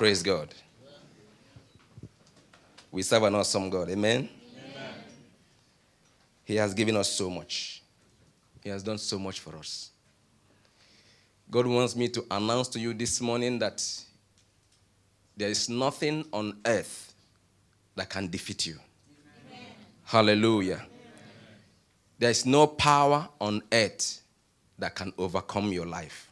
Praise 0.00 0.22
God. 0.22 0.48
We 2.90 3.02
serve 3.02 3.24
an 3.24 3.34
awesome 3.34 3.68
God. 3.68 3.90
Amen? 3.90 4.30
Amen. 4.56 4.94
He 6.42 6.56
has 6.56 6.72
given 6.72 6.96
us 6.96 7.12
so 7.12 7.28
much. 7.28 7.82
He 8.64 8.70
has 8.70 8.82
done 8.82 8.96
so 8.96 9.18
much 9.18 9.40
for 9.40 9.54
us. 9.56 9.90
God 11.50 11.66
wants 11.66 11.94
me 11.96 12.08
to 12.08 12.24
announce 12.30 12.68
to 12.68 12.80
you 12.80 12.94
this 12.94 13.20
morning 13.20 13.58
that 13.58 13.86
there 15.36 15.50
is 15.50 15.68
nothing 15.68 16.24
on 16.32 16.56
earth 16.64 17.12
that 17.94 18.08
can 18.08 18.26
defeat 18.30 18.64
you. 18.64 18.78
Amen. 19.50 19.66
Hallelujah. 20.04 20.76
Amen. 20.76 20.88
There 22.18 22.30
is 22.30 22.46
no 22.46 22.66
power 22.66 23.28
on 23.38 23.62
earth 23.70 24.22
that 24.78 24.94
can 24.94 25.12
overcome 25.18 25.70
your 25.70 25.84
life. 25.84 26.29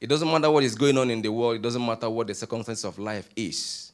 It 0.00 0.08
doesn't 0.08 0.30
matter 0.30 0.50
what 0.50 0.62
is 0.64 0.74
going 0.74 0.98
on 0.98 1.10
in 1.10 1.22
the 1.22 1.32
world, 1.32 1.56
it 1.56 1.62
doesn't 1.62 1.84
matter 1.84 2.08
what 2.10 2.26
the 2.26 2.34
circumstance 2.34 2.84
of 2.84 2.98
life 2.98 3.28
is. 3.34 3.92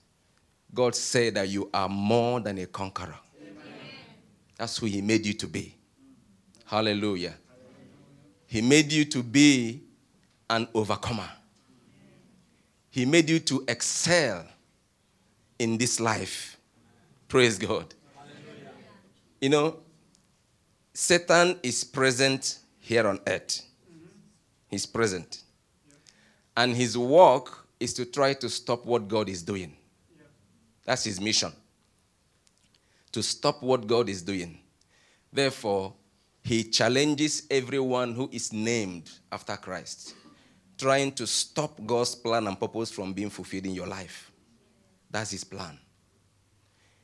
God 0.74 0.95
said 0.95 1.34
that 1.34 1.48
you 1.48 1.69
are 1.73 1.88
more 1.88 2.41
than 2.41 2.59
a 2.59 2.66
conqueror. 2.66 3.19
Amen. 3.41 3.55
That's 4.57 4.79
who 4.79 4.87
He 4.87 5.01
made 5.02 5.27
you 5.27 5.34
to 5.34 5.46
be. 5.46 5.74
Hallelujah. 6.65 7.34
He 8.46 8.62
made 8.62 8.91
you 8.93 9.05
to 9.07 9.23
be 9.23 9.83
an 10.48 10.69
overcomer. 10.74 11.29
He 12.91 13.07
made 13.07 13.30
you 13.30 13.38
to 13.41 13.65
excel 13.69 14.46
in 15.59 15.79
this 15.79 16.01
life. 16.01 16.59
Praise 17.29 17.59
God. 17.59 17.95
You 19.41 19.48
know, 19.48 19.77
Satan 20.93 21.59
is 21.62 21.84
present 21.84 22.59
here 22.80 23.07
on 23.07 23.21
earth. 23.27 23.62
He's 24.69 24.84
present. 24.84 25.41
And 26.56 26.74
his 26.77 26.97
work 26.98 27.66
is 27.80 27.95
to 27.95 28.05
try 28.05 28.34
to 28.34 28.48
stop 28.48 28.84
what 28.84 29.09
God 29.09 29.29
is 29.29 29.43
doing. 29.43 29.74
That's 30.85 31.04
his 31.04 31.21
mission. 31.21 31.52
To 33.13 33.23
stop 33.23 33.63
what 33.63 33.87
God 33.87 34.09
is 34.09 34.23
doing. 34.23 34.59
Therefore, 35.32 35.95
he 36.45 36.65
challenges 36.65 37.46
everyone 37.51 38.15
who 38.15 38.29
is 38.32 38.52
named 38.52 39.10
after 39.30 39.57
Christ, 39.57 40.15
trying 40.77 41.12
to 41.12 41.27
stop 41.27 41.79
God's 41.87 42.15
plan 42.15 42.46
and 42.46 42.59
purpose 42.59 42.90
from 42.90 43.12
being 43.12 43.30
fulfilled 43.30 43.66
in 43.66 43.74
your 43.74 43.87
life. 43.87 44.30
That's 45.10 45.30
his 45.30 45.45
plan. 45.45 45.79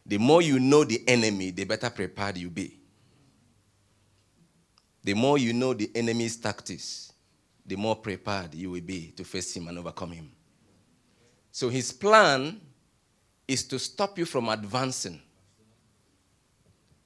The 0.04 0.18
more 0.18 0.42
you 0.42 0.58
know 0.58 0.84
the 0.84 1.06
enemy, 1.06 1.50
the 1.50 1.64
better 1.64 1.90
prepared 1.90 2.38
you 2.38 2.50
be. 2.50 2.78
The 5.04 5.14
more 5.14 5.38
you 5.38 5.52
know 5.52 5.74
the 5.74 5.90
enemy's 5.94 6.36
tactics, 6.36 7.07
the 7.68 7.76
more 7.76 7.96
prepared 7.96 8.54
you 8.54 8.70
will 8.70 8.80
be 8.80 9.12
to 9.16 9.24
face 9.24 9.54
him 9.54 9.68
and 9.68 9.78
overcome 9.78 10.12
him. 10.12 10.30
So 11.52 11.68
his 11.68 11.92
plan 11.92 12.60
is 13.46 13.64
to 13.64 13.78
stop 13.78 14.18
you 14.18 14.24
from 14.24 14.48
advancing. 14.48 15.20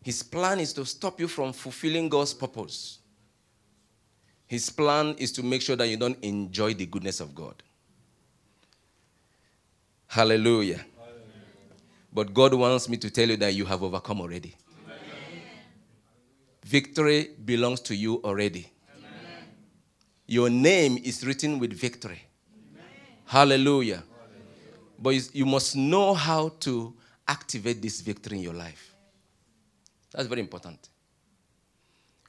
His 0.02 0.22
plan 0.22 0.60
is 0.60 0.72
to 0.74 0.84
stop 0.84 1.20
you 1.20 1.28
from 1.28 1.52
fulfilling 1.52 2.08
God's 2.08 2.34
purpose. 2.34 2.98
His 4.46 4.68
plan 4.68 5.14
is 5.18 5.32
to 5.32 5.42
make 5.42 5.62
sure 5.62 5.76
that 5.76 5.88
you 5.88 5.96
don't 5.96 6.22
enjoy 6.22 6.74
the 6.74 6.86
goodness 6.86 7.20
of 7.20 7.34
God. 7.34 7.62
Hallelujah. 10.06 10.76
Hallelujah. 10.76 10.84
But 12.12 12.34
God 12.34 12.54
wants 12.54 12.88
me 12.88 12.96
to 12.98 13.10
tell 13.10 13.28
you 13.28 13.36
that 13.38 13.54
you 13.54 13.64
have 13.64 13.82
overcome 13.82 14.20
already. 14.20 14.54
Amen. 14.84 14.98
Victory 16.64 17.30
belongs 17.44 17.80
to 17.80 17.94
you 17.96 18.16
already. 18.22 18.71
Your 20.32 20.48
name 20.48 20.96
is 20.96 21.26
written 21.26 21.58
with 21.58 21.74
victory. 21.74 22.22
Hallelujah. 23.26 24.02
Hallelujah. 24.02 24.02
But 24.98 25.34
you 25.34 25.44
must 25.44 25.76
know 25.76 26.14
how 26.14 26.54
to 26.60 26.94
activate 27.28 27.82
this 27.82 28.00
victory 28.00 28.38
in 28.38 28.42
your 28.42 28.54
life. 28.54 28.94
That's 30.10 30.26
very 30.26 30.40
important. 30.40 30.88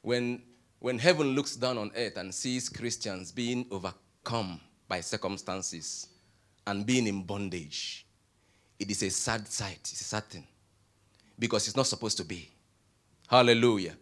When, 0.01 0.41
when 0.79 0.99
heaven 0.99 1.27
looks 1.27 1.55
down 1.55 1.77
on 1.77 1.91
earth 1.95 2.17
and 2.17 2.35
sees 2.35 2.67
Christians 2.67 3.31
being 3.31 3.67
overcome 3.71 4.59
by 4.89 4.99
circumstances 4.99 6.09
and 6.67 6.85
being 6.85 7.07
in 7.07 7.23
bondage, 7.23 8.05
it 8.79 8.91
is 8.91 9.01
a 9.03 9.11
sad 9.11 9.47
sight. 9.47 9.79
It's 9.79 10.01
a 10.01 10.03
sad 10.03 10.25
thing. 10.25 10.45
Because 11.39 11.69
it's 11.69 11.77
not 11.77 11.87
supposed 11.87 12.17
to 12.17 12.25
be. 12.25 12.51
Hallelujah. 13.29 13.95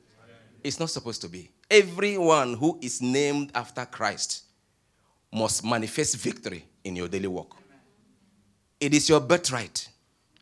It's 0.64 0.80
not 0.80 0.90
supposed 0.90 1.22
to 1.22 1.30
be 1.30 1.52
everyone 1.72 2.56
who 2.56 2.78
is 2.82 3.02
named 3.02 3.50
after 3.56 3.86
Christ 3.86 4.44
must 5.32 5.64
manifest 5.64 6.18
victory 6.18 6.66
in 6.84 6.98
your 6.98 7.08
daily 7.08 7.30
work. 7.30 7.48
It 8.80 8.94
is 8.94 9.08
your 9.08 9.22
birthright. 9.22 9.88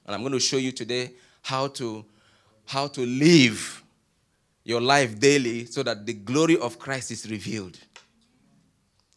And 0.06 0.16
I'm 0.16 0.22
going 0.22 0.34
to 0.34 0.40
show 0.40 0.58
you 0.58 0.72
today 0.72 1.12
how 1.44 1.68
to 1.68 2.04
how 2.66 2.88
to 2.88 3.06
live 3.06 3.84
your 4.64 4.82
life 4.82 5.20
daily 5.20 5.66
so 5.66 5.84
that 5.84 6.06
the 6.06 6.14
glory 6.14 6.58
of 6.58 6.78
Christ 6.78 7.12
is 7.12 7.30
revealed. 7.30 7.78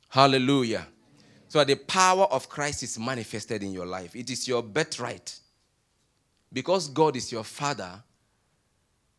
Hallelujah. 0.08 0.86
So 1.48 1.58
that 1.58 1.66
the 1.66 1.76
power 1.76 2.24
of 2.24 2.48
Christ 2.48 2.82
is 2.82 2.98
manifested 2.98 3.62
in 3.62 3.72
your 3.72 3.84
life. 3.86 4.16
It 4.16 4.30
is 4.30 4.48
your 4.48 4.62
birthright. 4.62 5.38
Because 6.50 6.88
God 6.88 7.16
is 7.16 7.30
your 7.30 7.44
father, 7.44 8.02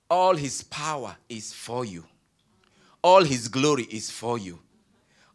all 0.10 0.36
his 0.36 0.64
power 0.64 1.16
is 1.30 1.54
for 1.54 1.86
you 1.86 2.04
all 3.04 3.24
his 3.24 3.48
glory 3.48 3.84
is 3.84 4.10
for 4.10 4.38
you. 4.38 4.60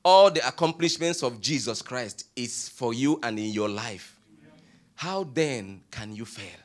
All 0.04 0.30
the 0.30 0.46
accomplishments 0.46 1.22
of 1.22 1.40
Jesus 1.40 1.82
Christ 1.82 2.26
is 2.34 2.68
for 2.68 2.94
you 2.94 3.20
and 3.22 3.38
in 3.38 3.52
your 3.52 3.68
life. 3.68 4.18
How 4.94 5.24
then 5.24 5.82
can 5.90 6.14
you 6.14 6.24
fail? 6.24 6.58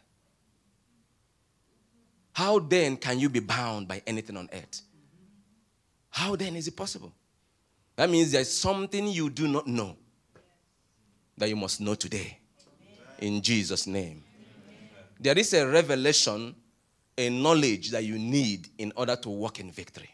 How 2.31 2.57
then 2.59 2.97
can 2.97 3.19
you 3.19 3.29
be 3.29 3.41
bound 3.41 3.87
by 3.87 4.01
anything 4.07 4.37
on 4.37 4.49
earth? 4.53 4.81
How 6.09 6.35
then 6.35 6.55
is 6.55 6.67
it 6.67 6.75
possible? 6.75 7.11
That 7.95 8.09
means 8.09 8.31
there's 8.31 8.51
something 8.51 9.07
you 9.07 9.29
do 9.29 9.47
not 9.47 9.67
know 9.67 9.95
that 11.37 11.49
you 11.49 11.55
must 11.55 11.81
know 11.81 11.95
today. 11.95 12.39
In 13.19 13.41
Jesus' 13.41 13.85
name. 13.85 14.23
There 15.19 15.37
is 15.37 15.53
a 15.53 15.67
revelation, 15.67 16.55
a 17.17 17.29
knowledge 17.29 17.91
that 17.91 18.03
you 18.03 18.17
need 18.17 18.67
in 18.77 18.91
order 18.95 19.15
to 19.17 19.29
walk 19.29 19.59
in 19.59 19.71
victory. 19.71 20.09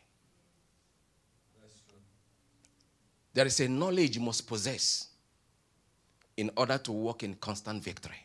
There 3.40 3.48
is 3.48 3.62
a 3.62 3.70
knowledge 3.70 4.18
you 4.18 4.22
must 4.22 4.46
possess 4.46 5.08
in 6.36 6.52
order 6.58 6.78
to 6.78 6.92
walk 6.92 7.24
in 7.24 7.36
constant 7.36 7.82
victory. 7.82 8.18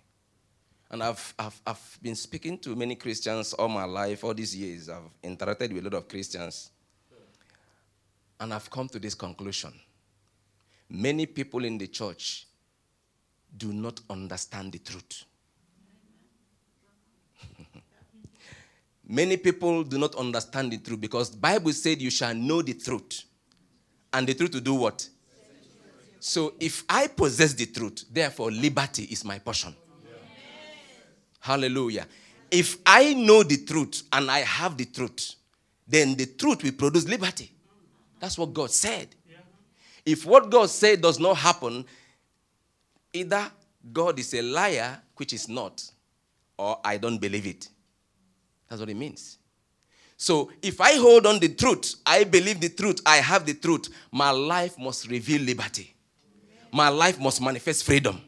And 0.90 1.04
I've, 1.04 1.34
I've, 1.38 1.60
I've 1.64 1.98
been 2.02 2.16
speaking 2.16 2.58
to 2.58 2.74
many 2.74 2.96
Christians 2.96 3.52
all 3.52 3.68
my 3.68 3.84
life, 3.84 4.24
all 4.24 4.34
these 4.34 4.56
years. 4.56 4.88
I've 4.88 5.08
interacted 5.22 5.72
with 5.72 5.86
a 5.86 5.90
lot 5.90 5.98
of 5.98 6.08
Christians. 6.08 6.72
And 8.40 8.52
I've 8.52 8.68
come 8.68 8.88
to 8.88 8.98
this 8.98 9.14
conclusion. 9.14 9.72
Many 10.90 11.26
people 11.26 11.64
in 11.64 11.78
the 11.78 11.86
church 11.86 12.48
do 13.56 13.72
not 13.72 14.00
understand 14.10 14.72
the 14.72 14.80
truth. 14.80 15.22
Many 19.06 19.36
people 19.36 19.84
do 19.84 19.96
not 19.96 20.16
understand 20.16 20.72
the 20.72 20.78
truth 20.78 21.00
because 21.00 21.30
the 21.30 21.36
Bible 21.36 21.70
said 21.72 22.02
you 22.02 22.10
shall 22.10 22.34
know 22.34 22.62
the 22.62 22.74
truth 22.74 23.26
and 24.14 24.26
the 24.26 24.34
truth 24.34 24.52
to 24.52 24.60
do 24.60 24.74
what? 24.74 25.06
So 26.20 26.54
if 26.58 26.84
I 26.88 27.08
possess 27.08 27.52
the 27.52 27.66
truth, 27.66 28.04
therefore 28.10 28.50
liberty 28.50 29.04
is 29.04 29.24
my 29.24 29.38
portion. 29.38 29.74
Hallelujah. 31.40 32.06
If 32.50 32.78
I 32.86 33.12
know 33.12 33.42
the 33.42 33.58
truth 33.58 34.04
and 34.10 34.30
I 34.30 34.38
have 34.38 34.78
the 34.78 34.86
truth, 34.86 35.34
then 35.86 36.14
the 36.14 36.26
truth 36.26 36.62
will 36.62 36.72
produce 36.72 37.06
liberty. 37.06 37.50
That's 38.18 38.38
what 38.38 38.54
God 38.54 38.70
said. 38.70 39.08
If 40.06 40.24
what 40.24 40.48
God 40.48 40.70
said 40.70 41.02
does 41.02 41.18
not 41.18 41.36
happen, 41.36 41.84
either 43.12 43.50
God 43.92 44.18
is 44.18 44.32
a 44.34 44.40
liar, 44.40 44.98
which 45.16 45.32
is 45.32 45.48
not, 45.48 45.82
or 46.56 46.78
I 46.84 46.96
don't 46.96 47.18
believe 47.18 47.46
it. 47.46 47.68
That's 48.68 48.80
what 48.80 48.88
it 48.88 48.96
means. 48.96 49.38
So 50.16 50.50
if 50.62 50.80
I 50.80 50.94
hold 50.96 51.26
on 51.26 51.38
the 51.38 51.48
truth, 51.48 51.96
I 52.06 52.24
believe 52.24 52.60
the 52.60 52.68
truth, 52.68 53.00
I 53.04 53.16
have 53.16 53.44
the 53.46 53.54
truth, 53.54 53.88
my 54.12 54.30
life 54.30 54.78
must 54.78 55.08
reveal 55.08 55.42
liberty. 55.42 55.94
My 56.72 56.88
life 56.88 57.18
must 57.20 57.40
manifest 57.40 57.84
freedom. 57.84 58.20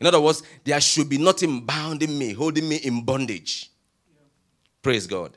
In 0.00 0.06
other 0.06 0.20
words, 0.20 0.42
there 0.64 0.80
should 0.80 1.08
be 1.08 1.18
nothing 1.18 1.60
bounding 1.60 2.18
me, 2.18 2.32
holding 2.32 2.68
me 2.68 2.76
in 2.76 3.02
bondage. 3.02 3.70
Praise 4.82 5.06
God. 5.06 5.36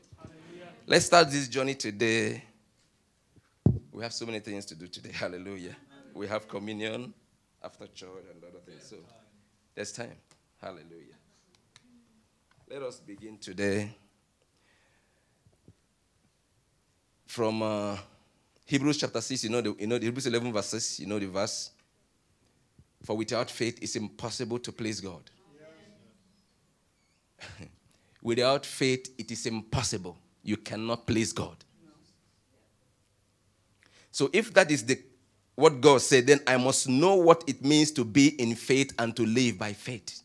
Let's 0.86 1.06
start 1.06 1.32
this 1.32 1.48
journey 1.48 1.76
today. 1.76 2.44
We 3.92 4.04
have 4.04 4.14
so 4.14 4.26
many 4.26 4.40
things 4.40 4.66
to 4.68 4.76
do 4.76 4.88
today. 4.88 5.12
Hallelujah. 5.14 5.76
We 6.14 6.28
have 6.28 6.48
communion 6.48 7.14
after 7.64 7.88
church 7.88 8.10
and 8.34 8.44
other 8.44 8.60
things. 8.66 8.84
So 8.90 8.98
there's 9.76 9.92
time. 9.92 10.16
Hallelujah. 10.62 11.16
Let 12.70 12.84
us 12.84 13.00
begin 13.00 13.38
today. 13.38 13.96
From 17.30 17.62
uh, 17.62 17.96
Hebrews 18.66 18.98
chapter 18.98 19.22
6, 19.22 19.44
you 19.44 19.52
know, 19.52 19.62
the, 19.62 19.76
you 19.78 19.86
know, 19.86 20.00
the 20.00 20.06
Hebrews 20.06 20.26
11 20.26 20.52
verses, 20.52 21.00
you 21.00 21.06
know 21.06 21.20
the 21.20 21.28
verse. 21.28 21.70
For 23.04 23.16
without 23.16 23.52
faith, 23.52 23.78
it's 23.84 23.96
impossible 23.96 24.58
to 24.58 24.72
please 24.72 25.00
God. 25.00 25.22
without 28.24 28.66
faith, 28.66 29.14
it 29.16 29.30
is 29.30 29.46
impossible. 29.46 30.18
You 30.42 30.58
cannot 30.58 31.06
please 31.06 31.32
God. 31.32 31.56
So 34.12 34.32
if 34.34 34.52
that 34.56 34.72
is 34.72 34.84
the 34.84 35.00
what 35.54 35.82
God 35.82 36.02
said, 36.02 36.26
then 36.26 36.40
I 36.48 36.58
must 36.58 36.90
know 36.90 37.16
what 37.16 37.44
it 37.46 37.64
means 37.64 37.92
to 37.92 38.04
be 38.04 38.30
in 38.42 38.56
faith 38.56 38.92
and 38.98 39.16
to 39.16 39.24
live 39.24 39.60
by 39.60 39.74
faith. 39.74 40.24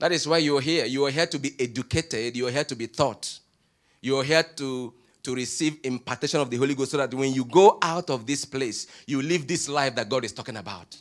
That 0.00 0.10
is 0.10 0.26
why 0.26 0.38
you're 0.38 0.60
here. 0.60 0.84
You 0.86 1.04
are 1.04 1.10
here 1.10 1.26
to 1.26 1.38
be 1.38 1.54
educated, 1.60 2.36
you 2.36 2.48
are 2.48 2.50
here 2.50 2.64
to 2.64 2.74
be 2.74 2.88
taught. 2.88 3.38
You 4.00 4.16
are 4.18 4.24
here 4.24 4.42
to, 4.42 4.94
to 5.22 5.34
receive 5.34 5.78
impartation 5.84 6.40
of 6.40 6.50
the 6.50 6.56
Holy 6.56 6.74
Ghost 6.74 6.92
so 6.92 6.96
that 6.96 7.12
when 7.12 7.32
you 7.32 7.44
go 7.44 7.78
out 7.82 8.10
of 8.10 8.26
this 8.26 8.44
place, 8.44 8.86
you 9.06 9.20
live 9.22 9.46
this 9.46 9.68
life 9.68 9.94
that 9.94 10.08
God 10.08 10.24
is 10.24 10.32
talking 10.32 10.56
about. 10.56 10.86
Yes. 10.90 11.00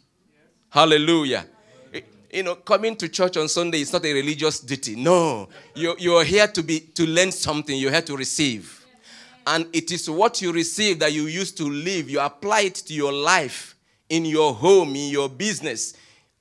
Hallelujah. 0.69 1.45
Eh, 1.93 2.01
you 2.31 2.43
know, 2.43 2.55
coming 2.55 2.95
to 2.95 3.07
church 3.07 3.37
on 3.37 3.47
Sunday 3.47 3.81
is 3.81 3.93
not 3.93 4.05
a 4.05 4.13
religious 4.13 4.59
duty. 4.59 4.95
No. 4.95 5.49
You're, 5.75 5.97
you're 5.97 6.23
here 6.23 6.47
to 6.47 6.63
be 6.63 6.79
to 6.79 7.05
learn 7.05 7.31
something, 7.31 7.77
you're 7.77 7.91
here 7.91 8.01
to 8.01 8.17
receive. 8.17 8.85
And 9.45 9.65
it 9.73 9.91
is 9.91 10.09
what 10.09 10.41
you 10.41 10.51
receive 10.51 10.99
that 10.99 11.13
you 11.13 11.27
use 11.27 11.53
to 11.53 11.63
live. 11.63 12.09
You 12.09 12.19
apply 12.19 12.61
it 12.61 12.75
to 12.75 12.93
your 12.93 13.13
life, 13.13 13.75
in 14.09 14.25
your 14.25 14.53
home, 14.53 14.89
in 14.95 15.09
your 15.09 15.29
business, 15.29 15.93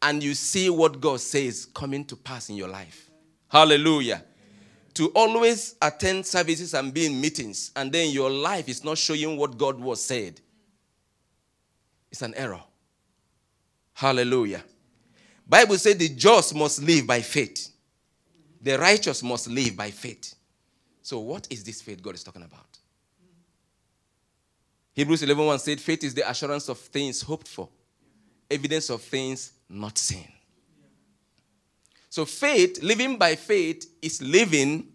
and 0.03 0.23
you 0.23 0.35
see 0.35 0.71
what 0.71 1.01
God 1.01 1.21
says 1.21 1.67
coming 1.67 2.05
to 2.07 2.17
pass 2.17 2.51
in 2.51 2.57
your 2.57 2.69
life. 2.69 3.09
Hallelujah. 3.49 4.25
To 4.97 5.09
always 5.09 5.75
attend 5.83 6.25
services 6.25 6.73
and 6.73 6.93
be 6.93 7.05
in 7.05 7.21
meetings, 7.21 7.71
and 7.77 7.93
then 7.93 8.11
your 8.11 8.31
life 8.31 8.67
is 8.67 8.83
not 8.83 8.97
showing 8.97 9.37
what 9.37 9.59
God 9.59 9.79
was 9.79 10.03
said. 10.03 10.41
It's 12.11 12.23
an 12.23 12.33
error. 12.35 12.63
Hallelujah. 13.93 14.65
Bible 15.47 15.77
says 15.77 15.99
the 15.99 16.09
just 16.09 16.55
must 16.55 16.83
live 16.83 17.07
by 17.07 17.21
faith. 17.21 17.69
The 18.63 18.79
righteous 18.79 19.23
must 19.23 19.49
live 19.49 19.77
by 19.77 19.91
faith. 19.91 20.35
So 21.03 21.19
what 21.19 21.47
is 21.51 21.63
this 21.63 21.83
faith 21.83 22.03
God 22.03 22.15
is 22.15 22.25
talking 22.25 22.43
about? 22.43 22.79
Hebrews 24.95 25.23
11:1 25.23 25.61
said 25.61 25.79
faith 25.79 26.05
is 26.05 26.15
the 26.15 26.29
assurance 26.29 26.71
of 26.71 26.79
things 26.79 27.21
hoped 27.21 27.49
for, 27.49 27.69
evidence 28.51 28.89
of 28.89 29.03
things 29.03 29.53
not 29.69 29.99
seen. 29.99 30.33
So, 32.17 32.25
faith, 32.25 32.83
living 32.83 33.19
by 33.19 33.37
faith, 33.37 33.95
is 34.01 34.23
living 34.23 34.89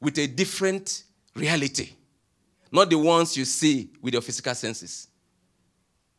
with 0.00 0.16
a 0.16 0.28
different 0.28 1.02
reality, 1.34 1.90
not 2.70 2.88
the 2.88 2.96
ones 2.96 3.36
you 3.36 3.44
see 3.46 3.90
with 4.00 4.12
your 4.12 4.22
physical 4.22 4.54
senses. 4.54 5.08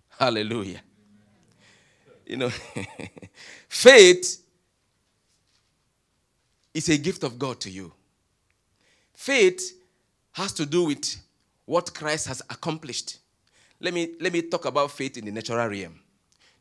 Hallelujah. 0.09 0.81
You 2.25 2.35
know, 2.35 2.49
faith 3.69 4.43
is 6.73 6.89
a 6.89 6.97
gift 6.97 7.23
of 7.23 7.39
God 7.39 7.61
to 7.61 7.69
you. 7.69 7.93
Faith 9.13 9.81
has 10.33 10.51
to 10.51 10.65
do 10.65 10.83
with 10.83 11.15
what 11.63 11.93
Christ 11.93 12.27
has 12.27 12.41
accomplished. 12.49 13.19
Let 13.79 13.93
me, 13.93 14.15
let 14.19 14.33
me 14.33 14.41
talk 14.41 14.65
about 14.65 14.91
faith 14.91 15.15
in 15.15 15.23
the 15.23 15.31
natural 15.31 15.69
realm. 15.69 16.01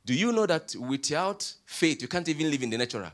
Do 0.07 0.15
you 0.15 0.31
know 0.31 0.47
that 0.47 0.77
without 0.77 1.53
faith, 1.67 2.01
you 2.01 2.07
can't 2.07 2.29
even 2.29 2.49
live 2.49 2.63
in 2.63 2.71
the 2.71 2.79
natural? 2.79 3.11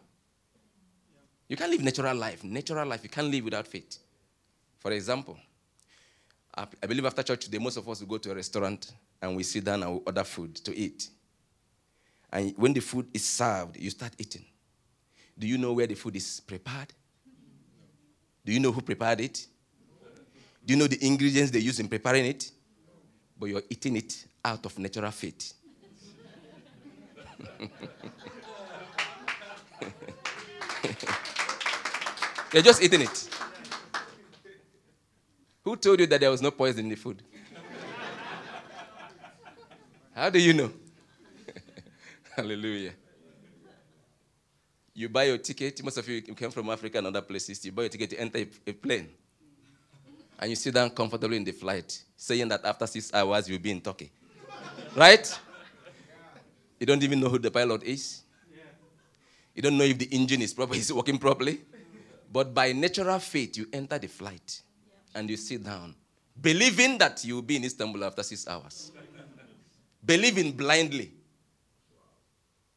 You 1.48 1.56
can't 1.56 1.70
live 1.70 1.82
natural 1.82 2.16
life. 2.16 2.42
Natural 2.44 2.86
life, 2.86 3.02
you 3.02 3.10
can't 3.10 3.30
live 3.30 3.44
without 3.44 3.66
faith. 3.66 3.98
For 4.78 4.92
example, 4.92 5.36
I 6.54 6.86
believe 6.86 7.04
after 7.04 7.22
church 7.22 7.44
today, 7.46 7.58
most 7.58 7.76
of 7.76 7.88
us 7.88 8.00
will 8.00 8.06
go 8.06 8.18
to 8.18 8.30
a 8.30 8.34
restaurant 8.34 8.92
and 9.20 9.36
we 9.36 9.42
sit 9.42 9.64
down 9.64 9.82
and 9.82 9.92
we 9.94 10.00
order 10.06 10.24
food 10.24 10.54
to 10.56 10.76
eat. 10.76 11.08
And 12.30 12.54
when 12.56 12.72
the 12.72 12.80
food 12.80 13.08
is 13.12 13.24
served, 13.24 13.76
you 13.76 13.90
start 13.90 14.12
eating. 14.18 14.44
Do 15.38 15.46
you 15.46 15.58
know 15.58 15.72
where 15.72 15.86
the 15.86 15.94
food 15.94 16.16
is 16.16 16.40
prepared? 16.40 16.92
Do 18.44 18.52
you 18.52 18.60
know 18.60 18.70
who 18.72 18.82
prepared 18.82 19.20
it? 19.20 19.46
Do 20.64 20.72
you 20.72 20.78
know 20.78 20.86
the 20.86 21.04
ingredients 21.04 21.50
they 21.50 21.58
use 21.58 21.80
in 21.80 21.88
preparing 21.88 22.26
it? 22.26 22.50
But 23.38 23.46
you're 23.46 23.62
eating 23.68 23.96
it 23.96 24.26
out 24.44 24.64
of 24.64 24.78
natural 24.78 25.10
faith. 25.10 25.54
You're 32.54 32.62
just 32.62 32.80
eating 32.80 33.00
it. 33.00 33.28
Who 35.64 35.74
told 35.74 35.98
you 35.98 36.06
that 36.06 36.20
there 36.20 36.30
was 36.30 36.40
no 36.40 36.52
poison 36.52 36.84
in 36.84 36.90
the 36.90 36.94
food? 36.94 37.20
How 40.14 40.30
do 40.30 40.38
you 40.38 40.52
know? 40.52 40.70
Hallelujah. 42.36 42.92
You 44.94 45.08
buy 45.08 45.24
your 45.24 45.38
ticket. 45.38 45.82
Most 45.82 45.98
of 45.98 46.08
you 46.08 46.22
came 46.22 46.52
from 46.52 46.70
Africa 46.70 46.98
and 46.98 47.08
other 47.08 47.22
places. 47.22 47.64
You 47.64 47.72
buy 47.72 47.82
your 47.82 47.88
ticket 47.88 48.10
to 48.10 48.20
enter 48.20 48.38
a, 48.38 48.46
a 48.68 48.72
plane. 48.72 49.08
And 50.38 50.50
you 50.50 50.54
sit 50.54 50.74
down 50.74 50.90
comfortably 50.90 51.38
in 51.38 51.42
the 51.42 51.50
flight, 51.50 52.04
saying 52.16 52.46
that 52.50 52.64
after 52.64 52.86
six 52.86 53.12
hours 53.12 53.48
you'll 53.48 53.58
be 53.58 53.72
in 53.72 53.80
Turkey. 53.80 54.12
Right? 54.94 55.40
You 56.78 56.86
don't 56.86 57.02
even 57.02 57.18
know 57.18 57.30
who 57.30 57.40
the 57.40 57.50
pilot 57.50 57.82
is. 57.82 58.22
You 59.56 59.62
don't 59.62 59.76
know 59.76 59.84
if 59.84 59.98
the 59.98 60.06
engine 60.06 60.42
is 60.42 60.54
proper, 60.54 60.74
is 60.76 60.92
working 60.92 61.18
properly. 61.18 61.58
But 62.34 62.52
by 62.52 62.72
natural 62.72 63.20
faith, 63.20 63.56
you 63.56 63.68
enter 63.72 63.96
the 63.96 64.08
flight 64.08 64.60
and 65.14 65.30
you 65.30 65.36
sit 65.36 65.62
down, 65.62 65.94
believing 66.40 66.98
that 66.98 67.24
you 67.24 67.36
will 67.36 67.42
be 67.42 67.54
in 67.54 67.64
Istanbul 67.64 68.02
after 68.02 68.24
six 68.24 68.48
hours. 68.48 68.90
believing 70.04 70.50
blindly. 70.50 71.12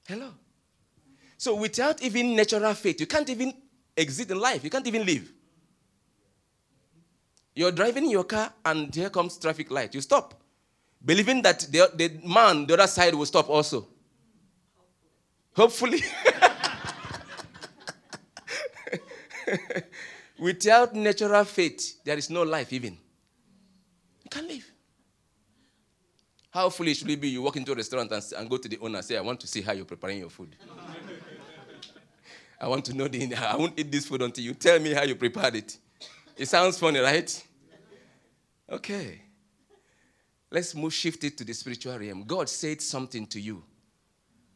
Hello. 0.07 0.29
So 1.39 1.55
without 1.55 2.03
even 2.03 2.35
natural 2.35 2.75
faith, 2.75 2.99
you 2.99 3.07
can't 3.07 3.27
even 3.31 3.51
exist 3.97 4.29
in 4.29 4.39
life. 4.39 4.63
You 4.63 4.69
can't 4.69 4.85
even 4.85 5.03
live. 5.03 5.33
You're 7.55 7.71
driving 7.71 8.11
your 8.11 8.25
car 8.25 8.53
and 8.63 8.93
here 8.93 9.09
comes 9.09 9.39
traffic 9.39 9.71
light. 9.71 9.95
You 9.95 10.01
stop 10.01 10.39
believing 11.03 11.41
that 11.41 11.61
the, 11.71 11.89
the 11.95 12.27
man, 12.27 12.67
the 12.67 12.75
other 12.75 12.85
side, 12.85 13.15
will 13.15 13.25
stop 13.25 13.49
also. 13.49 13.87
Hopefully. 15.55 16.03
Without 20.39 20.93
natural 20.93 21.43
faith, 21.45 22.03
there 22.03 22.17
is 22.17 22.29
no 22.29 22.43
life 22.43 22.71
even. 22.73 22.93
You 22.93 24.29
can't 24.29 24.47
live. 24.47 24.71
How 26.51 26.69
foolish 26.69 27.03
will 27.03 27.11
it 27.11 27.21
be 27.21 27.29
you 27.29 27.41
walk 27.41 27.55
into 27.57 27.71
a 27.71 27.75
restaurant 27.75 28.11
and, 28.11 28.23
and 28.37 28.49
go 28.49 28.57
to 28.57 28.67
the 28.67 28.77
owner 28.79 28.97
and 28.97 29.05
say, 29.05 29.17
I 29.17 29.21
want 29.21 29.39
to 29.41 29.47
see 29.47 29.61
how 29.61 29.73
you're 29.73 29.85
preparing 29.85 30.19
your 30.19 30.29
food. 30.29 30.55
I 32.59 32.67
want 32.67 32.85
to 32.85 32.93
know 32.93 33.07
the 33.07 33.35
I 33.35 33.55
won't 33.55 33.79
eat 33.79 33.91
this 33.91 34.07
food 34.07 34.21
until 34.21 34.43
you 34.43 34.53
tell 34.53 34.79
me 34.79 34.93
how 34.93 35.03
you 35.03 35.15
prepared 35.15 35.55
it. 35.55 35.77
It 36.35 36.47
sounds 36.47 36.79
funny, 36.79 36.99
right? 36.99 37.47
Okay. 38.69 39.21
Let's 40.49 40.73
move 40.75 40.93
shift 40.93 41.23
it 41.23 41.37
to 41.37 41.43
the 41.43 41.53
spiritual 41.53 41.97
realm. 41.97 42.23
God 42.23 42.47
said 42.49 42.81
something 42.81 43.27
to 43.27 43.39
you, 43.39 43.63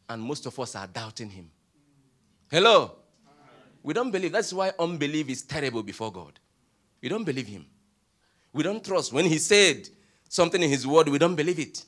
and 0.08 0.22
most 0.22 0.46
of 0.46 0.58
us 0.58 0.74
are 0.74 0.86
doubting 0.86 1.30
him. 1.30 1.50
Hello? 2.50 3.01
We 3.82 3.94
don't 3.94 4.10
believe. 4.10 4.32
That's 4.32 4.52
why 4.52 4.72
unbelief 4.78 5.28
is 5.28 5.42
terrible 5.42 5.82
before 5.82 6.12
God. 6.12 6.38
We 7.00 7.08
don't 7.08 7.24
believe 7.24 7.46
him. 7.46 7.66
We 8.52 8.62
don't 8.62 8.84
trust. 8.84 9.12
When 9.12 9.24
he 9.24 9.38
said 9.38 9.88
something 10.28 10.62
in 10.62 10.70
his 10.70 10.86
word, 10.86 11.08
we 11.08 11.18
don't 11.18 11.34
believe 11.34 11.58
it. 11.58 11.84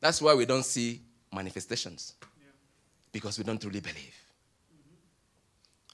That's 0.00 0.20
why 0.20 0.34
we 0.34 0.46
don't 0.46 0.64
see 0.64 1.02
manifestations. 1.32 2.14
Because 3.12 3.38
we 3.38 3.44
don't 3.44 3.62
really 3.64 3.80
believe. 3.80 4.14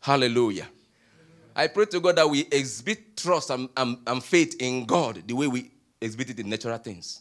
Hallelujah. 0.01 0.69
I 1.57 1.69
pray 1.69 1.87
to 1.87 2.01
God 2.01 2.17
that 2.17 2.29
we 2.29 2.41
exhibit 2.51 3.17
trust 3.17 3.51
and, 3.51 3.69
and, 3.77 3.99
and 4.07 4.23
faith 4.23 4.57
in 4.59 4.85
God 4.85 5.23
the 5.27 5.35
way 5.35 5.47
we 5.47 5.71
exhibit 6.01 6.31
it 6.31 6.41
in 6.41 6.49
natural 6.49 6.79
things. 6.79 7.21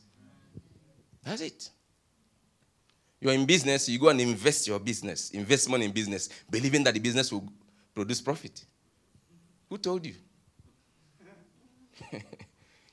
That's 1.23 1.41
it. 1.41 1.69
You're 3.23 3.33
in 3.33 3.45
business, 3.45 3.87
you 3.87 3.97
go 3.99 4.09
and 4.09 4.19
invest 4.19 4.67
your 4.67 4.79
business, 4.79 5.31
invest 5.31 5.69
money 5.69 5.85
in 5.85 5.93
business, 5.93 6.27
believing 6.49 6.83
that 6.83 6.93
the 6.93 6.99
business 6.99 7.31
will 7.31 7.47
produce 7.95 8.19
profit. 8.19 8.65
Who 9.69 9.77
told 9.77 10.05
you? 10.05 10.15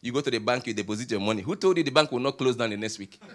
you 0.01 0.13
go 0.13 0.21
to 0.21 0.31
the 0.31 0.39
bank, 0.39 0.69
you 0.69 0.73
deposit 0.73 1.11
your 1.11 1.19
money. 1.19 1.43
Who 1.43 1.57
told 1.57 1.79
you 1.79 1.83
the 1.83 1.91
bank 1.91 2.13
will 2.13 2.21
not 2.21 2.39
close 2.39 2.55
down 2.55 2.71
the 2.71 2.77
next 2.77 3.01
week? 3.01 3.21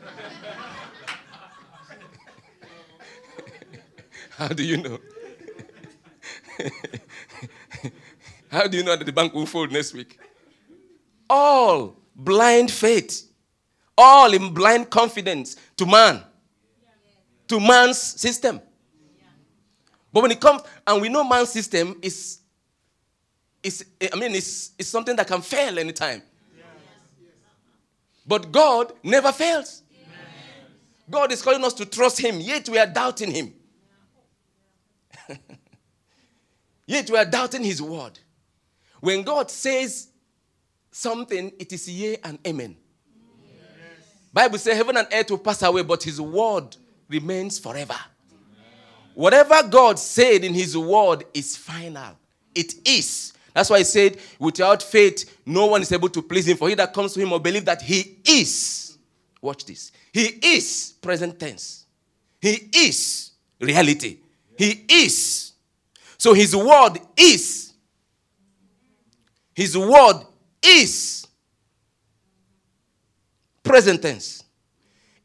How 4.37 4.47
do 4.47 4.63
you 4.63 4.77
know? 4.77 4.97
How 8.49 8.67
do 8.67 8.77
you 8.77 8.85
know 8.85 8.95
that 8.95 9.03
the 9.03 9.11
bank 9.11 9.33
will 9.33 9.45
fold 9.45 9.69
next 9.69 9.93
week? 9.93 10.17
All 11.29 11.97
blind 12.15 12.71
faith, 12.71 13.29
all 13.97 14.33
in 14.33 14.53
blind 14.53 14.89
confidence 14.89 15.57
to 15.75 15.85
man, 15.85 16.23
to 17.47 17.59
man's 17.59 17.97
system. 17.97 18.61
But 20.11 20.21
when 20.21 20.31
it 20.31 20.39
comes, 20.39 20.61
and 20.87 21.01
we 21.01 21.09
know 21.09 21.23
man's 21.23 21.49
system 21.49 21.99
is, 22.01 22.39
is 23.61 23.85
I 24.13 24.15
mean, 24.17 24.33
it's, 24.33 24.71
it's 24.79 24.87
something 24.87 25.15
that 25.15 25.27
can 25.27 25.41
fail 25.41 25.77
anytime. 25.77 26.21
But 28.25 28.51
God 28.51 28.93
never 29.03 29.31
fails. 29.31 29.83
God 31.09 31.31
is 31.31 31.41
calling 31.41 31.63
us 31.63 31.73
to 31.73 31.85
trust 31.85 32.19
Him, 32.19 32.39
yet 32.39 32.67
we 32.67 32.79
are 32.79 32.87
doubting 32.87 33.31
Him. 33.31 33.53
yet 36.87 37.09
we 37.09 37.17
are 37.17 37.25
doubting 37.25 37.63
His 37.63 37.81
word. 37.81 38.17
When 38.99 39.21
God 39.21 39.51
says 39.51 40.07
something, 40.91 41.51
it 41.59 41.71
is 41.73 41.87
yea 41.89 42.17
and 42.23 42.39
amen. 42.47 42.75
Yes. 43.43 43.59
Bible 44.33 44.57
says 44.57 44.77
heaven 44.77 44.97
and 44.97 45.07
earth 45.13 45.29
will 45.29 45.37
pass 45.37 45.61
away, 45.61 45.83
but 45.83 46.01
His 46.01 46.19
word 46.19 46.75
remains 47.07 47.59
forever. 47.59 47.95
Whatever 49.13 49.63
God 49.67 49.97
said 49.97 50.43
in 50.43 50.53
His 50.53 50.77
word 50.77 51.23
is 51.33 51.55
final. 51.55 52.17
It 52.53 52.73
is. 52.85 53.33
That's 53.53 53.69
why 53.69 53.79
He 53.79 53.83
said, 53.85 54.17
without 54.39 54.83
faith, 54.83 55.39
no 55.45 55.67
one 55.67 55.81
is 55.81 55.91
able 55.91 56.09
to 56.09 56.21
please 56.21 56.47
Him. 56.47 56.57
For 56.57 56.69
he 56.69 56.75
that 56.75 56.93
comes 56.93 57.13
to 57.13 57.21
Him 57.21 57.29
will 57.29 57.39
believe 57.39 57.65
that 57.65 57.81
He 57.81 58.17
is. 58.27 58.97
Watch 59.41 59.65
this. 59.65 59.91
He 60.11 60.39
is 60.41 60.93
present 61.01 61.39
tense. 61.39 61.85
He 62.41 62.69
is 62.73 63.31
reality. 63.59 64.17
He 64.57 64.85
is. 64.89 65.53
So 66.17 66.33
His 66.33 66.55
word 66.55 66.99
is. 67.15 67.73
His 69.53 69.77
word 69.77 70.25
is 70.61 71.25
present 73.63 74.01
tense. 74.01 74.44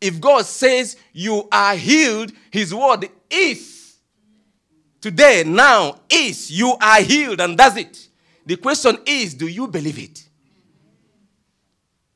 If 0.00 0.20
God 0.20 0.46
says 0.46 0.96
you 1.12 1.46
are 1.52 1.76
healed, 1.76 2.32
His 2.50 2.74
word 2.74 3.08
is. 3.28 3.96
Today, 5.00 5.44
now, 5.46 6.00
is. 6.08 6.50
You 6.50 6.76
are 6.80 7.00
healed, 7.02 7.40
and 7.40 7.56
that's 7.58 7.76
it. 7.76 8.08
The 8.46 8.56
question 8.56 8.98
is 9.06 9.34
do 9.34 9.46
you 9.46 9.68
believe 9.68 9.98
it? 9.98 10.28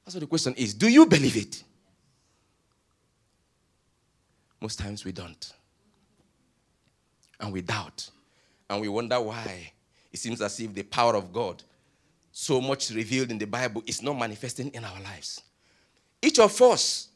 That's 0.04 0.14
what 0.16 0.20
the 0.20 0.26
question 0.26 0.54
is. 0.56 0.74
Do 0.74 0.88
you 0.88 1.06
believe 1.06 1.36
it? 1.36 1.62
Most 4.60 4.78
times 4.78 5.04
we 5.04 5.12
don't. 5.12 5.52
And 7.40 7.52
we 7.52 7.60
doubt. 7.62 8.10
And 8.68 8.80
we 8.80 8.88
wonder 8.88 9.20
why 9.20 9.72
it 10.12 10.18
seems 10.18 10.40
as 10.40 10.58
if 10.60 10.72
the 10.74 10.82
power 10.82 11.16
of 11.16 11.32
God, 11.32 11.62
so 12.32 12.60
much 12.60 12.90
revealed 12.90 13.30
in 13.30 13.38
the 13.38 13.46
Bible, 13.46 13.82
is 13.86 14.02
not 14.02 14.18
manifesting 14.18 14.70
in 14.70 14.84
our 14.84 15.00
lives. 15.02 15.40
Each 16.22 16.38
of 16.38 16.60
us 16.62 17.08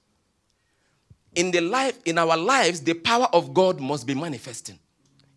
in 1.34 1.50
the 1.50 1.60
life 1.60 1.98
in 2.04 2.18
our 2.18 2.36
lives 2.36 2.80
the 2.80 2.94
power 2.94 3.28
of 3.32 3.52
god 3.54 3.80
must 3.80 4.06
be 4.06 4.14
manifesting 4.14 4.78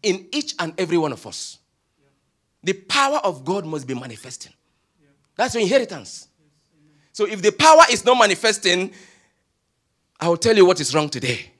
in 0.03 0.27
each 0.31 0.55
and 0.60 0.74
every 0.79 0.98
one 0.98 1.12
of 1.12 1.25
us. 1.27 1.60
The 2.63 2.74
power 2.74 3.17
of 3.24 3.43
god 3.45 3.65
must 3.65 3.88
be 3.88 3.93
manifesting. 3.93 4.53
That's 5.36 5.53
your 5.55 5.63
inheritance. 5.63 6.27
So 7.13 7.25
if 7.27 7.41
the 7.41 7.51
power 7.51 7.83
is 7.91 8.05
not 8.05 8.17
manifesting 8.17 8.91
i 10.19 10.27
will 10.27 10.38
tell 10.38 10.55
you 10.55 10.65
what 10.65 10.79
is 10.79 10.93
wrong 10.93 11.10
today. 11.10 11.51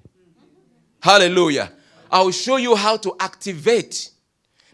Hallelujah. 1.02 1.72
I 2.12 2.22
will 2.22 2.32
show 2.32 2.58
you 2.58 2.76
how 2.76 2.96
to 2.98 3.16
activate 3.20 4.12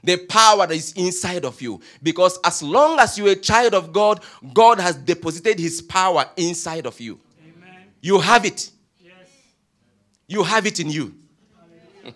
the 0.03 0.17
power 0.17 0.67
that 0.67 0.75
is 0.75 0.91
inside 0.93 1.45
of 1.45 1.61
you. 1.61 1.79
Because 2.03 2.37
as 2.43 2.61
long 2.61 2.99
as 2.99 3.17
you're 3.17 3.29
a 3.29 3.35
child 3.35 3.73
of 3.73 3.93
god 3.93 4.21
god 4.53 4.79
has 4.79 4.95
deposited 4.97 5.57
his 5.57 5.81
power 5.81 6.25
inside 6.35 6.85
of 6.85 6.99
you. 6.99 7.17
Amen. 7.41 7.83
you 8.01 8.19
have 8.19 8.43
it 8.45 8.71
you 10.27 10.43
have 10.43 10.65
it 10.65 10.79
in 10.79 10.89
you. 10.89 11.15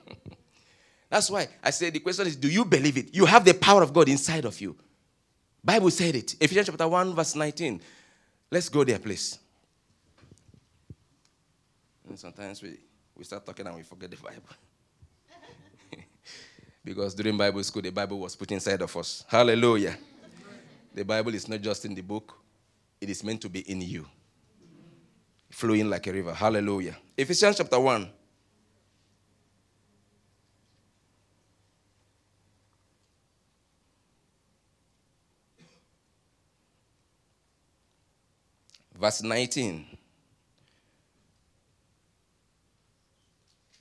That's 1.10 1.30
why 1.30 1.48
I 1.64 1.72
say 1.72 1.90
the 1.90 2.00
question 2.00 2.28
is 2.28 2.36
do 2.36 2.50
you 2.50 2.66
believe 2.66 2.98
it? 2.98 3.14
You 3.16 3.26
have 3.26 3.44
the 3.44 3.54
power 3.54 3.82
of 3.82 3.94
God 3.94 4.10
inside 4.10 4.46
of 4.46 4.60
you. 4.62 4.76
Bible 5.64 5.92
said 5.92 6.16
it. 6.16 6.36
Ephesians 6.40 6.68
chapter 6.68 6.88
1 6.88 7.14
verse 7.14 7.36
19. 7.36 7.82
Let's 8.50 8.70
go 8.70 8.84
there 8.84 9.00
please. 9.00 9.40
And 12.08 12.20
sometimes 12.20 12.62
we, 12.62 12.78
we 13.16 13.24
start 13.24 13.46
talking 13.46 13.66
and 13.66 13.76
we 13.76 13.84
forget 13.84 14.12
the 14.12 14.18
Bible. 14.18 14.50
because 16.84 17.14
during 17.14 17.38
Bible 17.38 17.64
school, 17.64 17.82
the 17.82 17.92
Bible 17.92 18.20
was 18.20 18.36
put 18.36 18.52
inside 18.52 18.82
of 18.82 18.96
us. 18.98 19.24
Hallelujah. 19.28 19.98
The 20.94 21.06
Bible 21.06 21.34
is 21.34 21.48
not 21.48 21.62
just 21.62 21.86
in 21.86 21.96
the 21.96 22.02
book, 22.02 22.38
it 23.00 23.10
is 23.10 23.24
meant 23.24 23.40
to 23.42 23.50
be 23.50 23.62
in 23.62 23.80
you 23.80 24.06
flowing 25.50 25.90
like 25.90 26.08
a 26.08 26.14
river. 26.14 26.34
Hallelujah. 26.34 26.98
Ephesians 27.22 27.58
chapter 27.58 27.80
1. 27.80 28.10
Verse 38.96 39.22
19. 39.22 39.86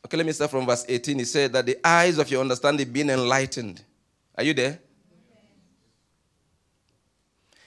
Okay, 0.05 0.17
let 0.17 0.27
me 0.27 0.33
start 0.33 0.51
from 0.51 0.67
verse 0.67 0.85
18. 0.87 1.19
He 1.19 1.25
said 1.25 1.53
that 1.55 1.65
the 1.65 1.79
eyes 1.83 2.19
of 2.19 2.31
your 2.31 2.43
understanding 2.43 2.93
being 2.93 3.09
enlightened. 3.09 3.83
Are 4.37 4.45
you 4.45 4.53
there? 4.53 4.79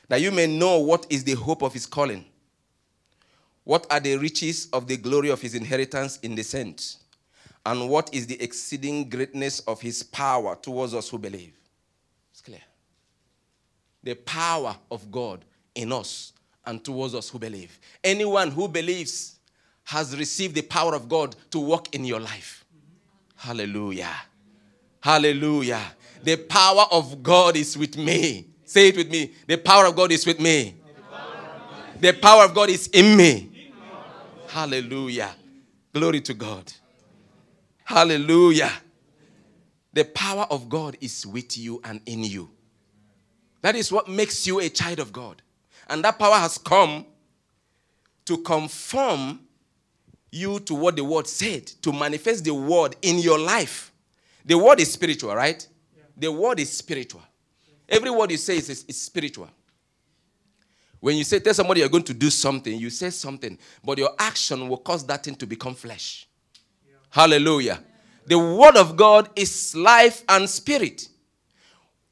That 0.07 0.21
you 0.21 0.31
may 0.31 0.45
know 0.45 0.79
what 0.79 1.07
is 1.09 1.23
the 1.23 1.33
hope 1.33 1.63
of 1.63 1.73
his 1.73 1.87
calling 1.87 2.25
what 3.63 3.87
are 3.89 3.99
the 3.99 4.17
riches 4.17 4.67
of 4.73 4.87
the 4.87 4.97
glory 4.97 5.29
of 5.29 5.41
his 5.41 5.55
inheritance 5.55 6.19
in 6.19 6.35
the 6.35 6.43
saints? 6.43 6.97
And 7.65 7.89
what 7.89 8.13
is 8.13 8.27
the 8.27 8.41
exceeding 8.41 9.09
greatness 9.09 9.61
of 9.61 9.79
his 9.79 10.03
power 10.03 10.57
towards 10.61 10.93
us 10.93 11.09
who 11.09 11.17
believe? 11.17 11.53
It's 12.31 12.41
clear. 12.41 12.61
The 14.03 14.15
power 14.15 14.75
of 14.91 15.09
God 15.09 15.45
in 15.75 15.93
us 15.93 16.33
and 16.65 16.83
towards 16.83 17.15
us 17.15 17.29
who 17.29 17.39
believe. 17.39 17.79
Anyone 18.03 18.51
who 18.51 18.67
believes 18.67 19.39
has 19.85 20.17
received 20.17 20.55
the 20.55 20.61
power 20.61 20.93
of 20.93 21.07
God 21.07 21.35
to 21.51 21.59
work 21.59 21.93
in 21.95 22.03
your 22.03 22.19
life. 22.19 22.65
Hallelujah. 23.35 24.13
Hallelujah. 24.99 25.81
The 26.23 26.37
power 26.37 26.85
of 26.91 27.23
God 27.23 27.55
is 27.55 27.77
with 27.77 27.97
me. 27.97 28.47
Say 28.65 28.89
it 28.89 28.97
with 28.97 29.09
me. 29.09 29.33
The 29.47 29.57
power 29.57 29.85
of 29.85 29.95
God 29.95 30.11
is 30.11 30.25
with 30.25 30.39
me. 30.39 30.75
The 31.99 32.13
power 32.13 32.45
of 32.45 32.53
God 32.53 32.69
is 32.69 32.87
in 32.87 33.15
me. 33.15 33.52
Hallelujah. 34.53 35.31
Glory 35.95 36.21
to 36.21 36.35
God. 36.35 36.71
Hallelujah. 37.85 38.71
The 39.93 40.05
power 40.05 40.45
of 40.51 40.69
God 40.69 40.95
is 41.01 41.25
with 41.25 41.57
you 41.57 41.81
and 41.83 41.99
in 42.05 42.23
you. 42.23 42.51
That 43.61 43.75
is 43.75 43.91
what 43.91 44.07
makes 44.07 44.45
you 44.45 44.59
a 44.59 44.69
child 44.69 44.99
of 44.99 45.11
God. 45.11 45.41
And 45.89 46.03
that 46.03 46.19
power 46.19 46.35
has 46.35 46.59
come 46.59 47.03
to 48.25 48.37
conform 48.37 49.39
you 50.31 50.59
to 50.59 50.75
what 50.75 50.97
the 50.97 51.03
word 51.03 51.25
said, 51.25 51.65
to 51.81 51.91
manifest 51.91 52.43
the 52.43 52.53
word 52.53 52.95
in 53.01 53.17
your 53.17 53.39
life. 53.39 53.91
The 54.45 54.55
word 54.55 54.79
is 54.79 54.93
spiritual, 54.93 55.33
right? 55.33 55.67
Yeah. 55.97 56.03
The 56.15 56.31
word 56.31 56.59
is 56.59 56.71
spiritual. 56.71 57.23
Every 57.89 58.11
word 58.11 58.29
you 58.29 58.37
say 58.37 58.57
is, 58.57 58.69
is, 58.69 58.85
is 58.87 59.01
spiritual. 59.01 59.49
When 61.03 61.17
you 61.17 61.25
say, 61.25 61.39
tell 61.39 61.53
somebody 61.53 61.81
you're 61.81 61.89
going 61.89 62.05
to 62.05 62.13
do 62.13 62.29
something, 62.29 62.79
you 62.79 62.89
say 62.89 63.09
something, 63.09 63.57
but 63.83 63.97
your 63.97 64.11
action 64.17 64.69
will 64.69 64.77
cause 64.77 65.05
that 65.07 65.25
thing 65.25 65.35
to 65.35 65.45
become 65.45 65.75
flesh. 65.75 66.29
Yeah. 66.87 66.95
Hallelujah. 67.09 67.83
The 68.25 68.39
word 68.39 68.77
of 68.77 68.95
God 68.95 69.29
is 69.35 69.75
life 69.75 70.23
and 70.29 70.49
spirit. 70.49 71.09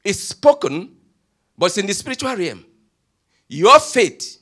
It's 0.04 0.20
spoken, 0.20 0.94
but 1.56 1.66
it's 1.68 1.78
in 1.78 1.86
the 1.86 1.94
spiritual 1.94 2.36
realm. 2.36 2.66
Your 3.48 3.80
faith, 3.80 4.36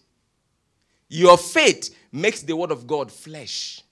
your 1.09 1.39
faith 1.39 1.95
makes 2.11 2.43
the 2.43 2.57
word 2.57 2.73
of 2.73 2.89
God 2.89 3.13
flesh. 3.13 3.85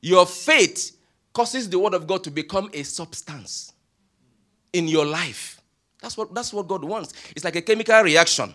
Your 0.00 0.26
faith 0.26 0.96
causes 1.32 1.68
the 1.68 1.80
word 1.80 1.94
of 1.94 2.06
God 2.06 2.22
to 2.22 2.30
become 2.30 2.70
a 2.72 2.84
substance 2.84 3.72
in 4.72 4.86
your 4.86 5.06
life. 5.06 5.60
That's 6.00 6.16
what, 6.16 6.32
that's 6.32 6.52
what 6.52 6.68
God 6.68 6.84
wants. 6.84 7.14
It's 7.34 7.44
like 7.44 7.56
a 7.56 7.62
chemical 7.62 8.00
reaction. 8.00 8.54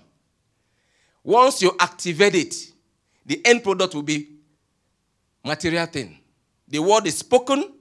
Once 1.23 1.61
you 1.61 1.75
activate 1.79 2.35
it, 2.35 2.55
the 3.25 3.41
end 3.45 3.63
product 3.63 3.95
will 3.95 4.03
be 4.03 4.27
material 5.43 5.85
thing. 5.85 6.17
The 6.67 6.79
word 6.79 7.07
is 7.07 7.17
spoken 7.17 7.71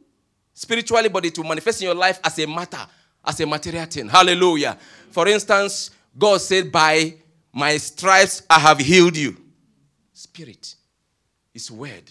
spiritually, 0.52 1.08
but 1.08 1.24
it 1.24 1.36
will 1.36 1.46
manifest 1.46 1.80
in 1.80 1.86
your 1.86 1.94
life 1.94 2.20
as 2.22 2.38
a 2.38 2.46
matter, 2.46 2.86
as 3.24 3.40
a 3.40 3.46
material 3.46 3.86
thing. 3.86 4.08
Hallelujah. 4.08 4.76
For 5.10 5.26
instance, 5.26 5.90
God 6.16 6.40
said, 6.40 6.70
By 6.70 7.14
my 7.52 7.76
stripes 7.78 8.42
I 8.48 8.58
have 8.58 8.78
healed 8.78 9.16
you. 9.16 9.36
Spirit 10.12 10.74
is 11.54 11.70
word. 11.70 12.10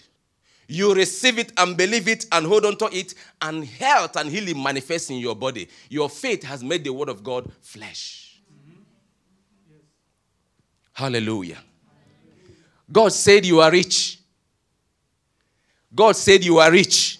You 0.68 0.94
receive 0.94 1.38
it 1.38 1.52
and 1.56 1.76
believe 1.76 2.08
it 2.08 2.26
and 2.32 2.46
hold 2.46 2.64
on 2.64 2.76
to 2.78 2.86
it, 2.96 3.14
and 3.40 3.64
health 3.64 4.16
and 4.16 4.28
healing 4.30 4.62
manifests 4.62 5.10
in 5.10 5.16
your 5.16 5.36
body. 5.36 5.68
Your 5.88 6.08
faith 6.08 6.42
has 6.44 6.62
made 6.62 6.84
the 6.84 6.92
word 6.92 7.08
of 7.08 7.22
God 7.22 7.50
flesh. 7.60 8.31
Hallelujah. 11.02 11.58
God 12.92 13.12
said 13.12 13.44
you 13.44 13.60
are 13.60 13.72
rich. 13.72 14.20
God 15.92 16.14
said 16.14 16.44
you 16.44 16.58
are 16.58 16.70
rich. 16.70 17.18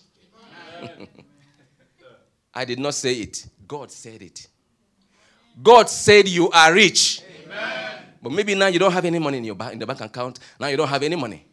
I 2.54 2.64
did 2.64 2.78
not 2.78 2.94
say 2.94 3.14
it. 3.14 3.44
God 3.66 3.90
said 3.90 4.22
it. 4.22 4.46
God 5.60 5.90
said 5.90 6.28
you 6.28 6.48
are 6.50 6.72
rich. 6.72 7.22
Amen. 7.44 8.04
But 8.22 8.30
maybe 8.30 8.54
now 8.54 8.68
you 8.68 8.78
don't 8.78 8.92
have 8.92 9.04
any 9.04 9.18
money 9.18 9.38
in 9.38 9.44
your 9.46 9.56
bank, 9.56 9.72
in 9.72 9.80
the 9.80 9.86
bank 9.86 10.00
account. 10.00 10.38
Now 10.60 10.68
you 10.68 10.76
don't 10.76 10.86
have 10.86 11.02
any 11.02 11.16
money. 11.16 11.44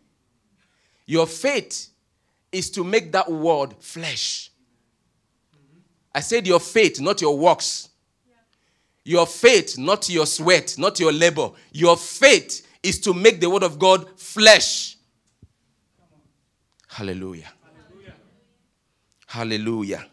Your 1.07 1.25
faith 1.25 1.89
is 2.51 2.69
to 2.69 2.83
make 2.83 3.11
that 3.11 3.27
word 3.31 3.73
flesh. 3.79 4.51
I 6.13 6.19
said 6.19 6.45
your 6.45 6.59
faith, 6.59 7.01
not 7.01 7.21
your 7.21 7.35
works. 7.35 7.88
Your 9.09 9.25
faith, 9.25 9.79
not 9.79 10.07
your 10.07 10.27
sweat, 10.27 10.75
not 10.77 10.99
your 10.99 11.11
labor. 11.11 11.49
Your 11.71 11.97
faith 11.97 12.67
is 12.83 12.99
to 12.99 13.11
make 13.11 13.39
the 13.39 13.49
word 13.49 13.63
of 13.63 13.79
God 13.79 14.07
flesh. 14.19 14.97
Hallelujah. 16.87 17.51
Hallelujah. 19.25 20.05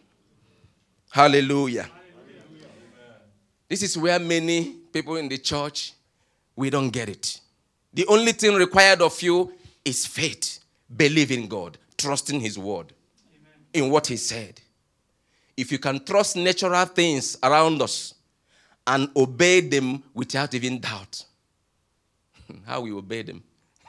Hallelujah. 1.11 1.91
This 3.69 3.83
is 3.83 3.99
where 3.99 4.19
many 4.19 4.77
people 4.91 5.17
in 5.17 5.29
the 5.29 5.37
church 5.37 5.93
we 6.57 6.71
don't 6.71 6.89
get 6.89 7.11
it. 7.11 7.39
The 7.93 8.07
only 8.07 8.33
thing 8.33 8.55
required 8.55 9.03
of 9.03 9.21
you 9.21 9.53
is 9.85 10.07
faith, 10.07 10.61
believe 10.97 11.33
in 11.33 11.49
God, 11.49 11.77
trusting 11.99 12.41
his 12.41 12.59
word 12.59 12.95
Amen. 13.75 13.85
in 13.85 13.91
what 13.91 14.07
he 14.07 14.17
said. 14.17 14.59
If 15.55 15.71
you 15.71 15.79
can 15.79 16.03
trust 16.03 16.37
natural 16.37 16.87
things 16.87 17.37
around 17.43 17.83
us 17.83 18.15
and 18.87 19.11
obey 19.17 19.61
them 19.61 20.03
without 20.15 20.55
even 20.55 20.81
doubt, 20.81 21.25
how 22.67 22.81
we 22.81 22.93
obey 22.93 23.23
them? 23.23 23.43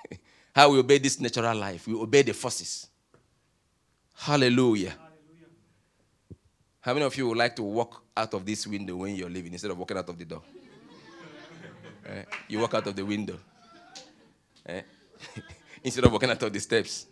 how 0.55 0.71
we 0.71 0.79
obey 0.79 0.97
this 0.97 1.19
natural 1.19 1.55
life? 1.55 1.87
We 1.87 1.93
obey 1.93 2.23
the 2.23 2.33
forces. 2.33 2.87
Hallelujah. 4.15 4.93
How 6.81 6.93
many 6.93 7.05
of 7.05 7.15
you 7.17 7.27
would 7.27 7.37
like 7.37 7.55
to 7.57 7.63
walk 7.63 8.01
out 8.15 8.33
of 8.33 8.45
this 8.45 8.65
window 8.65 8.95
when 8.95 9.15
you're 9.15 9.29
leaving 9.29 9.51
instead 9.51 9.69
of 9.71 9.77
walking 9.77 9.97
out 9.97 10.09
of 10.09 10.17
the 10.17 10.25
door? 10.25 10.41
eh? 12.05 12.23
You 12.47 12.59
walk 12.59 12.73
out 12.73 12.87
of 12.87 12.95
the 12.95 13.03
window 13.03 13.37
eh? 14.65 14.81
instead 15.83 16.05
of 16.05 16.11
walking 16.11 16.29
out 16.29 16.41
of 16.41 16.51
the 16.51 16.59
steps. 16.59 17.05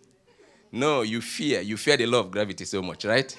No, 0.71 1.01
you 1.03 1.21
fear. 1.21 1.61
You 1.61 1.77
fear 1.77 1.97
the 1.97 2.05
law 2.05 2.21
of 2.21 2.31
gravity 2.31 2.65
so 2.65 2.81
much, 2.81 3.05
right? 3.05 3.35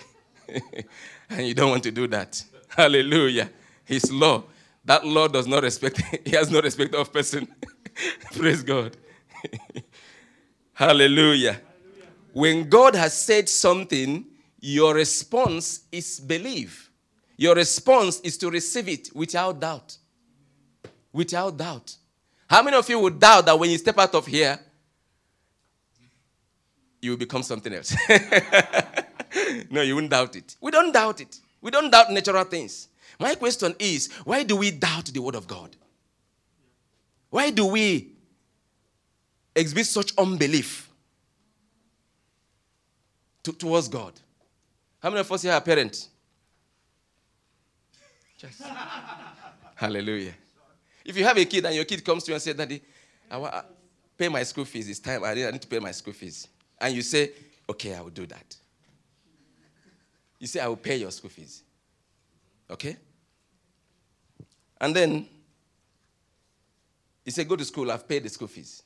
and 1.29 1.47
you 1.47 1.55
don't 1.55 1.71
want 1.71 1.83
to 1.85 1.91
do 1.91 2.07
that. 2.07 2.43
Hallelujah. 2.69 3.50
His 3.87 4.12
law. 4.12 4.45
That 4.85 5.05
law 5.07 5.26
does 5.26 5.47
not 5.47 5.62
respect, 5.62 6.02
he 6.25 6.37
has 6.37 6.50
no 6.50 6.61
respect 6.61 6.95
of 6.95 7.12
person. 7.12 7.49
Praise 8.37 8.62
God. 8.62 8.97
Hallelujah. 10.75 11.61
When 12.33 12.69
God 12.69 12.95
has 12.95 13.19
said 13.19 13.49
something, 13.49 14.26
your 14.61 14.95
response 14.95 15.85
is 15.90 16.21
believe. 16.21 16.90
Your 17.37 17.55
response 17.55 18.21
is 18.21 18.37
to 18.38 18.50
receive 18.50 18.88
it 18.88 19.09
without 19.14 19.59
doubt. 19.61 19.97
Without 21.12 21.57
doubt. 21.57 21.97
How 22.49 22.62
many 22.62 22.76
of 22.76 22.88
you 22.88 22.99
would 22.99 23.19
doubt 23.19 23.47
that 23.47 23.59
when 23.59 23.71
you 23.71 23.78
step 23.78 23.99
out 23.99 24.14
of 24.14 24.26
here, 24.26 24.59
you 27.00 27.11
will 27.11 27.19
become 27.19 27.43
something 27.43 27.73
else? 27.73 27.97
no, 29.71 29.83
you 29.83 29.95
wouldn't 29.95 30.11
doubt 30.11 30.37
it. 30.37 30.57
We 30.61 30.71
don't 30.71 30.93
doubt 30.93 31.21
it. 31.21 31.38
We 31.61 31.71
don't 31.71 31.90
doubt 31.90 32.12
natural 32.12 32.45
things. 32.45 32.88
My 33.18 33.35
question 33.35 33.75
is 33.78 34.12
why 34.25 34.42
do 34.42 34.56
we 34.56 34.70
doubt 34.70 35.06
the 35.06 35.20
word 35.20 35.35
of 35.35 35.46
God? 35.46 35.75
Why 37.30 37.50
do 37.50 37.66
we 37.66 38.12
exhibit 39.54 39.87
such 39.87 40.12
unbelief 40.16 40.88
to, 43.42 43.52
towards 43.52 43.88
God? 43.88 44.12
How 45.00 45.11
many 45.11 45.20
of 45.20 45.30
us 45.32 45.42
here 45.42 45.52
are 45.52 45.61
parents? 45.61 46.08
Just. 48.38 48.62
Hallelujah. 49.75 50.35
If 51.04 51.16
you 51.16 51.25
have 51.25 51.37
a 51.37 51.44
kid 51.44 51.64
and 51.64 51.75
your 51.75 51.85
kid 51.85 52.04
comes 52.04 52.25
to 52.25 52.30
you 52.30 52.35
and 52.35 52.42
says, 52.42 52.54
Daddy, 52.54 52.82
I 53.30 53.37
want 53.37 53.52
to 53.52 53.64
pay 54.16 54.28
my 54.28 54.42
school 54.42 54.64
fees. 54.64 54.88
It's 54.88 54.99
time. 54.99 55.23
I 55.25 55.35
need 55.35 55.62
to 55.62 55.68
pay 55.68 55.78
my 55.78 55.92
school 55.92 56.12
fees. 56.12 56.49
And 56.80 56.94
you 56.94 57.02
say, 57.02 57.30
Okay, 57.68 57.94
I 57.94 58.00
will 58.00 58.11
do 58.11 58.26
that. 58.26 58.56
You 60.38 60.46
say, 60.46 60.61
I 60.61 60.68
will 60.68 60.76
pay 60.76 60.96
your 60.96 61.11
school 61.11 61.30
fees. 61.30 61.62
Okay? 62.70 62.96
And 64.81 64.95
then 64.95 65.27
he 67.25 67.31
said, 67.31 67.49
Go 67.49 67.57
to 67.57 67.65
school, 67.65 67.91
I've 67.91 68.09
paid 68.09 68.23
the 68.23 68.29
school 68.29 68.49
fees. 68.49 68.83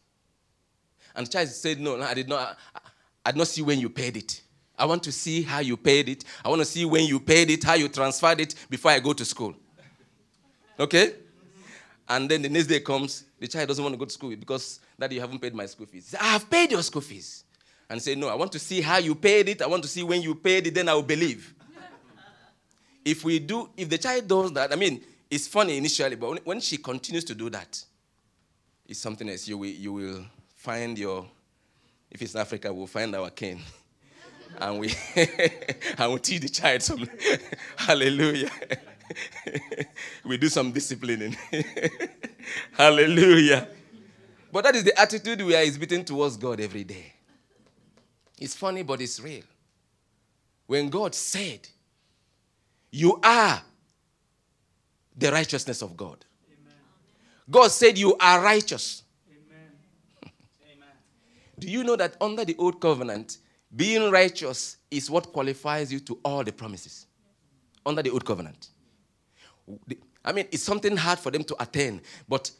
And 1.14 1.26
the 1.26 1.30
child 1.30 1.48
said, 1.48 1.80
No, 1.80 1.96
no 1.96 2.04
I 2.04 2.14
did 2.14 2.28
not. 2.28 2.58
I, 2.74 2.80
I 3.26 3.32
did 3.32 3.38
not 3.38 3.48
see 3.48 3.62
when 3.62 3.78
you 3.78 3.90
paid 3.90 4.16
it. 4.16 4.40
I 4.78 4.86
want 4.86 5.02
to 5.02 5.12
see 5.12 5.42
how 5.42 5.58
you 5.58 5.76
paid 5.76 6.08
it. 6.08 6.24
I 6.42 6.48
want 6.48 6.60
to 6.60 6.64
see 6.64 6.86
when 6.86 7.04
you 7.04 7.20
paid 7.20 7.50
it, 7.50 7.62
how 7.62 7.74
you 7.74 7.88
transferred 7.88 8.40
it 8.40 8.54
before 8.70 8.90
I 8.90 8.98
go 8.98 9.12
to 9.12 9.24
school. 9.26 9.54
Okay? 10.78 11.12
And 12.08 12.30
then 12.30 12.40
the 12.40 12.48
next 12.48 12.66
day 12.66 12.80
comes, 12.80 13.24
the 13.38 13.46
child 13.46 13.68
doesn't 13.68 13.84
want 13.84 13.92
to 13.92 13.98
go 13.98 14.06
to 14.06 14.10
school 14.10 14.34
because 14.34 14.80
that 14.98 15.12
you 15.12 15.20
haven't 15.20 15.38
paid 15.38 15.54
my 15.54 15.66
school 15.66 15.86
fees. 15.86 16.14
I 16.18 16.24
have 16.24 16.48
paid 16.48 16.72
your 16.72 16.82
school 16.82 17.02
fees. 17.02 17.44
And 17.90 18.00
say, 18.00 18.14
No, 18.14 18.28
I 18.28 18.34
want 18.34 18.52
to 18.52 18.58
see 18.58 18.80
how 18.80 18.98
you 18.98 19.14
paid 19.14 19.48
it. 19.48 19.60
I 19.60 19.66
want 19.66 19.82
to 19.82 19.88
see 19.88 20.02
when 20.02 20.22
you 20.22 20.34
paid 20.34 20.66
it, 20.66 20.74
then 20.74 20.88
I 20.88 20.94
will 20.94 21.02
believe. 21.02 21.54
if 23.04 23.24
we 23.24 23.38
do, 23.38 23.68
if 23.76 23.88
the 23.88 23.98
child 23.98 24.28
does 24.28 24.52
that, 24.52 24.72
I 24.72 24.76
mean, 24.76 25.02
it's 25.30 25.46
funny 25.46 25.76
initially, 25.76 26.16
but 26.16 26.44
when 26.44 26.60
she 26.60 26.76
continues 26.76 27.24
to 27.24 27.34
do 27.34 27.48
that, 27.50 27.82
it's 28.86 28.98
something 28.98 29.28
else. 29.28 29.46
You 29.46 29.58
will, 29.58 29.68
you 29.68 29.92
will 29.92 30.24
find 30.56 30.98
your, 30.98 31.26
if 32.10 32.20
it's 32.20 32.34
Africa, 32.34 32.72
we'll 32.72 32.88
find 32.88 33.14
our 33.14 33.30
king 33.30 33.62
and 34.58 34.80
we 34.80 34.92
and 35.98 36.12
we 36.12 36.18
teach 36.18 36.40
the 36.40 36.48
child 36.48 36.82
some 36.82 37.08
hallelujah. 37.76 38.50
we 40.24 40.36
do 40.36 40.48
some 40.48 40.72
disciplining. 40.72 41.36
hallelujah. 42.72 43.68
But 44.52 44.64
that 44.64 44.74
is 44.74 44.84
the 44.84 45.00
attitude 45.00 45.42
we 45.42 45.54
are 45.54 45.62
exhibiting 45.62 46.04
towards 46.04 46.36
God 46.36 46.58
every 46.60 46.82
day. 46.82 47.12
It's 48.38 48.56
funny, 48.56 48.82
but 48.82 49.00
it's 49.00 49.20
real. 49.20 49.44
When 50.66 50.88
God 50.88 51.14
said, 51.14 51.68
You 52.90 53.20
are 53.22 53.62
the 55.20 55.30
righteousness 55.30 55.82
of 55.82 55.96
God. 55.96 56.24
Amen. 56.46 56.74
God 57.48 57.70
said, 57.70 57.96
You 57.96 58.16
are 58.18 58.42
righteous. 58.42 59.02
Amen. 59.30 60.32
Do 61.58 61.68
you 61.68 61.84
know 61.84 61.96
that 61.96 62.16
under 62.20 62.44
the 62.44 62.56
old 62.58 62.80
covenant, 62.80 63.38
being 63.74 64.10
righteous 64.10 64.78
is 64.90 65.10
what 65.10 65.32
qualifies 65.32 65.92
you 65.92 66.00
to 66.00 66.18
all 66.24 66.42
the 66.42 66.52
promises 66.52 67.06
under 67.86 68.02
the 68.02 68.10
old 68.10 68.24
covenant. 68.24 68.68
I 70.24 70.32
mean, 70.32 70.46
it's 70.50 70.62
something 70.62 70.96
hard 70.96 71.18
for 71.18 71.30
them 71.30 71.44
to 71.44 71.62
attain, 71.62 72.00
but 72.28 72.50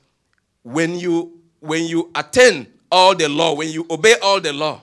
when 0.63 0.99
you 0.99 1.41
when 1.61 1.85
you 1.85 2.11
attain 2.15 2.67
all 2.91 3.15
the 3.15 3.29
law, 3.29 3.55
when 3.55 3.69
you 3.69 3.87
obey 3.91 4.15
all 4.23 4.41
the 4.41 4.53
law, 4.53 4.81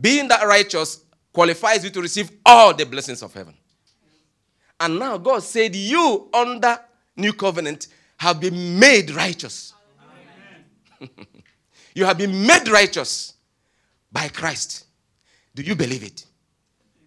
being 0.00 0.26
that 0.28 0.44
righteous 0.44 1.04
qualifies 1.32 1.84
you 1.84 1.90
to 1.90 2.00
receive 2.00 2.30
all 2.44 2.74
the 2.74 2.84
blessings 2.84 3.22
of 3.22 3.32
heaven. 3.32 3.54
And 4.78 4.98
now 4.98 5.16
God 5.18 5.42
said, 5.42 5.74
You 5.74 6.28
under 6.32 6.78
new 7.16 7.32
covenant 7.32 7.88
have 8.18 8.40
been 8.40 8.78
made 8.78 9.10
righteous. 9.10 9.72
you 11.94 12.04
have 12.04 12.18
been 12.18 12.46
made 12.46 12.68
righteous 12.68 13.34
by 14.12 14.28
Christ. 14.28 14.86
Do 15.54 15.62
you 15.62 15.74
believe 15.74 16.02
it? 16.02 16.26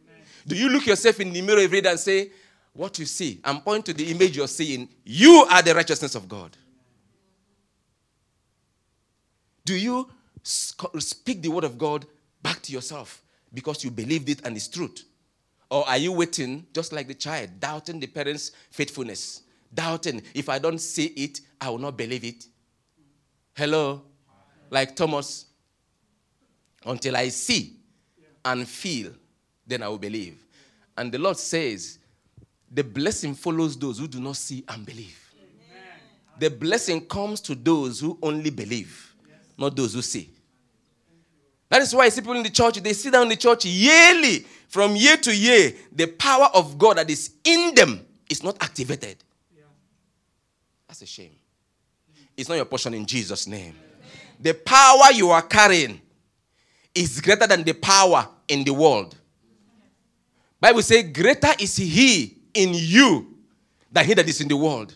Amen. 0.03 0.23
Do 0.47 0.55
you 0.55 0.69
look 0.69 0.88
yourself 0.88 1.19
in 1.19 1.32
the 1.32 1.41
mirror 1.41 1.60
every 1.60 1.82
day 1.82 1.89
and 1.89 1.99
say, 1.99 2.32
What 2.73 2.97
you 2.97 3.05
see, 3.05 3.39
and 3.43 3.63
point 3.63 3.86
to 3.86 3.93
the 3.93 4.10
image 4.10 4.36
you're 4.38 4.47
seeing, 4.47 4.89
you 5.03 5.45
are 5.49 5.62
the 5.62 5.75
righteousness 5.75 6.15
of 6.15 6.27
God? 6.27 6.55
Do 9.65 9.75
you 9.75 10.10
speak 10.43 11.43
the 11.43 11.49
word 11.49 11.63
of 11.63 11.77
God 11.77 12.05
back 12.41 12.62
to 12.63 12.71
yourself 12.71 13.21
because 13.53 13.84
you 13.84 13.91
believed 13.91 14.29
it 14.29 14.41
and 14.43 14.55
it's 14.55 14.67
truth? 14.67 15.03
Or 15.69 15.88
are 15.88 15.97
you 15.97 16.12
waiting, 16.12 16.65
just 16.73 16.91
like 16.91 17.08
the 17.08 17.13
child, 17.13 17.60
doubting 17.60 17.99
the 17.99 18.08
parents' 18.08 18.51
faithfulness? 18.71 19.43
Doubting, 19.73 20.23
if 20.34 20.49
I 20.49 20.58
don't 20.58 20.79
see 20.79 21.05
it, 21.08 21.41
I 21.62 21.69
will 21.69 21.77
not 21.77 21.95
believe 21.95 22.23
it. 22.23 22.45
Hello? 23.55 24.01
Like 24.71 24.95
Thomas, 24.95 25.45
until 26.86 27.15
I 27.15 27.29
see, 27.29 27.75
and 28.45 28.67
feel, 28.67 29.12
then 29.67 29.84
I 29.84 29.89
will 29.89 29.97
believe. 29.97 30.43
And 30.97 31.12
the 31.12 31.19
Lord 31.19 31.38
says, 31.38 31.99
the 32.71 32.84
blessing 32.84 33.36
follows 33.36 33.77
those 33.77 33.99
who 33.99 34.08
do 34.08 34.19
not 34.19 34.38
see 34.38 34.63
and 34.67 34.86
believe. 34.86 35.34
Amen. 35.36 35.84
The 36.39 36.49
blessing 36.49 37.05
comes 37.05 37.41
to 37.41 37.55
those 37.55 37.99
who 37.99 38.17
only 38.21 38.49
believe, 38.49 39.13
yes. 39.27 39.38
not 39.58 39.75
those 39.75 39.93
who 39.93 40.01
see. 40.01 40.29
That 41.69 41.82
is 41.82 41.93
why 41.93 42.05
I 42.05 42.10
see 42.10 42.21
people 42.21 42.36
in 42.36 42.43
the 42.43 42.49
church, 42.49 42.77
they 42.77 42.93
sit 42.93 43.13
down 43.13 43.23
in 43.23 43.29
the 43.29 43.36
church 43.36 43.65
yearly, 43.65 44.45
from 44.69 44.95
year 44.95 45.17
to 45.17 45.36
year, 45.36 45.73
the 45.91 46.05
power 46.05 46.47
of 46.53 46.77
God 46.77 46.97
that 46.97 47.10
is 47.10 47.32
in 47.43 47.73
them 47.73 48.05
is 48.29 48.43
not 48.43 48.55
activated. 48.62 49.17
Yeah. 49.53 49.63
That's 50.88 51.01
a 51.01 51.08
shame. 51.08 51.32
It's 52.38 52.47
not 52.47 52.55
your 52.55 52.65
portion 52.65 52.93
in 52.93 53.05
Jesus' 53.05 53.47
name. 53.47 53.75
The 54.39 54.53
power 54.53 55.12
you 55.13 55.32
are 55.32 55.41
carrying 55.41 55.99
is 56.93 57.19
greater 57.19 57.47
than 57.47 57.63
the 57.63 57.73
power 57.73 58.27
in 58.47 58.63
the 58.63 58.73
world. 58.73 59.15
Bible 60.62 60.84
says, 60.84 61.03
greater 61.12 61.51
is 61.60 61.75
he 61.75 62.38
in 62.53 62.69
you 62.73 63.38
than 63.91 64.05
he 64.05 64.13
that 64.13 64.29
is 64.29 64.39
in 64.39 64.47
the 64.47 64.55
world. 64.55 64.95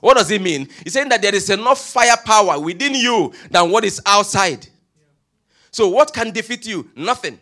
What 0.00 0.16
does 0.16 0.30
it 0.30 0.42
mean? 0.42 0.68
He's 0.82 0.92
saying 0.92 1.08
that 1.10 1.22
there 1.22 1.34
is 1.34 1.48
enough 1.50 1.80
firepower 1.80 2.60
within 2.60 2.94
you 2.94 3.32
than 3.50 3.70
what 3.70 3.84
is 3.84 4.02
outside. 4.04 4.66
So, 5.70 5.88
what 5.88 6.12
can 6.12 6.30
defeat 6.30 6.66
you? 6.66 6.90
Nothing. 6.94 7.40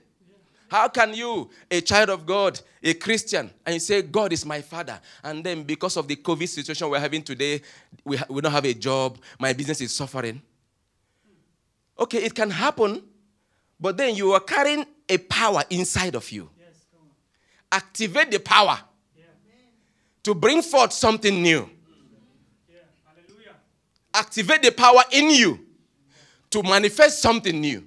How 0.72 0.88
can 0.88 1.12
you, 1.12 1.50
a 1.70 1.82
child 1.82 2.08
of 2.08 2.24
God, 2.24 2.58
a 2.82 2.94
Christian, 2.94 3.50
and 3.66 3.74
you 3.74 3.78
say, 3.78 4.00
God 4.00 4.32
is 4.32 4.46
my 4.46 4.62
father, 4.62 4.98
and 5.22 5.44
then 5.44 5.64
because 5.64 5.98
of 5.98 6.08
the 6.08 6.16
COVID 6.16 6.48
situation 6.48 6.88
we're 6.88 6.98
having 6.98 7.22
today, 7.22 7.60
we, 8.02 8.16
ha- 8.16 8.24
we 8.30 8.40
don't 8.40 8.50
have 8.52 8.64
a 8.64 8.72
job, 8.72 9.18
my 9.38 9.52
business 9.52 9.82
is 9.82 9.94
suffering? 9.94 10.40
Okay, 11.98 12.24
it 12.24 12.34
can 12.34 12.48
happen, 12.48 13.02
but 13.78 13.98
then 13.98 14.14
you 14.14 14.32
are 14.32 14.40
carrying 14.40 14.86
a 15.10 15.18
power 15.18 15.62
inside 15.68 16.14
of 16.14 16.30
you. 16.32 16.48
Activate 17.70 18.30
the 18.30 18.40
power 18.40 18.78
to 20.22 20.34
bring 20.34 20.62
forth 20.62 20.94
something 20.94 21.42
new. 21.42 21.68
Activate 24.14 24.62
the 24.62 24.72
power 24.72 25.02
in 25.10 25.28
you 25.28 25.66
to 26.48 26.62
manifest 26.62 27.20
something 27.20 27.60
new. 27.60 27.86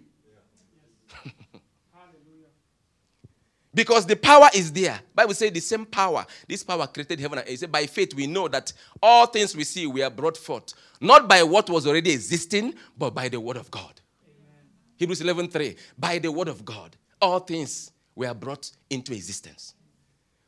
Because 3.76 4.06
the 4.06 4.16
power 4.16 4.50
is 4.56 4.72
there. 4.72 5.00
Bible 5.14 5.34
says 5.34 5.52
the 5.52 5.60
same 5.60 5.86
power. 5.86 6.26
This 6.48 6.64
power 6.64 6.88
created 6.88 7.20
heaven 7.20 7.38
and 7.38 7.48
earth. 7.48 7.60
Said, 7.60 7.72
by 7.72 7.86
faith 7.86 8.16
we 8.16 8.26
know 8.26 8.48
that 8.48 8.72
all 9.04 9.28
things 9.28 9.56
we 9.56 9.66
see 9.66 9.86
we 9.86 10.02
are 10.02 10.10
brought 10.10 10.38
forth, 10.38 10.74
not 11.02 11.28
by 11.28 11.44
what 11.44 11.70
was 11.70 11.86
already 11.86 12.12
existing, 12.12 12.74
but 12.98 13.14
by 13.14 13.28
the 13.28 13.40
word 13.40 13.58
of 13.58 13.70
God. 13.70 14.02
Amen. 14.26 14.66
Hebrews 14.96 15.22
11:3. 15.22 15.76
By 15.98 16.18
the 16.18 16.32
word 16.32 16.48
of 16.48 16.66
God, 16.66 16.96
all 17.22 17.40
things 17.40 17.92
were 18.16 18.34
brought 18.34 18.72
into 18.90 19.14
existence. 19.14 19.74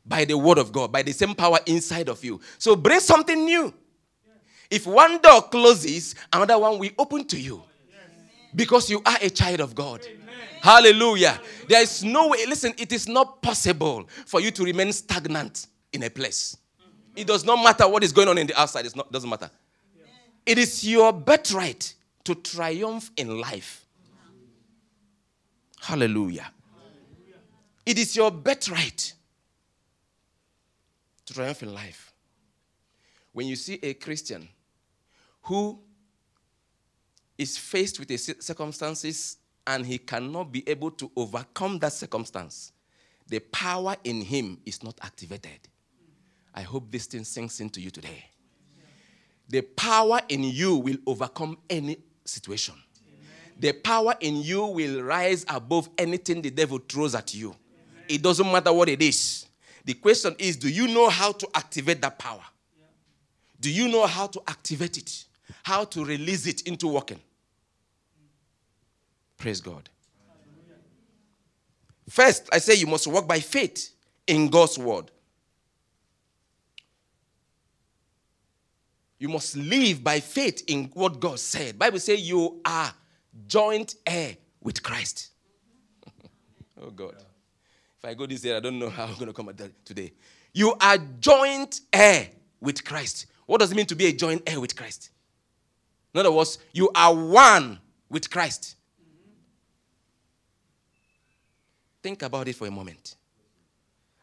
By 0.05 0.23
the 0.23 0.37
word 0.37 0.57
of 0.57 0.71
God, 0.71 0.91
by 0.91 1.03
the 1.03 1.11
same 1.11 1.35
power 1.35 1.59
inside 1.65 2.07
of 2.07 2.23
you. 2.23 2.39
So 2.57 2.77
bring 2.77 3.01
something 3.01 3.43
new. 3.43 3.73
If 4.69 4.87
one 4.87 5.21
door 5.21 5.41
closes, 5.43 6.15
another 6.31 6.57
one 6.57 6.79
will 6.79 6.91
open 6.97 7.25
to 7.25 7.39
you. 7.39 7.61
Because 8.55 8.89
you 8.89 9.01
are 9.05 9.17
a 9.21 9.29
child 9.29 9.59
of 9.59 9.75
God. 9.75 10.05
Hallelujah. 10.61 11.39
There 11.67 11.81
is 11.81 12.03
no 12.03 12.29
way, 12.29 12.45
listen, 12.45 12.73
it 12.77 12.91
is 12.91 13.07
not 13.07 13.41
possible 13.41 14.07
for 14.25 14.41
you 14.41 14.51
to 14.51 14.63
remain 14.63 14.91
stagnant 14.91 15.67
in 15.93 16.03
a 16.03 16.09
place. 16.09 16.57
It 17.15 17.27
does 17.27 17.45
not 17.45 17.63
matter 17.63 17.87
what 17.87 18.03
is 18.03 18.11
going 18.11 18.27
on 18.27 18.37
in 18.37 18.47
the 18.47 18.59
outside, 18.59 18.85
it's 18.85 18.95
not, 18.95 19.07
it 19.07 19.11
doesn't 19.11 19.29
matter. 19.29 19.49
It 20.45 20.57
is 20.57 20.87
your 20.87 21.11
birthright 21.11 21.93
to 22.23 22.35
triumph 22.35 23.11
in 23.17 23.39
life. 23.39 23.85
Hallelujah. 25.79 26.51
It 27.85 27.97
is 27.97 28.15
your 28.15 28.31
birthright 28.31 29.13
to 31.25 31.33
triumph 31.33 31.63
in 31.63 31.73
life. 31.73 32.13
When 33.31 33.47
you 33.47 33.55
see 33.55 33.79
a 33.83 33.93
Christian 33.93 34.49
who 35.43 35.79
is 37.37 37.57
faced 37.57 37.99
with 37.99 38.09
a 38.11 38.17
circumstances 38.17 39.37
and 39.65 39.85
he 39.85 39.97
cannot 39.97 40.51
be 40.51 40.67
able 40.67 40.91
to 40.91 41.11
overcome 41.15 41.77
that 41.79 41.93
circumstance, 41.93 42.71
the 43.27 43.39
power 43.39 43.95
in 44.03 44.21
him 44.21 44.57
is 44.65 44.81
not 44.83 44.97
activated. 45.01 45.59
I 46.53 46.61
hope 46.61 46.89
this 46.89 47.05
thing 47.05 47.23
sinks 47.23 47.59
into 47.59 47.79
you 47.79 47.91
today. 47.91 48.23
The 49.49 49.61
power 49.61 50.19
in 50.29 50.43
you 50.43 50.75
will 50.77 50.97
overcome 51.05 51.57
any 51.69 51.97
situation. 52.25 52.75
The 53.59 53.73
power 53.73 54.15
in 54.19 54.41
you 54.41 54.65
will 54.65 55.03
rise 55.03 55.45
above 55.49 55.89
anything 55.97 56.41
the 56.41 56.49
devil 56.49 56.79
throws 56.79 57.15
at 57.15 57.33
you. 57.33 57.55
It 58.07 58.21
doesn't 58.21 58.49
matter 58.51 58.71
what 58.71 58.89
it 58.89 59.01
is. 59.01 59.45
The 59.83 59.93
question 59.93 60.35
is 60.39 60.57
do 60.57 60.69
you 60.69 60.87
know 60.87 61.09
how 61.09 61.31
to 61.33 61.47
activate 61.53 62.01
that 62.01 62.17
power? 62.17 62.43
Do 63.59 63.71
you 63.71 63.87
know 63.87 64.05
how 64.05 64.27
to 64.27 64.41
activate 64.47 64.97
it? 64.97 65.25
how 65.67 65.83
to 65.83 66.05
release 66.05 66.47
it 66.47 66.61
into 66.61 66.87
working. 66.87 67.19
Praise 69.37 69.61
God. 69.61 69.89
First, 72.09 72.47
I 72.51 72.59
say 72.59 72.75
you 72.75 72.87
must 72.87 73.05
walk 73.07 73.27
by 73.27 73.39
faith 73.39 73.93
in 74.25 74.49
God's 74.49 74.77
word. 74.77 75.11
You 79.19 79.29
must 79.29 79.57
live 79.57 80.03
by 80.03 80.19
faith 80.19 80.63
in 80.67 80.85
what 80.93 81.19
God 81.19 81.39
said. 81.39 81.77
Bible 81.77 81.99
says 81.99 82.21
you 82.27 82.61
are 82.63 82.93
joint 83.47 83.95
heir 84.05 84.37
with 84.61 84.81
Christ. 84.81 85.29
oh 86.81 86.91
God. 86.91 87.15
If 87.97 88.05
I 88.05 88.13
go 88.13 88.25
this 88.27 88.43
way, 88.43 88.55
I 88.55 88.59
don't 88.59 88.77
know 88.77 88.89
how 88.89 89.05
I'm 89.05 89.15
going 89.15 89.27
to 89.27 89.33
come 89.33 89.49
at 89.49 89.57
that 89.57 89.85
today. 89.85 90.13
You 90.53 90.75
are 90.79 90.97
joint 91.19 91.81
heir 91.91 92.29
with 92.61 92.85
Christ. 92.85 93.25
What 93.47 93.59
does 93.59 93.71
it 93.71 93.75
mean 93.75 93.87
to 93.87 93.95
be 93.95 94.05
a 94.05 94.13
joint 94.13 94.43
heir 94.45 94.59
with 94.59 94.75
Christ? 94.75 95.09
In 96.13 96.19
other 96.19 96.31
words, 96.31 96.59
you 96.71 96.89
are 96.95 97.13
one 97.13 97.79
with 98.09 98.29
Christ. 98.29 98.76
Think 102.01 102.21
about 102.21 102.47
it 102.47 102.55
for 102.55 102.67
a 102.67 102.71
moment. 102.71 103.15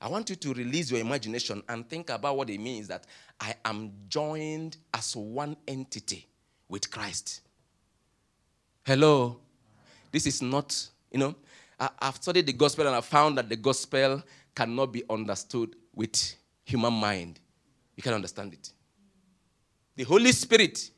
I 0.01 0.09
want 0.09 0.29
you 0.29 0.37
to 0.37 0.53
release 0.55 0.91
your 0.91 1.01
imagination 1.01 1.63
and 1.69 1.89
think 1.89 2.11
about 2.11 2.37
what 2.37 2.51
it 2.51 2.59
means 2.59 2.89
that 2.89 3.07
I 3.41 3.55
am 3.65 3.91
joined 4.09 4.77
as 4.93 5.17
one 5.17 5.57
entity 5.67 6.27
with 6.69 6.91
Christ. 6.91 7.41
Hello. 8.85 9.39
This 10.13 10.27
is 10.27 10.43
not, 10.43 10.89
you 11.11 11.19
know, 11.19 11.35
I, 11.81 11.89
have 12.03 12.17
studied 12.17 12.47
the 12.47 12.53
gospel 12.53 12.87
and 12.87 12.95
I 12.95 13.01
found 13.01 13.39
that 13.39 13.49
the 13.49 13.57
gospel 13.57 14.23
cannot 14.55 14.93
be 14.93 15.03
understood 15.09 15.75
with 15.95 16.37
human 16.65 16.93
mind. 16.93 17.41
You 17.97 18.03
can 18.03 18.13
understand 18.15 18.53
it. 18.53 18.71
The 19.97 20.05
Holy 20.05 20.33
Spirit 20.33 20.91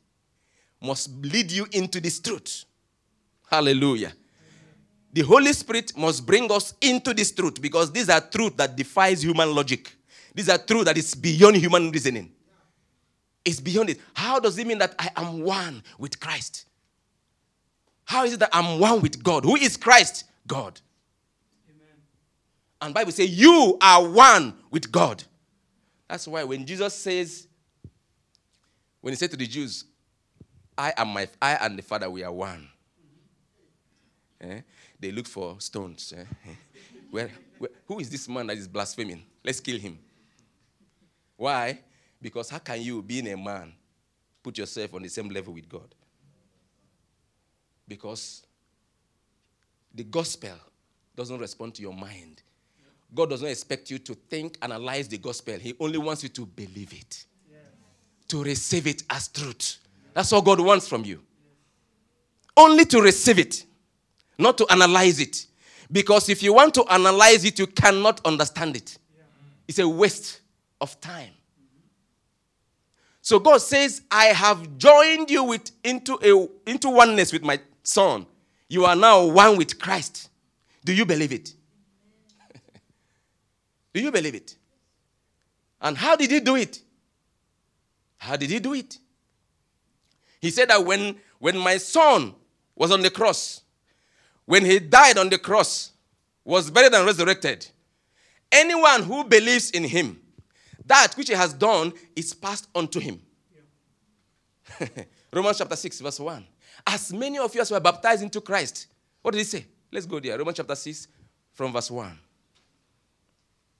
must 0.83 1.11
lead 1.25 1.53
you 1.53 1.67
into 1.73 2.01
this 2.01 2.21
truth. 2.21 2.65
Hallelujah. 3.49 4.13
The 5.17 5.23
Holy 5.23 5.55
Spirit 5.55 5.97
must 5.97 6.27
bring 6.27 6.53
us 6.53 6.75
into 6.79 7.15
this 7.15 7.33
truth 7.33 7.63
because 7.63 7.91
these 7.91 8.11
are 8.11 8.21
truth 8.21 8.55
that 8.59 8.77
defies 8.77 9.25
human 9.25 9.55
logic. 9.55 9.97
These 10.35 10.51
are 10.51 10.59
truth 10.59 10.85
that 10.85 10.99
is 10.99 11.15
beyond 11.15 11.57
human 11.57 11.91
reasoning. 11.91 12.31
It's 13.43 13.59
beyond 13.59 13.89
it. 13.89 14.01
How 14.13 14.39
does 14.39 14.59
it 14.59 14.67
mean 14.67 14.77
that 14.77 14.95
I 14.99 15.09
am 15.17 15.41
one 15.41 15.83
with 15.99 16.21
Christ? 16.21 16.67
How 18.05 18.27
is 18.27 18.35
it 18.35 18.41
that 18.41 18.51
I'm 18.53 18.79
one 18.79 19.01
with 19.01 19.23
God? 19.25 19.45
Who 19.45 19.57
is 19.57 19.79
Christ? 19.79 20.25
God. 20.47 20.79
Amen. 21.67 21.97
And 22.83 22.93
Bible 22.93 23.13
says 23.13 23.31
you 23.31 23.79
are 23.81 24.07
one 24.07 24.53
with 24.71 24.93
God. 24.93 25.25
That's 26.09 26.29
why 26.29 26.45
when 26.45 26.67
Jesus 26.67 26.93
says, 26.93 27.47
when 29.01 29.13
he 29.13 29.17
said 29.17 29.31
to 29.31 29.39
the 29.39 29.47
Jews, 29.47 29.85
I 30.77 30.93
and 30.95 31.09
my 31.09 31.27
I 31.41 31.53
and 31.53 31.79
the 31.79 31.83
Father 31.83 32.11
we 32.11 32.23
are 32.23 32.33
one. 32.33 32.69
Eh? 34.43 34.61
They 35.07 35.13
look 35.13 35.29
for 35.29 35.55
stones. 35.61 36.13
Eh? 36.17 36.25
where, 37.13 37.31
where, 37.59 37.71
who 37.87 38.01
is 38.01 38.11
this 38.11 38.29
man 38.29 38.49
that 38.49 38.57
is 38.57 38.67
blaspheming? 38.67 39.23
Let's 39.45 39.61
kill 39.61 39.79
him. 39.79 40.01
Why? 41.37 41.79
Because 42.21 42.51
how 42.51 42.59
can 42.59 42.83
you, 42.83 43.01
being 43.03 43.29
a 43.29 43.37
man, 43.37 43.73
put 44.43 44.59
yourself 44.59 44.95
on 44.95 45.03
the 45.03 45.09
same 45.09 45.29
level 45.29 45.55
with 45.55 45.69
God? 45.69 45.95
Because 47.87 48.43
the 49.95 50.03
gospel 50.03 50.57
doesn't 51.15 51.39
respond 51.39 51.77
to 51.77 51.83
your 51.83 51.95
mind. 51.95 52.43
God 53.15 53.31
does 53.31 53.43
not 53.43 53.53
expect 53.53 53.89
you 53.89 54.01
to 54.01 54.15
think, 54.15 54.59
analyze 54.61 55.07
the 55.07 55.19
gospel. 55.19 55.57
He 55.57 55.73
only 55.79 55.99
wants 55.99 56.25
you 56.25 56.31
to 56.31 56.47
believe 56.47 56.93
it, 56.93 57.27
to 58.27 58.43
receive 58.43 58.89
it 58.89 59.05
as 59.09 59.29
truth. 59.29 59.79
That's 60.15 60.33
all 60.33 60.43
God 60.43 60.59
wants 60.59 60.89
from 60.89 61.05
you. 61.05 61.23
Only 62.57 62.87
to 62.87 63.01
receive 63.01 63.39
it, 63.39 63.67
not 64.39 64.59
to 64.59 64.67
analyze 64.71 65.21
it. 65.21 65.47
Because 65.91 66.29
if 66.29 66.43
you 66.43 66.53
want 66.53 66.75
to 66.75 66.85
analyze 66.91 67.45
it, 67.45 67.59
you 67.59 67.67
cannot 67.67 68.21
understand 68.25 68.77
it. 68.77 68.99
It's 69.69 69.79
a 69.79 69.89
waste 69.89 70.41
of 70.81 71.01
time. 71.01 71.33
So 73.21 73.39
God 73.39 73.59
says, 73.59 74.03
I 74.11 74.27
have 74.27 74.79
joined 74.79 75.31
you 75.31 75.43
with, 75.45 75.71
into, 75.83 76.19
a, 76.23 76.71
into 76.71 76.91
oneness 76.91 77.33
with 77.33 77.43
my 77.43 77.61
son. 77.83 78.27
You 78.69 78.85
are 78.85 78.95
now 78.95 79.27
one 79.27 79.57
with 79.57 79.79
Christ. 79.79 80.29
Do 80.85 80.93
you 80.93 81.05
believe 81.05 81.33
it? 81.33 81.53
do 83.93 84.01
you 84.01 84.13
believe 84.13 84.35
it? 84.35 84.57
And 85.81 85.97
how 85.97 86.15
did 86.15 86.31
he 86.31 86.41
do 86.41 86.57
it? 86.57 86.81
How 88.19 88.37
did 88.37 88.51
he 88.51 88.59
do 88.59 88.75
it? 88.75 88.99
He 90.41 90.51
said 90.51 90.71
that 90.71 90.85
when, 90.85 91.17
when 91.39 91.59
my 91.59 91.79
son 91.79 92.35
was 92.75 92.93
on 92.93 93.03
the 93.03 93.11
cross, 93.11 93.63
when 94.47 94.65
he 94.65 94.79
died 94.79 95.19
on 95.19 95.29
the 95.29 95.39
cross, 95.39 95.93
was 96.45 96.71
buried 96.71 96.95
and 96.95 97.05
resurrected, 97.05 97.67
anyone 98.51 99.03
who 99.03 99.25
believes 99.25 99.73
in 99.73 99.85
him, 99.85 100.21
that 100.87 101.13
which 101.17 101.29
he 101.29 101.35
has 101.35 101.53
done 101.53 101.93
is 102.15 102.33
passed 102.33 102.69
on 102.75 102.87
to 102.89 103.01
him. 103.01 103.21
Yeah. 104.81 104.89
Romans 105.33 105.59
chapter 105.59 105.75
6, 105.75 106.01
verse 106.01 106.21
1. 106.21 106.47
As 106.87 107.13
many 107.13 107.39
of 107.39 107.53
you 107.53 107.61
as 107.61 107.71
were 107.71 107.81
baptized 107.81 108.23
into 108.23 108.41
Christ, 108.41 108.87
what 109.21 109.33
did 109.33 109.39
he 109.39 109.45
say? 109.45 109.67
Let's 109.91 110.07
go 110.07 110.21
there. 110.21 110.39
Romans 110.39 110.57
chapter 110.57 110.77
6, 110.77 111.09
from 111.53 111.73
verse 111.73 111.91
1. 111.91 112.19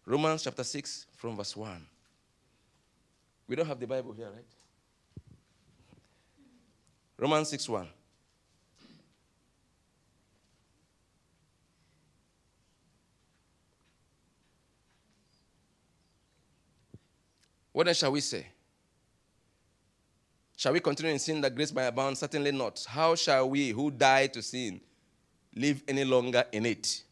Romans 0.05 0.43
chapter 0.43 0.65
6, 0.65 1.07
from 1.17 1.37
verse 1.37 1.57
1. 1.57 1.87
We 3.49 3.55
don't 3.55 3.67
have 3.67 3.79
the 3.79 3.87
Bible 3.87 4.13
here, 4.13 4.31
right? 4.31 4.45
Romans 7.19 7.49
6 7.49 7.69
1. 7.69 7.89
What 17.77 17.85
then 17.85 17.95
shall 17.95 18.13
we 18.13 18.23
say? 18.23 18.47
Shall 20.57 20.73
we 20.73 20.81
continue 20.81 21.13
in 21.13 21.19
sin 21.19 21.43
that 21.43 21.55
grace 21.55 21.75
may 21.75 21.87
abound? 21.87 22.17
Certainly 22.17 22.53
not. 22.53 22.83
How 22.89 23.15
shall 23.15 23.51
we 23.51 23.69
who 23.69 23.91
die 23.91 24.29
to 24.29 24.41
sin 24.41 24.81
live 25.55 25.83
any 25.87 26.03
longer 26.03 26.43
in 26.53 26.65
it? 26.65 27.03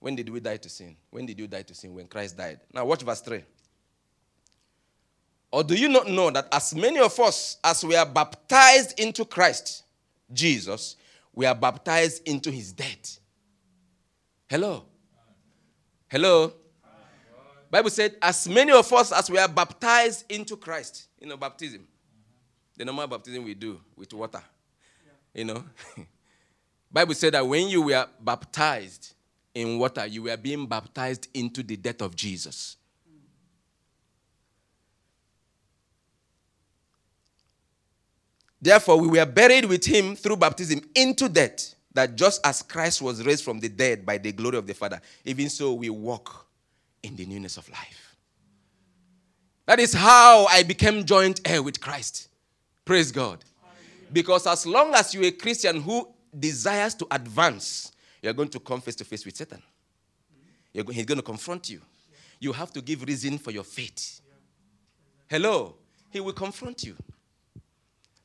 When 0.00 0.16
did 0.16 0.28
we 0.28 0.40
die 0.40 0.56
to 0.56 0.68
sin? 0.68 0.96
When 1.10 1.26
did 1.26 1.38
you 1.38 1.46
die 1.46 1.62
to 1.62 1.76
sin? 1.76 1.94
When 1.94 2.08
Christ 2.08 2.36
died. 2.36 2.58
Now, 2.74 2.86
watch 2.86 3.04
verse 3.04 3.20
3. 3.20 3.44
Or 5.52 5.62
do 5.62 5.76
you 5.76 5.88
not 5.88 6.08
know 6.08 6.32
that 6.32 6.48
as 6.50 6.74
many 6.74 6.98
of 6.98 7.16
us 7.20 7.58
as 7.62 7.84
we 7.84 7.94
are 7.94 8.04
baptized 8.04 8.98
into 8.98 9.24
Christ 9.24 9.84
Jesus, 10.32 10.96
we 11.32 11.46
are 11.46 11.54
baptized 11.54 12.26
into 12.26 12.50
his 12.50 12.72
death? 12.72 13.20
Hello? 14.48 14.86
Hello? 16.08 16.52
Bible 17.70 17.90
said, 17.90 18.16
as 18.22 18.48
many 18.48 18.72
of 18.72 18.90
us 18.92 19.12
as 19.12 19.30
we 19.30 19.38
are 19.38 19.48
baptized 19.48 20.30
into 20.30 20.56
Christ, 20.56 21.08
you 21.20 21.28
know, 21.28 21.36
baptism, 21.36 21.86
the 22.76 22.84
normal 22.84 23.06
baptism 23.06 23.44
we 23.44 23.54
do 23.54 23.78
with 23.96 24.12
water, 24.14 24.42
you 25.34 25.44
know. 25.44 25.62
Bible 26.90 27.14
said 27.14 27.34
that 27.34 27.46
when 27.46 27.68
you 27.68 27.82
were 27.82 28.06
baptized 28.20 29.14
in 29.54 29.78
water, 29.78 30.06
you 30.06 30.22
were 30.22 30.36
being 30.36 30.66
baptized 30.66 31.28
into 31.34 31.62
the 31.62 31.76
death 31.76 32.00
of 32.00 32.16
Jesus. 32.16 32.76
Therefore, 38.60 38.98
we 38.98 39.08
were 39.08 39.26
buried 39.26 39.66
with 39.66 39.84
him 39.84 40.16
through 40.16 40.36
baptism 40.36 40.80
into 40.94 41.28
death, 41.28 41.74
that 41.92 42.16
just 42.16 42.44
as 42.44 42.62
Christ 42.62 43.02
was 43.02 43.24
raised 43.24 43.44
from 43.44 43.60
the 43.60 43.68
dead 43.68 44.06
by 44.06 44.18
the 44.18 44.32
glory 44.32 44.56
of 44.56 44.66
the 44.66 44.74
Father, 44.74 45.00
even 45.24 45.48
so 45.50 45.74
we 45.74 45.90
walk 45.90 46.47
in 47.02 47.16
the 47.16 47.26
newness 47.26 47.56
of 47.56 47.68
life. 47.70 48.16
That 49.66 49.80
is 49.80 49.92
how 49.92 50.46
I 50.46 50.62
became 50.62 51.04
joint 51.04 51.40
heir 51.44 51.62
with 51.62 51.80
Christ. 51.80 52.28
Praise 52.84 53.12
God. 53.12 53.44
Because 54.12 54.46
as 54.46 54.64
long 54.66 54.94
as 54.94 55.12
you're 55.12 55.24
a 55.24 55.30
Christian 55.30 55.82
who 55.82 56.08
desires 56.38 56.94
to 56.94 57.06
advance, 57.10 57.92
you're 58.22 58.32
going 58.32 58.48
to 58.48 58.60
come 58.60 58.80
face 58.80 58.96
to 58.96 59.04
face 59.04 59.26
with 59.26 59.36
Satan. 59.36 59.62
He's 60.72 61.04
going 61.04 61.18
to 61.18 61.22
confront 61.22 61.68
you. 61.68 61.82
You 62.40 62.52
have 62.52 62.72
to 62.72 62.80
give 62.80 63.02
reason 63.02 63.36
for 63.38 63.50
your 63.50 63.64
faith. 63.64 64.20
Hello. 65.28 65.74
He 66.10 66.20
will 66.20 66.32
confront 66.32 66.84
you. 66.84 66.96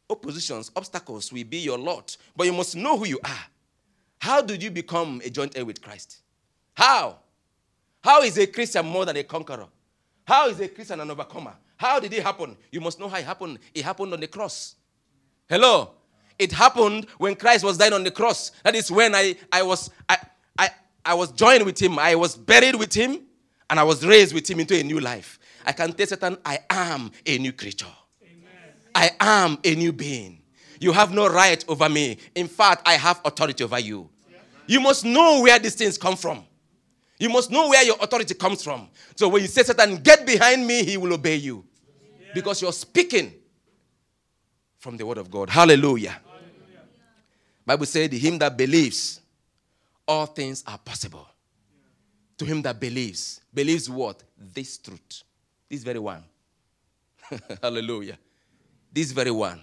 Oppositions, 0.10 0.72
obstacles 0.76 1.32
will 1.32 1.44
be 1.44 1.58
your 1.58 1.78
lot, 1.78 2.16
but 2.36 2.46
you 2.46 2.54
must 2.54 2.76
know 2.76 2.98
who 2.98 3.06
you 3.06 3.20
are. 3.24 3.46
How 4.20 4.42
did 4.42 4.64
you 4.64 4.72
become 4.72 5.22
a 5.26 5.30
joint 5.30 5.58
heir 5.58 5.66
with 5.66 5.82
Christ? 5.82 6.22
How? 6.76 7.18
How 8.04 8.22
is 8.22 8.38
a 8.38 8.48
Christian 8.48 8.86
more 8.86 9.06
than 9.06 9.16
a 9.18 9.24
conqueror? 9.24 9.68
How 10.26 10.50
is 10.50 10.60
a 10.60 10.68
Christian 10.68 11.00
an 11.00 11.10
overcomer? 11.10 11.54
How 11.78 12.00
did 12.00 12.14
it 12.14 12.22
happen? 12.24 12.58
You 12.72 12.82
must 12.82 13.00
know 13.00 13.08
how 13.08 13.18
it 13.18 13.26
happened. 13.26 13.60
It 13.74 13.84
happened 13.84 14.14
on 14.14 14.20
the 14.20 14.28
cross. 14.28 14.76
Hello? 15.48 15.92
It 16.38 16.52
happened 16.52 17.08
when 17.18 17.36
Christ 17.36 17.64
was 17.64 17.78
dying 17.78 17.94
on 17.94 18.04
the 18.04 18.12
cross. 18.12 18.52
That 18.64 18.76
is 18.76 18.92
when 18.92 19.16
I, 19.16 19.36
I 19.52 19.64
was 19.64 19.90
I, 20.10 20.18
I, 20.58 20.70
I 21.06 21.14
was 21.14 21.32
joined 21.32 21.66
with 21.66 21.82
him. 21.82 21.98
I 21.98 22.16
was 22.16 22.36
buried 22.36 22.76
with 22.76 22.94
him 22.94 23.22
and 23.70 23.80
I 23.80 23.84
was 23.84 24.06
raised 24.06 24.34
with 24.34 24.50
him 24.50 24.60
into 24.60 24.78
a 24.78 24.84
new 24.84 25.00
life. 25.00 25.40
I 25.66 25.72
can 25.72 25.94
tell 25.94 26.08
Satan, 26.08 26.38
I 26.46 26.60
am 26.70 27.12
a 27.26 27.38
new 27.38 27.54
creature. 27.54 27.86
Amen. 28.22 28.74
I 28.94 29.12
am 29.20 29.58
a 29.64 29.76
new 29.76 29.94
being. 29.94 30.42
You 30.80 30.92
have 30.92 31.14
no 31.14 31.30
right 31.30 31.64
over 31.70 31.88
me. 31.88 32.18
In 32.36 32.48
fact, 32.48 32.82
I 32.86 32.94
have 32.94 33.22
authority 33.24 33.64
over 33.64 33.80
you. 33.80 34.10
You 34.68 34.82
must 34.82 35.06
know 35.06 35.42
where 35.42 35.58
these 35.60 35.76
things 35.76 35.98
come 35.98 36.18
from. 36.18 36.46
You 37.20 37.30
must 37.30 37.52
know 37.52 37.70
where 37.70 37.84
your 37.84 37.96
authority 38.02 38.34
comes 38.34 38.64
from. 38.64 38.90
So 39.16 39.30
when 39.30 39.42
you 39.42 39.48
say, 39.48 39.64
Satan, 39.64 39.98
get 39.98 40.26
behind 40.26 40.66
me, 40.66 40.84
he 40.84 40.98
will 40.98 41.14
obey 41.14 41.36
you. 41.36 41.64
Because 42.34 42.62
you're 42.62 42.74
speaking 42.74 43.34
from 44.80 44.98
the 44.98 45.06
word 45.06 45.20
of 45.20 45.30
God. 45.30 45.50
Hallelujah. 45.50 46.20
Hallelujah. 46.26 46.82
Bible 47.66 47.86
said, 47.86 48.12
him 48.12 48.40
that 48.40 48.58
believes, 48.58 49.22
all 50.08 50.26
things 50.26 50.64
are 50.68 50.78
possible. 50.78 51.28
To 52.38 52.46
him 52.46 52.62
that 52.64 52.80
believes. 52.80 53.40
Believes 53.54 53.90
what? 53.90 54.24
This 54.38 54.78
truth. 54.78 55.24
This 55.70 55.84
very 55.84 56.00
one. 56.00 56.24
Hallelujah. 57.62 58.18
This 58.92 59.12
very 59.12 59.32
one. 59.32 59.62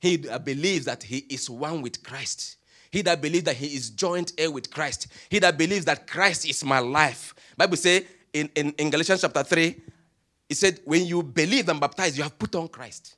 He 0.00 0.16
believes 0.16 0.84
that 0.84 1.02
he 1.02 1.18
is 1.28 1.50
one 1.50 1.82
with 1.82 2.02
Christ. 2.02 2.56
He 2.90 3.02
that 3.02 3.20
believes 3.20 3.44
that 3.44 3.56
he 3.56 3.66
is 3.66 3.90
joint 3.90 4.32
heir 4.36 4.50
with 4.50 4.70
Christ. 4.70 5.06
He 5.28 5.38
that 5.38 5.56
believes 5.56 5.84
that 5.84 6.06
Christ 6.06 6.48
is 6.48 6.64
my 6.64 6.80
life. 6.80 7.34
Bible 7.56 7.76
say 7.76 8.06
in, 8.32 8.50
in, 8.54 8.72
in 8.72 8.90
Galatians 8.90 9.20
chapter 9.20 9.42
3, 9.42 9.80
it 10.48 10.56
said, 10.56 10.80
when 10.84 11.06
you 11.06 11.22
believe 11.22 11.68
and 11.68 11.80
baptize, 11.80 12.16
you 12.16 12.24
have 12.24 12.38
put 12.38 12.54
on 12.56 12.68
Christ. 12.68 13.16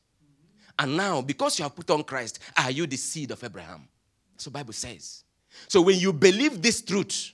And 0.79 0.97
now, 0.97 1.23
because 1.23 1.59
you 1.59 1.63
have 1.63 1.75
put 1.75 1.91
on 1.91 2.03
Christ, 2.05 2.39
are 2.57 2.71
you 2.71 2.87
the 2.87 2.97
seed 2.97 3.31
of 3.31 3.43
Abraham? 3.43 3.89
So 4.37 4.51
Bible 4.51 4.73
says. 4.73 5.25
So 5.69 5.81
when 5.81 5.99
you 5.99 6.13
believe 6.13 6.61
this 6.61 6.83
truth, 6.83 7.33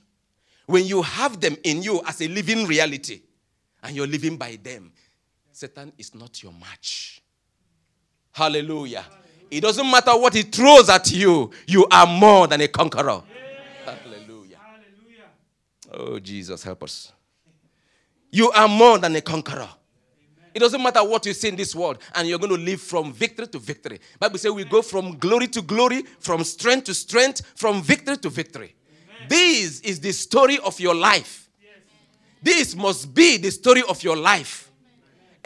when 0.66 0.86
you 0.86 1.02
have 1.02 1.40
them 1.40 1.56
in 1.64 1.82
you 1.82 2.02
as 2.06 2.20
a 2.20 2.28
living 2.28 2.66
reality, 2.66 3.22
and 3.82 3.94
you're 3.94 4.06
living 4.06 4.36
by 4.36 4.58
them, 4.62 4.92
Satan 5.52 5.92
is 5.98 6.14
not 6.14 6.42
your 6.42 6.52
match. 6.52 7.22
Hallelujah. 8.32 9.04
It 9.50 9.60
doesn't 9.60 9.90
matter 9.90 10.16
what 10.16 10.34
he 10.34 10.42
throws 10.42 10.88
at 10.88 11.10
you, 11.10 11.50
you 11.66 11.86
are 11.90 12.06
more 12.06 12.46
than 12.46 12.60
a 12.60 12.68
conqueror. 12.68 13.22
Hallelujah. 13.84 14.58
Oh, 15.92 16.18
Jesus, 16.18 16.62
help 16.62 16.82
us. 16.82 17.12
You 18.30 18.50
are 18.50 18.68
more 18.68 18.98
than 18.98 19.16
a 19.16 19.20
conqueror. 19.20 19.68
It 20.54 20.60
doesn't 20.60 20.82
matter 20.82 21.04
what 21.04 21.24
you 21.24 21.32
see 21.34 21.48
in 21.48 21.56
this 21.56 21.74
world, 21.74 21.98
and 22.14 22.26
you're 22.28 22.38
going 22.38 22.54
to 22.54 22.60
live 22.60 22.80
from 22.80 23.12
victory 23.12 23.46
to 23.48 23.58
victory. 23.58 24.00
Bible 24.18 24.38
says 24.38 24.50
we 24.50 24.64
go 24.64 24.82
from 24.82 25.16
glory 25.16 25.46
to 25.48 25.62
glory, 25.62 26.02
from 26.18 26.42
strength 26.44 26.84
to 26.84 26.94
strength, 26.94 27.42
from 27.54 27.82
victory 27.82 28.16
to 28.16 28.28
victory. 28.28 28.74
Amen. 29.16 29.28
This 29.28 29.80
is 29.80 30.00
the 30.00 30.12
story 30.12 30.58
of 30.58 30.80
your 30.80 30.94
life. 30.94 31.48
Yes. 31.62 31.80
This 32.42 32.76
must 32.76 33.14
be 33.14 33.36
the 33.36 33.50
story 33.50 33.82
of 33.88 34.02
your 34.02 34.16
life. 34.16 34.67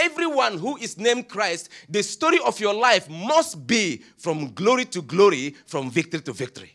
Everyone 0.02 0.58
who 0.58 0.76
is 0.78 0.98
named 0.98 1.28
Christ, 1.28 1.68
the 1.88 2.02
story 2.02 2.40
of 2.44 2.58
your 2.58 2.74
life 2.74 3.08
must 3.08 3.66
be 3.66 4.02
from 4.18 4.52
glory 4.52 4.84
to 4.86 5.00
glory, 5.00 5.54
from 5.66 5.90
victory 5.90 6.20
to 6.22 6.32
victory. 6.32 6.74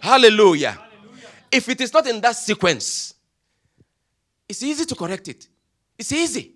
Hallelujah. 0.00 0.72
Hallelujah. 0.72 1.28
If 1.52 1.68
it 1.68 1.80
is 1.80 1.92
not 1.92 2.08
in 2.08 2.20
that 2.22 2.34
sequence, 2.34 3.14
it's 4.48 4.64
easy 4.64 4.84
to 4.84 4.96
correct 4.96 5.28
it. 5.28 5.46
It's 5.96 6.10
easy. 6.10 6.52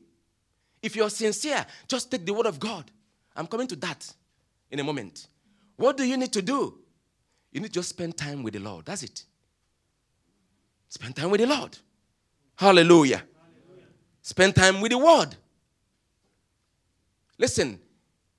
If 0.82 0.96
you're 0.96 1.10
sincere, 1.10 1.64
just 1.86 2.10
take 2.10 2.26
the 2.26 2.34
word 2.34 2.46
of 2.46 2.58
God. 2.58 2.90
I'm 3.36 3.46
coming 3.46 3.68
to 3.68 3.76
that 3.76 4.12
in 4.70 4.80
a 4.80 4.84
moment. 4.84 5.28
What 5.76 5.96
do 5.96 6.04
you 6.04 6.16
need 6.16 6.32
to 6.32 6.42
do? 6.42 6.76
You 7.52 7.60
need 7.60 7.68
to 7.68 7.72
just 7.72 7.90
spend 7.90 8.16
time 8.16 8.42
with 8.42 8.54
the 8.54 8.60
Lord. 8.60 8.84
That's 8.86 9.04
it. 9.04 9.24
Spend 10.88 11.14
time 11.14 11.30
with 11.30 11.40
the 11.40 11.46
Lord. 11.46 11.78
Hallelujah. 12.56 13.18
Hallelujah. 13.18 13.86
Spend 14.22 14.56
time 14.56 14.80
with 14.80 14.90
the 14.90 14.98
word. 14.98 15.36
Listen, 17.38 17.80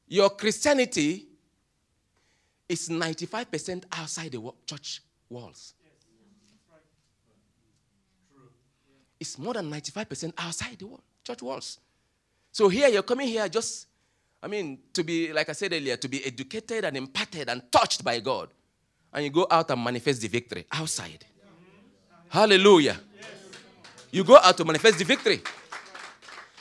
your 0.08 0.29
Christianity 0.29 1.27
is 2.67 2.89
95% 2.89 3.84
outside 3.91 4.31
the 4.31 4.53
church 4.65 5.01
walls. 5.29 5.73
It's 9.19 9.38
more 9.38 9.53
than 9.53 9.71
95% 9.71 10.34
outside 10.38 10.77
the 10.79 10.88
church 11.23 11.41
walls. 11.41 11.79
So 12.51 12.69
here 12.69 12.88
you're 12.88 13.03
coming 13.03 13.27
here 13.27 13.47
just, 13.49 13.88
I 14.41 14.47
mean, 14.47 14.79
to 14.93 15.03
be, 15.03 15.34
like 15.34 15.49
I 15.49 15.53
said 15.53 15.73
earlier, 15.73 15.97
to 15.97 16.08
be 16.08 16.25
educated 16.25 16.86
and 16.86 16.95
imparted 16.95 17.49
and 17.49 17.71
touched 17.71 18.03
by 18.03 18.19
God. 18.19 18.49
And 19.12 19.23
you 19.23 19.29
go 19.29 19.47
out 19.49 19.71
and 19.71 19.84
manifest 19.84 20.21
the 20.21 20.27
victory 20.27 20.65
outside. 20.71 21.25
Hallelujah. 22.29 22.99
You 24.12 24.23
go 24.23 24.38
out 24.38 24.58
to 24.58 24.65
manifest 24.65 24.99
the 24.99 25.05
victory. 25.05 25.41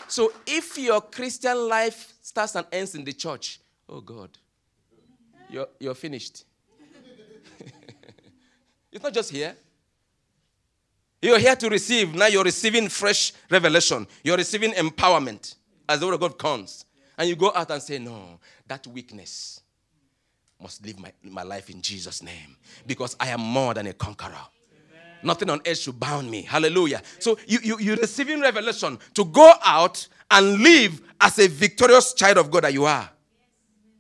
So 0.09 0.33
if 0.47 0.79
your 0.79 1.01
Christian 1.01 1.69
life 1.69 2.14
starts 2.25 2.55
and 2.55 2.67
ends 2.73 2.95
in 2.95 3.05
the 3.05 3.13
church, 3.13 3.61
oh 3.87 4.01
God, 4.01 4.31
you're, 5.51 5.69
you're 5.79 5.95
finished. 5.95 6.45
it's 8.91 9.05
not 9.05 9.13
just 9.13 9.31
here. 9.31 9.55
You're 11.21 11.39
here 11.39 11.55
to 11.55 11.69
receive. 11.69 12.15
Now 12.15 12.27
you're 12.27 12.45
receiving 12.45 12.89
fresh 12.89 13.33
revelation. 13.51 14.07
You're 14.23 14.39
receiving 14.39 14.73
empowerment 14.73 15.55
as 15.87 16.01
the 16.01 16.07
word 16.07 16.15
of 16.15 16.21
God 16.21 16.39
comes. 16.39 16.87
And 17.17 17.29
you 17.29 17.37
go 17.37 17.53
out 17.55 17.71
and 17.71 17.83
say, 17.83 17.99
No, 17.99 18.41
that 18.67 18.87
weakness 18.87 19.61
must 20.61 20.85
live 20.85 20.99
my, 20.99 21.13
my 21.23 21.43
life 21.43 21.69
in 21.69 21.83
Jesus' 21.83 22.23
name 22.23 22.57
because 22.87 23.17
I 23.21 23.29
am 23.29 23.41
more 23.41 23.75
than 23.75 23.87
a 23.87 23.93
conqueror. 23.93 24.31
Amen. 24.33 25.03
Nothing 25.23 25.51
on 25.51 25.61
earth 25.67 25.79
should 25.79 26.01
bound 26.01 26.31
me. 26.31 26.43
Hallelujah. 26.43 27.03
So 27.19 27.39
you, 27.47 27.59
you, 27.63 27.79
you're 27.79 27.97
receiving 27.97 28.41
revelation 28.41 28.99
to 29.15 29.25
go 29.27 29.53
out 29.63 30.09
and 30.35 30.61
live 30.61 31.01
as 31.21 31.39
a 31.39 31.47
victorious 31.47 32.13
child 32.13 32.39
of 32.39 32.51
God 32.51 32.65
that 32.65 32.73
you 32.73 32.85
are. 32.85 33.09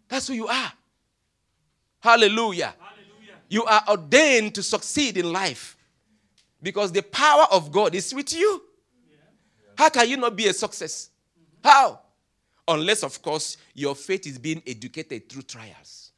That's 0.08 0.26
who 0.26 0.34
you 0.34 0.48
are. 0.48 0.72
Hallelujah. 2.00 2.74
Hallelujah. 2.78 3.36
You 3.48 3.64
are 3.64 3.82
ordained 3.88 4.54
to 4.56 4.62
succeed 4.62 5.16
in 5.16 5.32
life 5.32 5.76
because 6.60 6.90
the 6.90 7.02
power 7.02 7.46
of 7.52 7.70
God 7.70 7.94
is 7.94 8.12
with 8.12 8.34
you. 8.34 8.62
How 9.78 9.88
can 9.88 10.08
you 10.08 10.16
not 10.16 10.34
be 10.34 10.48
a 10.48 10.52
success? 10.52 11.10
How? 11.62 12.00
Unless, 12.66 13.04
of 13.04 13.22
course, 13.22 13.56
your 13.72 13.94
faith 13.94 14.26
is 14.26 14.38
being 14.38 14.62
educated 14.66 15.28
through 15.28 15.42
trials. 15.42 16.10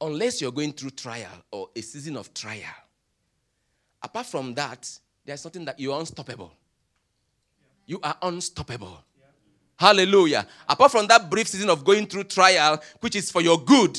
Unless 0.00 0.40
you're 0.40 0.52
going 0.52 0.72
through 0.72 0.90
trial 0.90 1.30
or 1.50 1.70
a 1.74 1.80
season 1.80 2.16
of 2.16 2.32
trial. 2.34 2.74
Apart 4.02 4.26
from 4.26 4.52
that, 4.54 4.90
there's 5.24 5.40
something 5.40 5.64
that 5.64 5.80
you're 5.80 5.98
unstoppable. 5.98 6.52
You 7.92 8.00
are 8.02 8.16
unstoppable. 8.22 9.04
Hallelujah. 9.76 10.46
Apart 10.66 10.92
from 10.92 11.06
that 11.08 11.28
brief 11.28 11.46
season 11.46 11.68
of 11.68 11.84
going 11.84 12.06
through 12.06 12.24
trial, 12.24 12.82
which 13.00 13.14
is 13.14 13.30
for 13.30 13.42
your 13.42 13.62
good, 13.62 13.98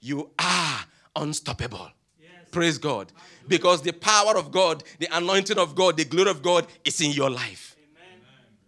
you 0.00 0.30
are 0.38 0.80
unstoppable. 1.14 1.90
Yes. 2.18 2.30
Praise 2.50 2.78
God. 2.78 3.12
Hallelujah. 3.14 3.48
Because 3.48 3.82
the 3.82 3.92
power 3.92 4.38
of 4.38 4.50
God, 4.50 4.82
the 4.98 5.14
anointing 5.14 5.58
of 5.58 5.74
God, 5.74 5.98
the 5.98 6.06
glory 6.06 6.30
of 6.30 6.40
God 6.40 6.68
is 6.86 6.98
in 7.02 7.10
your 7.10 7.28
life. 7.28 7.76
Amen. 7.76 8.18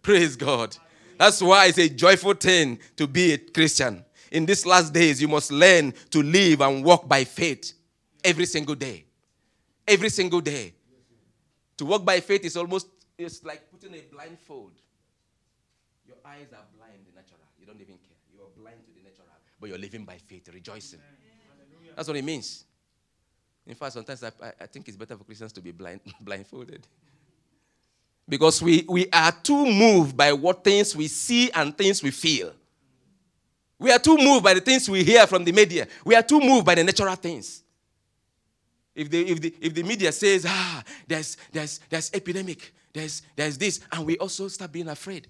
Praise 0.03 0.37
God. 0.37 0.75
Hallelujah. 0.75 1.17
That's 1.17 1.41
why 1.41 1.65
it's 1.65 1.79
a 1.79 1.89
joyful 1.89 2.35
thing 2.35 2.81
to 2.97 3.07
be 3.07 3.33
a 3.33 3.39
Christian. 3.39 4.05
In 4.31 4.45
these 4.45 4.67
last 4.67 4.93
days, 4.93 5.23
you 5.23 5.29
must 5.29 5.51
learn 5.51 5.95
to 6.11 6.23
live 6.23 6.61
and 6.61 6.85
walk 6.85 7.09
by 7.09 7.25
faith 7.25 7.73
every 8.23 8.45
single 8.45 8.75
day. 8.75 9.07
Every 9.87 10.11
single 10.11 10.43
day. 10.43 10.75
To 11.79 11.87
walk 11.87 12.05
by 12.05 12.21
faith 12.21 12.45
is 12.45 12.59
almost 12.59 12.89
it's 13.19 13.45
like 13.45 13.71
putting 13.71 13.95
a 13.95 14.01
blindfold 14.13 14.73
Your 16.07 16.17
eyes 16.25 16.47
are 16.53 16.65
blind, 16.77 17.05
the 17.07 17.15
natural. 17.15 17.41
You 17.61 17.67
don't 17.67 17.81
even 17.81 17.99
care. 17.99 18.17
You 18.33 18.41
are 18.41 18.51
blind 18.57 18.79
to 18.87 18.93
the 18.95 19.03
natural, 19.07 19.27
but 19.61 19.69
you're 19.69 19.79
living 19.79 20.05
by 20.05 20.17
faith, 20.17 20.49
rejoicing. 20.53 21.01
Amen. 21.01 21.95
That's 21.95 22.09
what 22.09 22.17
it 22.17 22.25
means. 22.25 22.65
In 23.67 23.75
fact, 23.75 23.93
sometimes 23.93 24.25
I, 24.25 24.31
I 24.61 24.67
think 24.67 24.89
it's 24.89 24.97
better 24.97 25.17
for 25.17 25.25
Christians 25.25 25.53
to 25.53 25.61
be 25.61 25.73
blind, 25.73 26.01
blindfolded. 26.23 26.87
Because 28.27 28.63
we, 28.63 28.85
we 28.89 29.09
are 29.13 29.33
too 29.33 29.67
moved 29.67 30.17
by 30.17 30.33
what 30.33 30.65
things 30.65 30.97
we 30.97 31.09
see 31.09 31.51
and 31.51 31.77
things 31.77 32.03
we 32.03 32.11
feel. 32.11 32.53
We 33.79 33.93
are 33.93 33.99
too 33.99 34.17
moved 34.17 34.45
by 34.45 34.55
the 34.55 34.61
things 34.61 34.89
we 34.89 35.05
hear 35.05 35.27
from 35.27 35.45
the 35.45 35.53
media. 35.53 35.87
We 36.05 36.15
are 36.15 36.23
too 36.23 36.41
moved 36.41 36.65
by 36.65 36.75
the 36.77 36.85
natural 36.85 37.15
things. 37.17 37.63
If 38.95 39.11
the, 39.11 39.29
if 39.29 39.41
the, 39.41 39.55
if 39.61 39.75
the 39.75 39.83
media 39.83 40.13
says, 40.13 40.45
ah, 40.49 40.83
there's, 41.07 41.37
there's, 41.53 41.81
there's 41.89 42.11
epidemic, 42.13 42.73
there's, 42.93 43.23
there's 43.37 43.59
this, 43.59 43.81
and 43.93 44.07
we 44.07 44.19
also 44.19 44.49
start 44.49 44.73
being 44.73 44.89
afraid 44.89 45.29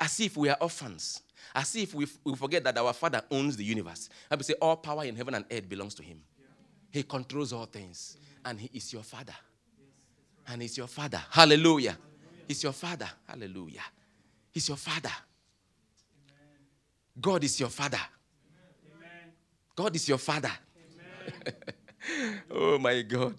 as 0.00 0.20
if 0.20 0.36
we 0.36 0.48
are 0.48 0.56
orphans, 0.60 1.22
as 1.54 1.74
if 1.76 1.94
we, 1.94 2.06
we 2.24 2.34
forget 2.34 2.62
that 2.64 2.76
our 2.78 2.92
Father 2.92 3.22
owns 3.30 3.56
the 3.56 3.64
universe. 3.64 4.08
I 4.30 4.36
would 4.36 4.44
say 4.44 4.54
all 4.60 4.76
power 4.76 5.04
in 5.04 5.16
heaven 5.16 5.34
and 5.34 5.44
earth 5.50 5.68
belongs 5.68 5.94
to 5.96 6.02
Him. 6.02 6.20
Yeah. 6.38 6.46
He 6.90 7.02
controls 7.02 7.52
all 7.52 7.66
things, 7.66 8.16
and 8.44 8.60
He 8.60 8.70
is 8.72 8.92
your 8.92 9.02
Father. 9.02 9.34
Yes, 9.78 9.88
right. 10.46 10.52
And 10.52 10.62
He's 10.62 10.76
your 10.76 10.86
Father. 10.86 11.20
Hallelujah. 11.30 11.90
Hallelujah. 11.90 11.98
He's 12.46 12.62
your 12.62 12.72
Father. 12.72 13.08
Hallelujah. 13.26 13.82
He's 14.52 14.68
your 14.68 14.76
Father. 14.76 15.10
Amen. 16.28 16.66
God 17.20 17.44
is 17.44 17.58
your 17.58 17.70
Father. 17.70 18.00
Amen. 18.96 19.32
God 19.74 19.96
is 19.96 20.08
your 20.08 20.18
Father. 20.18 20.52
oh 22.50 22.78
my 22.78 23.02
God. 23.02 23.34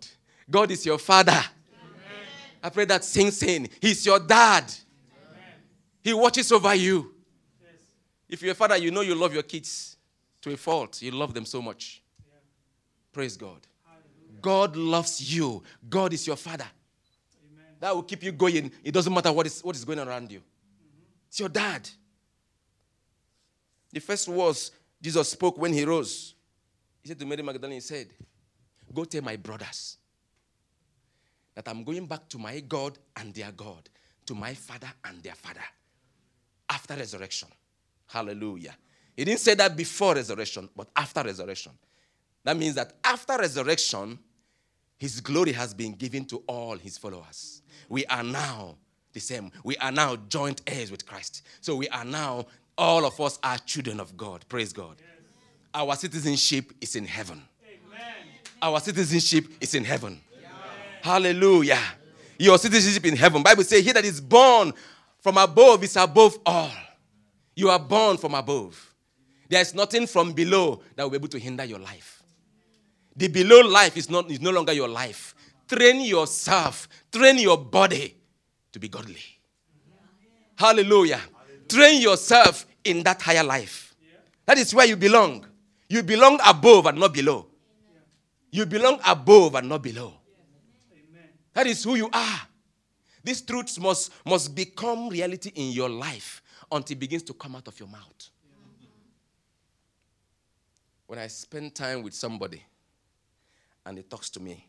God 0.50 0.72
is 0.72 0.86
your 0.86 0.98
Father. 0.98 1.40
Amen. 2.60 2.72
I 2.72 2.74
pray 2.74 2.86
that 2.86 3.04
sing 3.04 3.32
sing. 3.32 3.70
He's 3.82 4.06
your 4.06 4.20
dad. 4.20 4.72
He 6.02 6.14
watches 6.14 6.52
over 6.52 6.74
you. 6.76 7.14
Yes. 7.62 7.72
If 8.28 8.42
you're 8.42 8.54
a 8.54 8.56
father, 8.56 8.78
you 8.78 8.92
know 8.92 9.02
you 9.02 9.16
love 9.16 9.34
your 9.34 9.44
kids 9.44 9.98
to 10.42 10.54
a 10.54 10.58
fault. 10.58 11.02
You 11.02 11.12
love 11.12 11.34
them 11.34 11.46
so 11.46 11.62
much. 11.62 12.02
Yeah. 12.26 12.36
Praise 13.12 13.36
God. 13.36 13.68
Hallelujah. 13.86 14.42
God 14.42 14.76
loves 14.76 15.36
you. 15.36 15.62
God 15.90 16.14
is 16.14 16.26
your 16.26 16.38
father. 16.38 16.68
Amen. 17.52 17.66
That 17.80 17.94
will 17.94 18.04
keep 18.04 18.24
you 18.24 18.32
going. 18.32 18.72
It 18.84 18.94
doesn't 18.94 19.14
matter 19.14 19.32
what 19.32 19.46
is, 19.46 19.62
what 19.62 19.76
is 19.76 19.84
going 19.84 20.00
on 20.00 20.08
around 20.08 20.32
you. 20.32 20.40
Mm-hmm. 20.40 21.04
It's 21.28 21.40
your 21.40 21.50
dad. 21.50 21.90
The 23.92 24.00
first 24.00 24.28
words 24.30 24.72
Jesus 25.02 25.30
spoke 25.30 25.58
when 25.58 25.74
he 25.74 25.84
rose, 25.84 26.36
he 27.02 27.08
said 27.08 27.20
to 27.20 27.26
Mary 27.26 27.42
Magdalene, 27.42 27.76
he 27.76 27.80
said, 27.80 28.08
Go 28.94 29.06
tell 29.06 29.22
my 29.22 29.36
brothers 29.36 29.99
that 31.56 31.68
I'm 31.68 31.84
going 31.84 32.06
back 32.06 32.28
to 32.30 32.38
my 32.38 32.60
God 32.62 32.98
and 33.18 33.34
their 33.34 33.52
God, 33.52 33.90
to 34.26 34.36
my 34.36 34.54
father 34.54 34.90
and 35.06 35.22
their 35.24 35.36
father 35.36 35.64
after 36.70 36.96
resurrection. 36.96 37.48
Hallelujah. 38.08 38.76
He 39.16 39.26
didn't 39.26 39.40
say 39.40 39.56
that 39.56 39.76
before 39.76 40.16
resurrection, 40.16 40.70
but 40.76 40.88
after 40.96 41.22
resurrection. 41.24 41.74
That 42.44 42.56
means 42.56 42.76
that 42.76 42.94
after 43.04 43.38
resurrection, 43.38 44.18
his 44.98 45.20
glory 45.20 45.52
has 45.54 45.74
been 45.74 45.94
given 45.94 46.26
to 46.26 46.44
all 46.48 46.78
his 46.78 46.98
followers. 46.98 47.62
We 47.90 48.06
are 48.06 48.24
now 48.24 48.76
the 49.14 49.20
same. 49.20 49.52
We 49.64 49.76
are 49.78 49.92
now 49.92 50.16
joint 50.16 50.62
heirs 50.68 50.92
with 50.92 51.06
Christ. 51.06 51.44
So 51.62 51.76
we 51.76 51.90
are 51.90 52.06
now, 52.06 52.46
all 52.78 53.06
of 53.06 53.20
us 53.20 53.40
are 53.44 53.58
children 53.60 54.00
of 54.00 54.16
God. 54.16 54.46
Praise 54.48 54.72
God. 54.72 54.96
Yes. 55.00 55.08
Our 55.74 55.96
citizenship 55.96 56.72
is 56.82 56.96
in 56.96 57.06
heaven. 57.06 57.42
Amen. 57.66 58.02
Our 58.62 58.80
citizenship 58.80 59.46
is 59.62 59.76
in 59.76 59.84
heaven. 59.84 60.22
Hallelujah. 61.02 61.80
Your 62.38 62.58
citizenship 62.58 63.06
in 63.06 63.16
heaven. 63.16 63.44
Bible 63.44 63.64
says, 63.64 63.84
He 63.86 63.92
that 63.92 64.06
is 64.06 64.22
born 64.22 64.74
from 65.22 65.38
above 65.38 65.84
is 65.84 65.96
above 65.96 66.40
all. 66.46 66.72
You 67.56 67.70
are 67.70 67.80
born 67.80 68.18
from 68.18 68.34
above. 68.34 68.94
There's 69.50 69.74
nothing 69.74 70.08
from 70.08 70.34
below 70.34 70.82
that 70.96 71.04
will 71.04 71.10
be 71.10 71.18
able 71.18 71.28
to 71.30 71.40
hinder 71.40 71.66
your 71.66 71.80
life. 71.80 72.24
The 73.16 73.28
below 73.28 73.62
life 73.68 73.98
is, 73.98 74.10
not, 74.10 74.32
is 74.32 74.40
no 74.40 74.52
longer 74.52 74.72
your 74.72 74.88
life. 74.88 75.36
Train 75.68 76.02
yourself, 76.02 76.88
train 77.12 77.38
your 77.38 77.58
body 77.58 78.16
to 78.72 78.80
be 78.80 78.88
godly. 78.88 79.20
Hallelujah. 80.56 81.20
Train 81.68 82.02
yourself 82.02 82.66
in 82.84 83.04
that 83.04 83.22
higher 83.22 83.44
life. 83.44 83.96
That 84.46 84.58
is 84.58 84.74
where 84.74 84.86
you 84.88 84.96
belong. 84.96 85.46
You 85.90 86.04
belong 86.04 86.40
above 86.46 86.86
and 86.86 87.00
not 87.00 87.14
below. 87.14 87.48
You 88.52 88.66
belong 88.66 89.00
above 89.06 89.56
and 89.56 89.70
not 89.70 89.82
below. 89.82 90.14
That 91.54 91.68
is 91.68 91.84
who 91.84 91.96
you 91.96 92.10
are. 92.12 92.42
These 93.24 93.42
truths 93.42 93.80
must, 93.80 94.12
must 94.26 94.56
become 94.56 95.10
reality 95.10 95.52
in 95.56 95.72
your 95.72 95.90
life 95.90 96.42
until 96.72 96.96
it 96.96 97.00
begins 97.00 97.24
to 97.24 97.34
come 97.34 97.56
out 97.56 97.68
of 97.68 97.80
your 97.80 97.90
mouth. 97.90 98.30
When 101.08 101.20
I 101.20 101.28
spend 101.28 101.74
time 101.74 102.04
with 102.04 102.14
somebody 102.14 102.64
and 103.86 103.98
he 103.98 104.04
talks 104.04 104.30
to 104.32 104.40
me, 104.40 104.66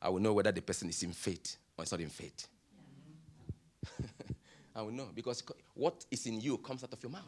I 0.00 0.08
will 0.08 0.20
know 0.20 0.32
whether 0.32 0.52
the 0.52 0.62
person 0.62 0.88
is 0.88 1.02
in 1.02 1.12
faith 1.12 1.56
or 1.76 1.82
it's 1.82 1.90
not 1.90 2.00
in 2.00 2.08
faith. 2.08 2.46
I 4.76 4.82
will 4.82 4.92
know 4.92 5.08
because 5.14 5.42
what 5.74 6.04
is 6.10 6.26
in 6.26 6.40
you 6.40 6.58
comes 6.58 6.84
out 6.84 6.92
of 6.92 7.02
your 7.02 7.10
mouth. 7.10 7.22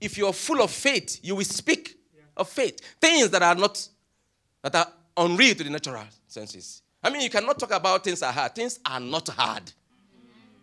If 0.00 0.16
you're 0.18 0.32
full 0.32 0.62
of 0.62 0.70
faith, 0.70 1.20
you 1.22 1.36
will 1.36 1.44
speak 1.44 1.96
of 2.36 2.48
faith. 2.48 2.80
Things 3.00 3.30
that 3.30 3.42
are 3.42 3.54
not 3.54 3.88
that 4.62 4.74
are 4.74 4.88
unreal 5.16 5.54
to 5.54 5.64
the 5.64 5.70
natural 5.70 6.04
senses. 6.26 6.81
I 7.02 7.10
mean, 7.10 7.22
you 7.22 7.30
cannot 7.30 7.58
talk 7.58 7.72
about 7.72 8.04
things 8.04 8.22
are 8.22 8.32
hard. 8.32 8.54
Things 8.54 8.78
are 8.86 9.00
not 9.00 9.28
hard. 9.28 9.72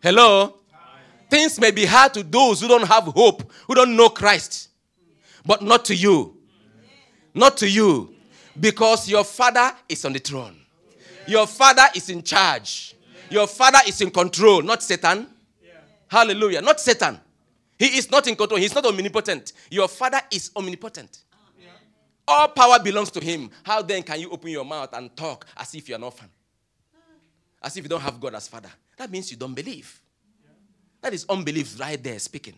Hello? 0.01 0.55
Things 1.29 1.59
may 1.59 1.71
be 1.71 1.85
hard 1.85 2.13
to 2.15 2.23
those 2.23 2.61
who 2.61 2.67
don't 2.67 2.87
have 2.87 3.03
hope, 3.03 3.51
who 3.67 3.75
don't 3.75 3.95
know 3.95 4.09
Christ, 4.09 4.69
but 5.45 5.61
not 5.61 5.85
to 5.85 5.95
you. 5.95 6.37
Not 7.33 7.57
to 7.57 7.69
you. 7.69 8.15
Because 8.59 9.07
your 9.07 9.23
father 9.23 9.71
is 9.87 10.03
on 10.05 10.13
the 10.13 10.19
throne. 10.19 10.55
Your 11.27 11.45
father 11.45 11.83
is 11.95 12.09
in 12.09 12.23
charge. 12.23 12.95
Your 13.29 13.45
father 13.45 13.79
is 13.87 14.01
in 14.01 14.09
control, 14.09 14.61
not 14.63 14.81
Satan. 14.81 15.27
Hallelujah. 16.07 16.61
Not 16.61 16.79
Satan. 16.79 17.19
He 17.77 17.97
is 17.97 18.09
not 18.09 18.27
in 18.27 18.35
control. 18.35 18.59
He's 18.59 18.73
not 18.73 18.85
omnipotent. 18.85 19.53
Your 19.69 19.87
father 19.87 20.19
is 20.31 20.49
omnipotent. 20.55 21.19
All 22.31 22.47
power 22.47 22.77
belongs 22.77 23.09
to 23.11 23.19
him. 23.19 23.49
How 23.63 23.81
then 23.81 24.03
can 24.03 24.19
you 24.19 24.29
open 24.29 24.51
your 24.51 24.63
mouth 24.63 24.93
and 24.93 25.15
talk 25.17 25.47
as 25.57 25.73
if 25.73 25.89
you're 25.89 25.97
an 25.97 26.03
orphan? 26.03 26.29
As 27.61 27.75
if 27.75 27.83
you 27.83 27.89
don't 27.89 28.01
have 28.01 28.21
God 28.21 28.35
as 28.35 28.47
father. 28.47 28.69
That 28.97 29.09
means 29.09 29.31
you 29.31 29.37
don't 29.37 29.55
believe. 29.55 29.99
That 31.01 31.13
is 31.13 31.25
unbelief 31.27 31.79
right 31.79 32.01
there 32.01 32.19
speaking. 32.19 32.53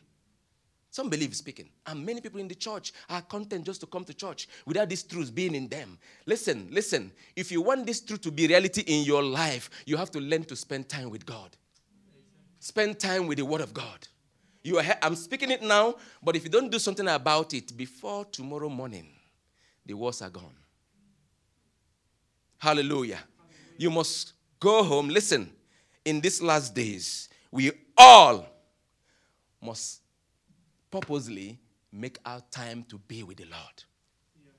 Some 0.89 1.09
believe 1.09 1.33
speaking. 1.33 1.69
And 1.87 2.05
many 2.05 2.19
people 2.19 2.41
in 2.41 2.49
the 2.49 2.55
church 2.55 2.91
are 3.09 3.21
content 3.21 3.65
just 3.65 3.79
to 3.79 3.87
come 3.87 4.03
to 4.03 4.13
church 4.13 4.49
without 4.65 4.89
these 4.89 5.03
truths 5.03 5.29
being 5.29 5.55
in 5.55 5.69
them. 5.69 5.97
Listen, 6.25 6.67
listen. 6.69 7.13
If 7.33 7.49
you 7.49 7.61
want 7.61 7.85
this 7.85 8.01
truth 8.01 8.19
to 8.23 8.31
be 8.31 8.47
reality 8.47 8.81
in 8.85 9.05
your 9.05 9.23
life, 9.23 9.69
you 9.85 9.95
have 9.95 10.11
to 10.11 10.19
learn 10.19 10.43
to 10.45 10.55
spend 10.57 10.89
time 10.89 11.09
with 11.09 11.25
God. 11.25 11.55
Spend 12.59 12.99
time 12.99 13.25
with 13.25 13.37
the 13.37 13.45
Word 13.45 13.61
of 13.61 13.73
God. 13.73 14.05
You 14.63 14.79
are, 14.79 14.85
I'm 15.01 15.15
speaking 15.15 15.49
it 15.49 15.63
now, 15.63 15.95
but 16.21 16.35
if 16.35 16.43
you 16.43 16.49
don't 16.49 16.69
do 16.69 16.77
something 16.77 17.07
about 17.07 17.53
it 17.53 17.75
before 17.77 18.25
tomorrow 18.25 18.67
morning, 18.67 19.07
the 19.85 19.93
wars 19.93 20.21
are 20.21 20.29
gone. 20.29 20.55
Hallelujah. 22.57 23.19
You 23.77 23.89
must 23.89 24.33
go 24.59 24.83
home. 24.83 25.09
Listen, 25.09 25.51
in 26.05 26.21
these 26.21 26.41
last 26.41 26.75
days, 26.75 27.29
we 27.49 27.71
all 27.97 28.45
must 29.61 30.01
purposely 30.89 31.59
make 31.91 32.17
our 32.25 32.41
time 32.51 32.83
to 32.89 32.97
be 32.99 33.23
with 33.23 33.37
the 33.37 33.45
Lord. 33.45 33.83
Yeah. 34.43 34.51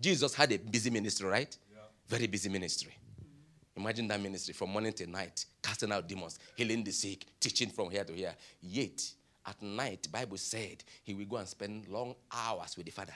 Jesus 0.00 0.34
had 0.34 0.52
a 0.52 0.58
busy 0.58 0.90
ministry, 0.90 1.28
right? 1.28 1.56
Yeah. 1.72 1.78
Very 2.08 2.26
busy 2.26 2.48
ministry. 2.48 2.92
Mm-hmm. 2.92 3.80
Imagine 3.80 4.08
that 4.08 4.20
ministry 4.20 4.54
from 4.54 4.70
morning 4.70 4.92
to 4.92 5.06
night, 5.06 5.44
casting 5.62 5.92
out 5.92 6.06
demons, 6.08 6.38
healing 6.56 6.84
the 6.84 6.92
sick, 6.92 7.24
teaching 7.40 7.70
from 7.70 7.90
here 7.90 8.04
to 8.04 8.12
here. 8.12 8.34
Yet, 8.60 9.02
at 9.46 9.60
night, 9.62 10.08
Bible 10.10 10.36
said 10.36 10.82
he 11.02 11.14
will 11.14 11.26
go 11.26 11.36
and 11.36 11.48
spend 11.48 11.88
long 11.88 12.14
hours 12.32 12.76
with 12.76 12.86
the 12.86 12.92
Father. 12.92 13.14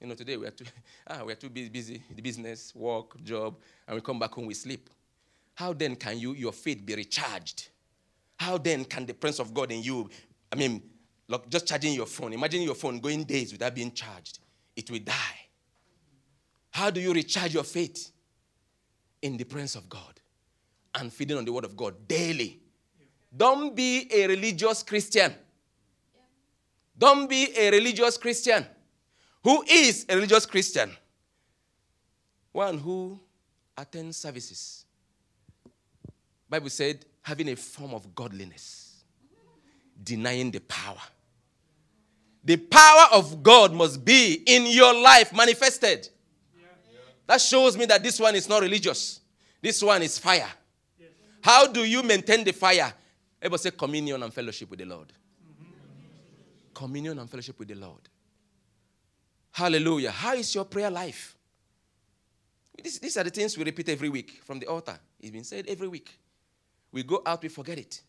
You 0.00 0.06
know, 0.06 0.14
today 0.14 0.36
we 0.36 0.46
are 0.46 0.50
too, 0.50 0.64
ah, 1.06 1.22
we 1.24 1.32
are 1.32 1.36
too 1.36 1.50
busy, 1.50 1.68
busy, 1.68 2.02
the 2.14 2.22
business, 2.22 2.74
work, 2.74 3.22
job, 3.22 3.56
and 3.86 3.96
we 3.96 4.00
come 4.00 4.18
back 4.18 4.32
home, 4.32 4.46
we 4.46 4.54
sleep. 4.54 4.88
How 5.54 5.72
then 5.72 5.96
can 5.96 6.18
you, 6.18 6.34
your 6.34 6.52
faith 6.52 6.84
be 6.86 6.94
recharged? 6.94 7.68
How 8.36 8.58
then 8.58 8.84
can 8.84 9.06
the 9.06 9.14
presence 9.14 9.40
of 9.40 9.52
God 9.52 9.72
in 9.72 9.82
you, 9.82 10.08
I 10.52 10.56
mean, 10.56 10.82
look, 11.26 11.48
just 11.48 11.66
charging 11.66 11.94
your 11.94 12.06
phone, 12.06 12.32
imagine 12.32 12.62
your 12.62 12.76
phone 12.76 13.00
going 13.00 13.24
days 13.24 13.50
without 13.50 13.74
being 13.74 13.92
charged, 13.92 14.38
it 14.76 14.88
will 14.90 15.00
die. 15.00 15.14
How 16.70 16.90
do 16.90 17.00
you 17.00 17.12
recharge 17.12 17.54
your 17.54 17.64
faith? 17.64 18.12
In 19.20 19.36
the 19.36 19.42
presence 19.42 19.74
of 19.74 19.88
God 19.88 20.20
and 20.94 21.12
feeding 21.12 21.36
on 21.36 21.44
the 21.44 21.52
word 21.52 21.64
of 21.64 21.76
God 21.76 22.06
daily. 22.06 22.60
Don't 23.36 23.74
be 23.74 24.08
a 24.14 24.28
religious 24.28 24.84
Christian. 24.84 25.34
Don't 26.96 27.28
be 27.28 27.52
a 27.56 27.72
religious 27.72 28.16
Christian. 28.16 28.64
Who 29.44 29.62
is 29.68 30.06
a 30.08 30.14
religious 30.14 30.46
Christian? 30.46 30.90
One 32.52 32.78
who 32.78 33.18
attends 33.76 34.16
services. 34.16 34.84
Bible 36.48 36.70
said 36.70 37.04
having 37.22 37.48
a 37.50 37.56
form 37.56 37.94
of 37.94 38.14
godliness, 38.14 39.04
denying 40.02 40.50
the 40.50 40.60
power. 40.60 41.00
The 42.42 42.56
power 42.56 43.08
of 43.12 43.42
God 43.42 43.74
must 43.74 44.04
be 44.04 44.42
in 44.46 44.66
your 44.66 44.94
life 45.00 45.34
manifested. 45.34 46.08
That 47.26 47.40
shows 47.42 47.76
me 47.76 47.84
that 47.84 48.02
this 48.02 48.18
one 48.18 48.34
is 48.34 48.48
not 48.48 48.62
religious. 48.62 49.20
This 49.60 49.82
one 49.82 50.02
is 50.02 50.18
fire. 50.18 50.48
How 51.42 51.66
do 51.66 51.84
you 51.84 52.02
maintain 52.02 52.42
the 52.42 52.52
fire? 52.52 52.92
Everybody 53.40 53.62
say 53.62 53.70
communion 53.70 54.22
and 54.22 54.32
fellowship 54.32 54.70
with 54.70 54.78
the 54.78 54.86
Lord. 54.86 55.12
Communion 56.72 57.18
and 57.18 57.28
fellowship 57.28 57.58
with 57.58 57.68
the 57.68 57.74
Lord. 57.74 58.08
Hallelujah. 59.52 60.10
How 60.10 60.34
is 60.34 60.54
your 60.54 60.64
prayer 60.64 60.90
life? 60.90 61.36
This, 62.82 62.98
these 62.98 63.16
are 63.16 63.24
the 63.24 63.30
things 63.30 63.58
we 63.58 63.64
repeat 63.64 63.88
every 63.88 64.08
week 64.08 64.40
from 64.44 64.58
the 64.60 64.66
altar. 64.66 64.98
It's 65.20 65.30
been 65.30 65.44
said 65.44 65.66
every 65.68 65.88
week. 65.88 66.16
We 66.92 67.02
go 67.02 67.22
out, 67.26 67.42
we 67.42 67.48
forget 67.48 67.78
it. 67.78 68.00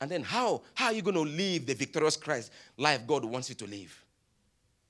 And 0.00 0.10
then 0.10 0.22
how? 0.22 0.62
How 0.74 0.86
are 0.86 0.92
you 0.92 1.02
going 1.02 1.14
to 1.14 1.22
live 1.22 1.66
the 1.66 1.74
victorious 1.74 2.16
Christ 2.16 2.52
life 2.76 3.06
God 3.06 3.24
wants 3.24 3.48
you 3.48 3.54
to 3.54 3.66
live? 3.66 4.04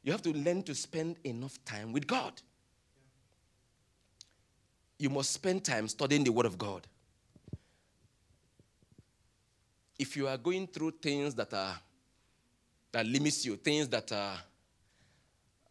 You 0.02 0.10
have 0.12 0.22
to 0.22 0.32
learn 0.32 0.62
to 0.64 0.74
spend 0.74 1.16
enough 1.24 1.62
time 1.64 1.92
with 1.92 2.06
God. 2.06 2.32
You 4.98 5.10
must 5.10 5.32
spend 5.32 5.64
time 5.64 5.86
studying 5.88 6.24
the 6.24 6.32
Word 6.32 6.46
of 6.46 6.58
God. 6.58 6.86
If 9.98 10.16
you 10.16 10.26
are 10.26 10.36
going 10.36 10.66
through 10.66 10.92
things 11.02 11.34
that 11.36 11.52
are 11.54 11.78
that 12.90 13.06
limits 13.06 13.46
you, 13.46 13.56
things 13.56 13.88
that 13.88 14.10
are 14.12 14.36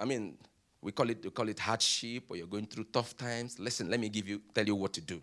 I 0.01 0.05
mean, 0.05 0.35
we 0.81 0.91
call 0.91 1.09
it 1.11 1.23
we 1.23 1.29
call 1.29 1.47
it 1.47 1.59
hardship 1.59 2.23
or 2.29 2.35
you're 2.35 2.47
going 2.47 2.65
through 2.65 2.85
tough 2.85 3.15
times. 3.15 3.59
Listen, 3.59 3.89
let 3.89 3.99
me 3.99 4.09
give 4.09 4.27
you 4.27 4.41
tell 4.53 4.65
you 4.65 4.75
what 4.75 4.91
to 4.93 5.01
do. 5.01 5.21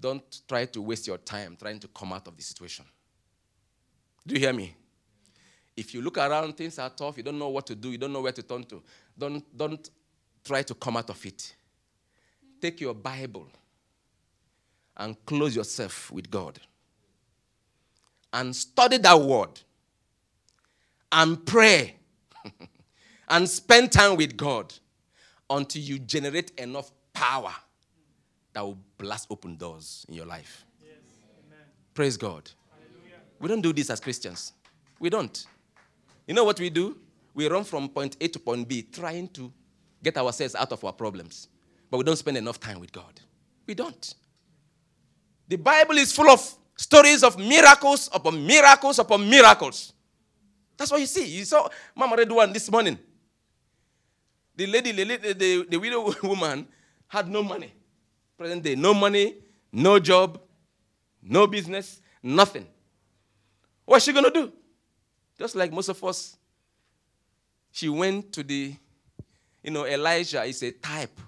Don't 0.00 0.42
try 0.48 0.64
to 0.64 0.82
waste 0.82 1.06
your 1.06 1.18
time 1.18 1.56
trying 1.56 1.78
to 1.78 1.88
come 1.88 2.12
out 2.12 2.26
of 2.26 2.36
the 2.36 2.42
situation. 2.42 2.84
Do 4.26 4.34
you 4.34 4.40
hear 4.40 4.52
me? 4.52 4.74
If 5.76 5.94
you 5.94 6.02
look 6.02 6.18
around, 6.18 6.56
things 6.56 6.78
are 6.80 6.90
tough, 6.90 7.16
you 7.16 7.22
don't 7.22 7.38
know 7.38 7.48
what 7.48 7.66
to 7.66 7.76
do, 7.76 7.92
you 7.92 7.98
don't 7.98 8.12
know 8.12 8.20
where 8.20 8.32
to 8.32 8.42
turn 8.42 8.64
to. 8.64 8.82
Don't, 9.16 9.56
don't 9.56 9.88
try 10.44 10.62
to 10.62 10.74
come 10.74 10.96
out 10.96 11.08
of 11.08 11.24
it. 11.24 11.54
Take 12.60 12.80
your 12.80 12.94
Bible 12.94 13.46
and 14.96 15.16
close 15.24 15.56
yourself 15.56 16.10
with 16.10 16.30
God 16.30 16.60
and 18.32 18.54
study 18.54 18.98
that 18.98 19.18
word 19.18 19.60
and 21.10 21.44
pray 21.46 21.96
and 23.28 23.48
spend 23.48 23.92
time 23.92 24.16
with 24.16 24.36
God 24.36 24.72
until 25.48 25.82
you 25.82 25.98
generate 25.98 26.50
enough 26.58 26.90
power 27.12 27.52
that 28.52 28.60
will 28.62 28.78
blast 28.98 29.26
open 29.30 29.56
doors 29.56 30.04
in 30.08 30.14
your 30.14 30.26
life. 30.26 30.64
Yes. 30.82 30.96
Praise 31.94 32.16
God. 32.16 32.50
Hallelujah. 32.70 33.20
We 33.38 33.48
don't 33.48 33.60
do 33.60 33.72
this 33.72 33.90
as 33.90 34.00
Christians. 34.00 34.52
We 34.98 35.10
don't. 35.10 35.46
You 36.26 36.34
know 36.34 36.44
what 36.44 36.58
we 36.60 36.70
do? 36.70 36.96
We 37.34 37.48
run 37.48 37.64
from 37.64 37.88
point 37.88 38.16
A 38.20 38.28
to 38.28 38.38
point 38.38 38.68
B 38.68 38.82
trying 38.82 39.28
to 39.28 39.52
get 40.02 40.16
ourselves 40.16 40.54
out 40.54 40.72
of 40.72 40.84
our 40.84 40.92
problems, 40.92 41.48
but 41.90 41.98
we 41.98 42.04
don't 42.04 42.16
spend 42.16 42.36
enough 42.36 42.60
time 42.60 42.80
with 42.80 42.92
God. 42.92 43.20
We 43.66 43.74
don't. 43.74 44.14
The 45.48 45.56
Bible 45.56 45.98
is 45.98 46.12
full 46.12 46.30
of 46.30 46.54
stories 46.76 47.22
of 47.22 47.38
miracles 47.38 48.08
upon 48.12 48.46
miracles 48.46 48.98
upon 48.98 49.28
miracles. 49.28 49.92
That's 50.76 50.90
what 50.90 51.00
you 51.00 51.06
see. 51.06 51.26
You 51.26 51.44
saw 51.44 51.68
Mama 51.94 52.16
read 52.16 52.30
one 52.30 52.52
this 52.52 52.70
morning. 52.70 52.98
The 54.56 54.66
lady, 54.66 54.92
the, 54.92 55.04
the, 55.34 55.66
the 55.68 55.76
widow 55.76 56.12
woman 56.22 56.66
had 57.08 57.28
no 57.28 57.42
money. 57.42 57.72
Present 58.36 58.62
day, 58.62 58.74
no 58.74 58.92
money, 58.94 59.36
no 59.72 59.98
job, 59.98 60.40
no 61.22 61.46
business, 61.46 62.00
nothing. 62.22 62.66
What's 63.84 64.04
she 64.04 64.12
going 64.12 64.24
to 64.24 64.30
do? 64.30 64.52
Just 65.38 65.54
like 65.56 65.72
most 65.72 65.88
of 65.88 66.02
us, 66.04 66.36
she 67.70 67.88
went 67.88 68.32
to 68.32 68.42
the, 68.42 68.74
you 69.62 69.70
know, 69.70 69.86
Elijah 69.86 70.42
is 70.44 70.62
a 70.62 70.72
type 70.72 71.18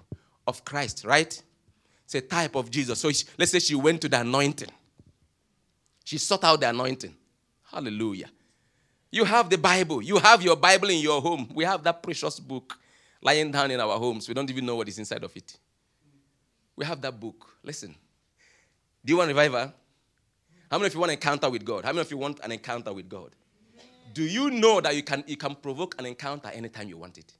of 0.47 0.63
Christ, 0.63 1.05
right? 1.05 1.41
It's 2.03 2.15
a 2.15 2.21
type 2.21 2.55
of 2.55 2.69
Jesus. 2.69 2.99
So 2.99 3.11
she, 3.11 3.25
let's 3.37 3.51
say 3.51 3.59
she 3.59 3.75
went 3.75 4.01
to 4.01 4.09
the 4.09 4.21
anointing. 4.21 4.69
She 6.03 6.19
sought 6.19 6.43
out 6.43 6.59
the 6.59 6.69
anointing. 6.69 7.15
Hallelujah. 7.71 8.29
You 9.15 9.23
have 9.23 9.49
the 9.49 9.57
Bible. 9.57 10.01
You 10.01 10.17
have 10.17 10.41
your 10.41 10.57
Bible 10.57 10.89
in 10.89 10.99
your 10.99 11.21
home. 11.21 11.49
We 11.55 11.63
have 11.63 11.81
that 11.85 12.03
precious 12.03 12.37
book 12.37 12.77
lying 13.21 13.49
down 13.49 13.71
in 13.71 13.79
our 13.79 13.97
homes. 13.97 14.27
We 14.27 14.33
don't 14.33 14.49
even 14.49 14.65
know 14.65 14.75
what 14.75 14.89
is 14.89 14.99
inside 14.99 15.23
of 15.23 15.33
it. 15.37 15.57
We 16.75 16.83
have 16.83 16.99
that 16.99 17.17
book. 17.17 17.47
Listen. 17.63 17.95
Do 19.05 19.13
you 19.13 19.17
want 19.17 19.29
revival? 19.29 19.71
How 20.69 20.77
many 20.77 20.87
of 20.87 20.93
you 20.93 20.99
want 20.99 21.11
an 21.11 21.13
encounter 21.13 21.49
with 21.49 21.63
God? 21.63 21.85
How 21.85 21.91
many 21.91 22.01
of 22.01 22.11
you 22.11 22.17
want 22.17 22.41
an 22.43 22.51
encounter 22.51 22.91
with 22.91 23.07
God? 23.07 23.29
Do 24.13 24.21
you 24.21 24.49
know 24.51 24.81
that 24.81 24.93
you 24.93 25.01
can, 25.01 25.23
you 25.27 25.37
can 25.37 25.55
provoke 25.55 25.95
an 25.97 26.07
encounter 26.07 26.49
anytime 26.49 26.89
you 26.89 26.97
want 26.97 27.17
it? 27.17 27.31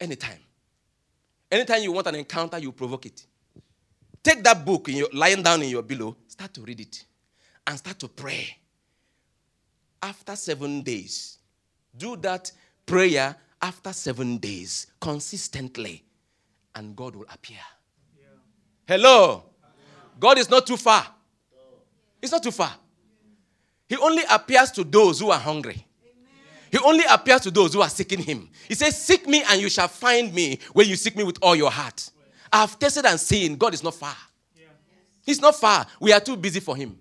Anytime. 0.00 0.40
Anytime 1.52 1.82
you 1.82 1.92
want 1.92 2.06
an 2.06 2.14
encounter, 2.14 2.58
you 2.58 2.72
provoke 2.72 3.04
it. 3.04 3.26
Take 4.22 4.42
that 4.44 4.64
book 4.64 4.88
in 4.88 4.96
your, 4.96 5.08
lying 5.12 5.42
down 5.42 5.60
in 5.60 5.68
your 5.68 5.82
pillow, 5.82 6.16
start 6.26 6.54
to 6.54 6.62
read 6.62 6.80
it, 6.80 7.04
and 7.66 7.76
start 7.76 7.98
to 7.98 8.08
pray 8.08 8.59
after 10.02 10.36
seven 10.36 10.82
days. 10.82 11.38
Do 11.96 12.16
that 12.16 12.50
prayer 12.86 13.36
after 13.60 13.92
seven 13.92 14.38
days 14.38 14.86
consistently, 15.00 16.04
and 16.74 16.96
God 16.96 17.16
will 17.16 17.26
appear. 17.32 17.58
Yeah. 18.18 18.26
Hello? 18.86 19.44
God 20.18 20.38
is 20.38 20.50
not 20.50 20.66
too 20.66 20.76
far. 20.76 21.06
It's 22.22 22.32
not 22.32 22.42
too 22.42 22.50
far. 22.50 22.74
He 23.88 23.96
only 23.96 24.22
appears 24.30 24.70
to 24.72 24.84
those 24.84 25.20
who 25.20 25.30
are 25.30 25.38
hungry. 25.38 25.86
He 26.70 26.78
only 26.78 27.04
appears 27.10 27.40
to 27.42 27.50
those 27.50 27.74
who 27.74 27.80
are 27.80 27.88
seeking 27.88 28.20
him. 28.20 28.48
He 28.68 28.74
says, 28.74 29.02
Seek 29.02 29.26
me 29.26 29.42
and 29.50 29.60
you 29.60 29.68
shall 29.68 29.88
find 29.88 30.32
me 30.32 30.60
when 30.72 30.88
you 30.88 30.94
seek 30.94 31.16
me 31.16 31.24
with 31.24 31.38
all 31.42 31.56
your 31.56 31.70
heart. 31.70 32.10
I 32.52 32.60
have 32.60 32.78
tested 32.78 33.04
and 33.06 33.18
seen 33.18 33.56
God 33.56 33.74
is 33.74 33.82
not 33.82 33.94
far. 33.94 34.14
He's 35.22 35.40
not 35.40 35.56
far. 35.56 35.86
We 35.98 36.12
are 36.12 36.20
too 36.20 36.36
busy 36.36 36.60
for 36.60 36.76
him. 36.76 36.98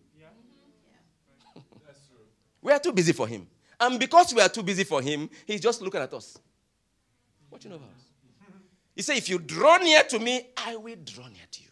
We 2.69 2.75
are 2.75 2.79
too 2.79 2.91
busy 2.91 3.13
for 3.13 3.25
him. 3.27 3.47
And 3.79 3.99
because 3.99 4.31
we 4.31 4.41
are 4.41 4.47
too 4.47 4.61
busy 4.61 4.83
for 4.83 5.01
him, 5.01 5.27
he's 5.47 5.59
just 5.59 5.81
looking 5.81 6.01
at 6.01 6.13
us. 6.13 6.37
Watching 7.49 7.73
over 7.73 7.83
us. 7.83 8.03
He 8.95 9.01
said, 9.01 9.17
If 9.17 9.27
you 9.27 9.39
draw 9.39 9.77
near 9.77 10.03
to 10.03 10.19
me, 10.19 10.49
I 10.55 10.75
will 10.75 10.97
draw 11.03 11.27
near 11.29 11.47
to 11.49 11.61
you. 11.63 11.69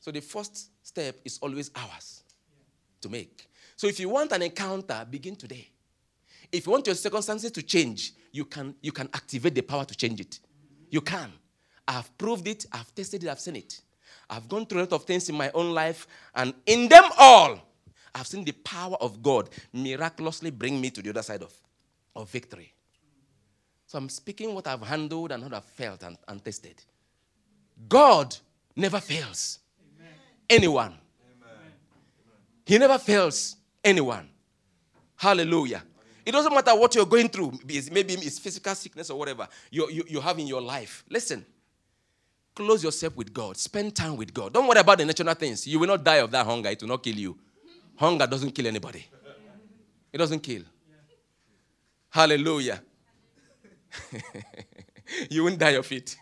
So 0.00 0.10
the 0.10 0.22
first 0.22 0.70
step 0.82 1.16
is 1.22 1.38
always 1.42 1.70
ours 1.76 2.22
to 3.02 3.10
make. 3.10 3.46
So 3.76 3.86
if 3.86 4.00
you 4.00 4.08
want 4.08 4.32
an 4.32 4.40
encounter, 4.40 5.06
begin 5.10 5.36
today. 5.36 5.68
If 6.50 6.64
you 6.64 6.72
want 6.72 6.86
your 6.86 6.96
circumstances 6.96 7.50
to 7.50 7.62
change, 7.62 8.14
you 8.32 8.46
can, 8.46 8.74
you 8.80 8.92
can 8.92 9.10
activate 9.12 9.54
the 9.54 9.60
power 9.60 9.84
to 9.84 9.94
change 9.94 10.18
it. 10.18 10.40
You 10.88 11.02
can. 11.02 11.30
I've 11.86 12.16
proved 12.16 12.48
it, 12.48 12.64
I've 12.72 12.94
tested 12.94 13.22
it, 13.22 13.28
I've 13.28 13.40
seen 13.40 13.56
it. 13.56 13.82
I've 14.30 14.48
gone 14.48 14.64
through 14.64 14.80
a 14.80 14.84
lot 14.84 14.92
of 14.94 15.04
things 15.04 15.28
in 15.28 15.34
my 15.34 15.50
own 15.52 15.74
life, 15.74 16.06
and 16.34 16.54
in 16.64 16.88
them 16.88 17.04
all, 17.18 17.60
I've 18.14 18.26
seen 18.26 18.44
the 18.44 18.52
power 18.52 18.96
of 19.00 19.22
God 19.22 19.50
miraculously 19.72 20.50
bring 20.50 20.80
me 20.80 20.90
to 20.90 21.02
the 21.02 21.10
other 21.10 21.22
side 21.22 21.42
of, 21.42 21.52
of 22.14 22.30
victory. 22.30 22.72
So 23.86 23.98
I'm 23.98 24.08
speaking 24.08 24.54
what 24.54 24.66
I've 24.66 24.82
handled 24.82 25.32
and 25.32 25.42
what 25.42 25.54
I've 25.54 25.64
felt 25.64 26.02
and, 26.02 26.16
and 26.28 26.44
tested. 26.44 26.82
God 27.88 28.36
never 28.76 29.00
fails 29.00 29.58
Amen. 29.98 30.12
anyone. 30.48 30.92
Amen. 30.92 31.72
He 32.66 32.78
never 32.78 32.98
fails 32.98 33.56
anyone. 33.82 34.28
Hallelujah. 35.16 35.82
It 36.24 36.32
doesn't 36.32 36.54
matter 36.54 36.74
what 36.74 36.94
you're 36.94 37.04
going 37.04 37.28
through, 37.28 37.52
maybe 37.66 38.14
it's 38.14 38.38
physical 38.38 38.74
sickness 38.74 39.10
or 39.10 39.18
whatever 39.18 39.46
you, 39.70 39.90
you, 39.90 40.04
you 40.08 40.20
have 40.20 40.38
in 40.38 40.46
your 40.46 40.62
life. 40.62 41.04
Listen, 41.10 41.44
Close 42.54 42.84
yourself 42.84 43.16
with 43.16 43.32
God. 43.34 43.56
Spend 43.56 43.96
time 43.96 44.16
with 44.16 44.32
God. 44.32 44.52
Don't 44.52 44.68
worry 44.68 44.78
about 44.78 44.98
the 44.98 45.04
natural 45.04 45.34
things. 45.34 45.66
You 45.66 45.80
will 45.80 45.88
not 45.88 46.04
die 46.04 46.16
of 46.16 46.30
that 46.30 46.46
hunger. 46.46 46.68
It 46.68 46.80
will 46.80 46.88
not 46.88 47.02
kill 47.02 47.16
you. 47.16 47.36
Hunger 47.96 48.26
doesn't 48.26 48.50
kill 48.52 48.66
anybody. 48.66 49.06
It 50.12 50.18
doesn't 50.18 50.40
kill. 50.40 50.62
Hallelujah. 52.10 52.80
you 55.30 55.44
won't 55.44 55.58
die 55.58 55.70
of 55.70 55.90
it. 55.90 56.16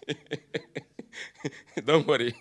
don't 1.85 2.07
worry. 2.07 2.35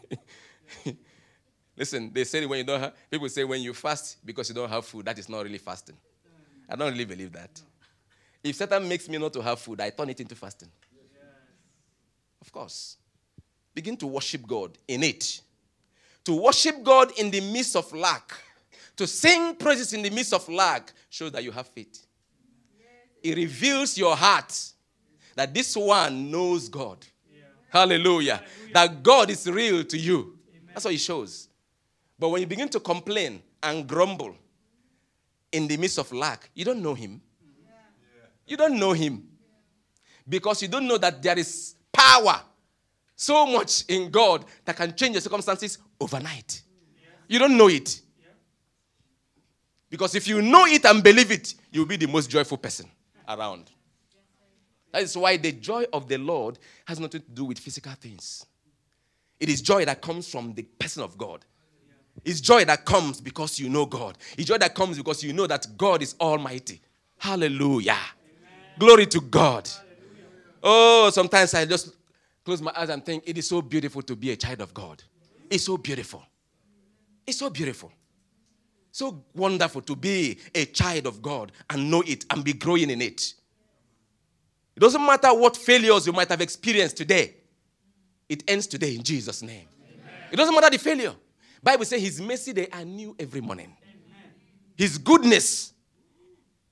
Listen, 1.75 2.11
they 2.13 2.23
say 2.23 2.45
when 2.45 2.59
you 2.59 2.63
don't 2.63 2.79
have, 2.79 2.93
people 3.09 3.27
say 3.29 3.43
when 3.43 3.61
you 3.61 3.73
fast 3.73 4.25
because 4.25 4.49
you 4.49 4.55
don't 4.55 4.69
have 4.69 4.85
food, 4.85 5.05
that 5.05 5.17
is 5.17 5.27
not 5.27 5.43
really 5.43 5.57
fasting. 5.57 5.97
I 6.69 6.75
don't 6.75 6.91
really 6.91 7.05
believe 7.05 7.33
that. 7.33 7.61
If 8.43 8.55
Satan 8.55 8.87
makes 8.87 9.07
me 9.09 9.17
not 9.17 9.33
to 9.33 9.41
have 9.41 9.59
food, 9.59 9.81
I 9.81 9.89
turn 9.89 10.09
it 10.09 10.19
into 10.19 10.35
fasting. 10.35 10.69
Of 12.41 12.51
course. 12.51 12.97
Begin 13.73 13.95
to 13.97 14.07
worship 14.07 14.45
God 14.47 14.77
in 14.87 15.03
it. 15.03 15.41
To 16.25 16.33
worship 16.41 16.83
God 16.83 17.11
in 17.17 17.31
the 17.31 17.41
midst 17.41 17.75
of 17.75 17.91
lack, 17.93 18.31
to 19.01 19.07
sing 19.07 19.55
praises 19.55 19.93
in 19.93 20.03
the 20.03 20.11
midst 20.11 20.31
of 20.31 20.47
lack, 20.47 20.93
shows 21.09 21.31
that 21.31 21.43
you 21.43 21.51
have 21.51 21.65
faith. 21.65 22.05
It 23.23 23.35
reveals 23.35 23.97
your 23.97 24.15
heart 24.15 24.55
that 25.35 25.51
this 25.51 25.75
one 25.75 26.29
knows 26.29 26.69
God. 26.69 27.03
Hallelujah. 27.69 28.35
Hallelujah. 28.35 28.73
That 28.73 29.01
God 29.01 29.31
is 29.31 29.49
real 29.49 29.83
to 29.85 29.97
you. 29.97 30.37
Amen. 30.49 30.69
That's 30.71 30.85
what 30.85 30.93
it 30.93 30.99
shows. 30.99 31.49
But 32.19 32.29
when 32.29 32.41
you 32.41 32.47
begin 32.47 32.69
to 32.69 32.79
complain 32.79 33.41
and 33.63 33.87
grumble 33.87 34.35
in 35.51 35.67
the 35.67 35.77
midst 35.77 35.97
of 35.97 36.11
lack, 36.11 36.51
you 36.53 36.63
don't 36.63 36.83
know 36.83 36.93
Him. 36.93 37.21
You 38.45 38.55
don't 38.55 38.77
know 38.77 38.91
Him. 38.91 39.23
Because 40.29 40.61
you 40.61 40.67
don't 40.67 40.87
know 40.87 40.99
that 40.99 41.23
there 41.23 41.39
is 41.39 41.73
power 41.91 42.39
so 43.15 43.47
much 43.47 43.83
in 43.87 44.11
God 44.11 44.45
that 44.63 44.75
can 44.75 44.95
change 44.95 45.13
your 45.13 45.21
circumstances 45.21 45.79
overnight. 45.99 46.61
You 47.27 47.39
don't 47.39 47.57
know 47.57 47.67
it. 47.67 48.01
Because 49.91 50.15
if 50.15 50.25
you 50.25 50.41
know 50.41 50.65
it 50.65 50.85
and 50.85 51.03
believe 51.03 51.31
it, 51.31 51.53
you'll 51.69 51.85
be 51.85 51.97
the 51.97 52.07
most 52.07 52.29
joyful 52.29 52.57
person 52.57 52.87
around. 53.27 53.69
That 54.93 55.03
is 55.03 55.17
why 55.17 55.35
the 55.35 55.51
joy 55.51 55.85
of 55.91 56.07
the 56.07 56.17
Lord 56.17 56.57
has 56.85 56.99
nothing 56.99 57.21
to 57.21 57.29
do 57.29 57.45
with 57.45 57.59
physical 57.59 57.91
things. 57.93 58.45
It 59.39 59.49
is 59.49 59.61
joy 59.61 59.83
that 59.85 60.01
comes 60.01 60.29
from 60.29 60.53
the 60.53 60.63
person 60.63 61.03
of 61.03 61.17
God. 61.17 61.45
It's 62.23 62.39
joy 62.39 62.63
that 62.65 62.85
comes 62.85 63.19
because 63.19 63.59
you 63.59 63.69
know 63.69 63.85
God. 63.85 64.17
It's 64.37 64.47
joy 64.47 64.57
that 64.59 64.75
comes 64.75 64.97
because 64.97 65.23
you 65.23 65.33
know 65.33 65.47
that 65.47 65.67
God 65.77 66.01
is 66.01 66.15
almighty. 66.21 66.81
Hallelujah. 67.17 67.91
Amen. 67.91 68.79
Glory 68.79 69.05
to 69.07 69.19
God. 69.19 69.67
Hallelujah. 69.67 70.25
Oh, 70.63 71.09
sometimes 71.11 71.53
I 71.53 71.65
just 71.65 71.95
close 72.45 72.61
my 72.61 72.71
eyes 72.75 72.89
and 72.89 73.05
think 73.05 73.23
it 73.25 73.37
is 73.37 73.47
so 73.47 73.61
beautiful 73.61 74.01
to 74.03 74.15
be 74.15 74.31
a 74.31 74.35
child 74.37 74.61
of 74.61 74.73
God. 74.73 75.03
It's 75.49 75.65
so 75.65 75.77
beautiful. 75.77 76.23
It's 77.27 77.39
so 77.39 77.49
beautiful. 77.49 77.91
So 78.91 79.23
wonderful 79.33 79.81
to 79.83 79.95
be 79.95 80.37
a 80.53 80.65
child 80.65 81.07
of 81.07 81.21
God 81.21 81.53
and 81.69 81.89
know 81.89 82.03
it 82.05 82.25
and 82.29 82.43
be 82.43 82.53
growing 82.53 82.89
in 82.89 83.01
it. 83.01 83.33
It 84.75 84.79
doesn't 84.79 85.05
matter 85.05 85.33
what 85.33 85.55
failures 85.55 86.07
you 86.07 86.13
might 86.13 86.29
have 86.29 86.41
experienced 86.41 86.97
today. 86.97 87.35
It 88.27 88.43
ends 88.47 88.67
today 88.67 88.95
in 88.95 89.03
Jesus' 89.03 89.41
name. 89.41 89.67
Amen. 89.83 90.13
It 90.31 90.35
doesn't 90.35 90.53
matter 90.53 90.69
the 90.69 90.77
failure. 90.77 91.13
Bible 91.63 91.85
says 91.85 92.01
his 92.01 92.19
mercy 92.19 92.51
they 92.53 92.67
are 92.67 92.83
new 92.83 93.15
every 93.19 93.41
morning. 93.41 93.75
Amen. 93.83 94.31
His 94.75 94.97
goodness 94.97 95.73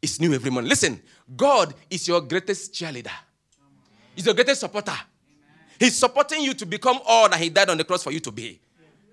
is 0.02 0.20
new 0.20 0.34
every 0.34 0.52
morning. 0.52 0.70
Listen, 0.70 1.02
God 1.36 1.74
is 1.90 2.08
your 2.08 2.22
greatest 2.22 2.74
cheerleader. 2.74 3.12
He's 4.16 4.26
your 4.26 4.36
greatest 4.36 4.62
supporter. 4.62 4.92
Amen. 4.92 5.66
He's 5.80 5.98
supporting 5.98 6.42
you 6.42 6.54
to 6.54 6.66
become 6.66 7.00
all 7.06 7.30
that 7.30 7.40
he 7.40 7.50
died 7.50 7.70
on 7.70 7.78
the 7.78 7.84
cross 7.84 8.04
for 8.04 8.12
you 8.12 8.20
to 8.22 8.32
be. 8.32 8.60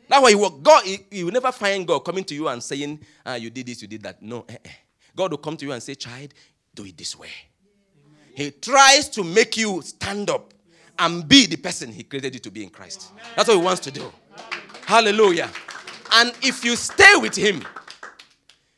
That's 0.08 0.22
why 0.22 0.34
will, 0.34 0.50
God, 0.50 0.84
you 1.10 1.26
will 1.26 1.32
never 1.32 1.50
find 1.52 1.86
God 1.86 2.00
coming 2.00 2.24
to 2.24 2.34
you 2.34 2.48
and 2.48 2.62
saying, 2.62 3.00
ah, 3.24 3.34
you 3.34 3.50
did 3.50 3.66
this, 3.66 3.82
you 3.82 3.88
did 3.88 4.02
that. 4.02 4.22
No. 4.22 4.44
Eh, 4.48 4.56
eh. 4.64 4.70
God 5.14 5.32
will 5.32 5.38
come 5.38 5.56
to 5.56 5.66
you 5.66 5.72
and 5.72 5.82
say, 5.82 5.94
child, 5.94 6.32
do 6.74 6.84
it 6.84 6.96
this 6.96 7.18
way. 7.18 7.30
Amen. 8.06 8.20
He 8.34 8.50
tries 8.52 9.08
to 9.10 9.24
make 9.24 9.56
you 9.56 9.82
stand 9.82 10.30
up 10.30 10.52
and 10.98 11.26
be 11.28 11.46
the 11.46 11.56
person 11.56 11.90
he 11.90 12.04
created 12.04 12.34
you 12.34 12.40
to 12.40 12.50
be 12.50 12.62
in 12.62 12.70
Christ. 12.70 13.10
Amen. 13.12 13.24
That's 13.34 13.48
what 13.48 13.56
he 13.56 13.62
wants 13.62 13.80
to 13.80 13.90
do. 13.90 14.12
Hallelujah. 14.84 15.50
And 16.12 16.32
if 16.42 16.64
you 16.64 16.76
stay 16.76 17.16
with 17.16 17.34
him, 17.34 17.64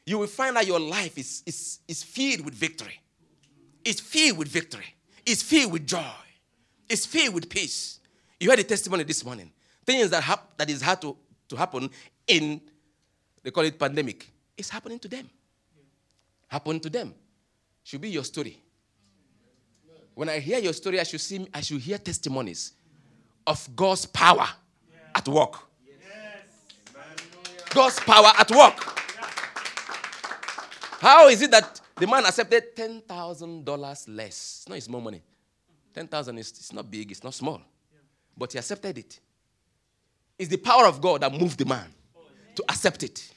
you 0.07 0.19
will 0.19 0.27
find 0.27 0.57
that 0.57 0.67
your 0.67 0.81
life 0.81 1.19
is, 1.19 1.43
is, 1.45 1.81
is 1.87 2.03
filled 2.03 2.45
with 2.45 2.55
victory. 2.55 2.99
It's 3.85 4.01
filled 4.01 4.39
with 4.39 4.49
victory. 4.49 4.87
It's 5.27 5.43
filled 5.43 5.73
with 5.73 5.87
joy. 5.87 6.05
It's 6.89 7.05
filled 7.05 7.35
with 7.35 7.51
peace. 7.51 8.01
You 8.41 8.49
heard 8.49 8.59
the 8.59 8.65
testimony 8.65 9.05
this 9.05 9.23
morning 9.25 9.53
things 9.89 10.11
that, 10.11 10.23
hap- 10.23 10.55
that 10.59 10.69
is 10.69 10.83
hard 10.83 11.01
to, 11.01 11.17
to 11.49 11.57
happen 11.57 11.89
in, 12.27 12.61
they 13.43 13.51
call 13.51 13.65
it 13.65 13.79
pandemic, 13.79 14.31
it's 14.55 14.69
happening 14.69 14.99
to 14.99 15.09
them. 15.09 15.31
Happen 16.47 16.79
to 16.79 16.91
them. 16.91 17.15
Should 17.83 18.03
be 18.03 18.11
your 18.11 18.25
story. 18.25 18.63
When 20.15 20.29
I 20.29 20.41
hear 20.41 20.59
your 20.59 20.75
story, 20.75 21.01
I 21.01 21.05
should, 21.05 21.23
see, 21.23 21.47
I 21.55 21.63
should 21.63 21.81
hear 21.81 21.97
testimonies 21.97 22.73
of 23.47 23.67
God's 23.75 24.05
power 24.05 24.47
at 25.15 25.27
work. 25.27 25.55
God's 27.71 27.99
power 28.01 28.33
at 28.39 28.51
work. 28.51 28.79
How 31.01 31.29
is 31.29 31.41
it 31.41 31.51
that 31.51 31.81
the 31.97 32.07
man 32.07 32.27
accepted 32.27 32.77
$10,000 32.77 34.05
less? 34.09 34.67
No, 34.69 34.75
it's 34.75 34.89
more 34.89 35.01
money. 35.01 35.23
10,000 35.95 36.39
is 36.39 36.51
it's 36.51 36.73
not 36.75 36.91
big, 36.91 37.11
it's 37.11 37.25
not 37.25 37.33
small. 37.33 37.63
But 38.37 38.53
he 38.53 38.59
accepted 38.59 38.99
it. 38.99 39.21
It's 40.39 40.49
the 40.49 40.57
power 40.57 40.87
of 40.87 41.01
God 41.01 41.23
that 41.23 41.33
moved 41.33 41.59
the 41.59 41.65
man 41.65 41.93
to 42.55 42.65
accept 42.69 43.03
it. 43.03 43.31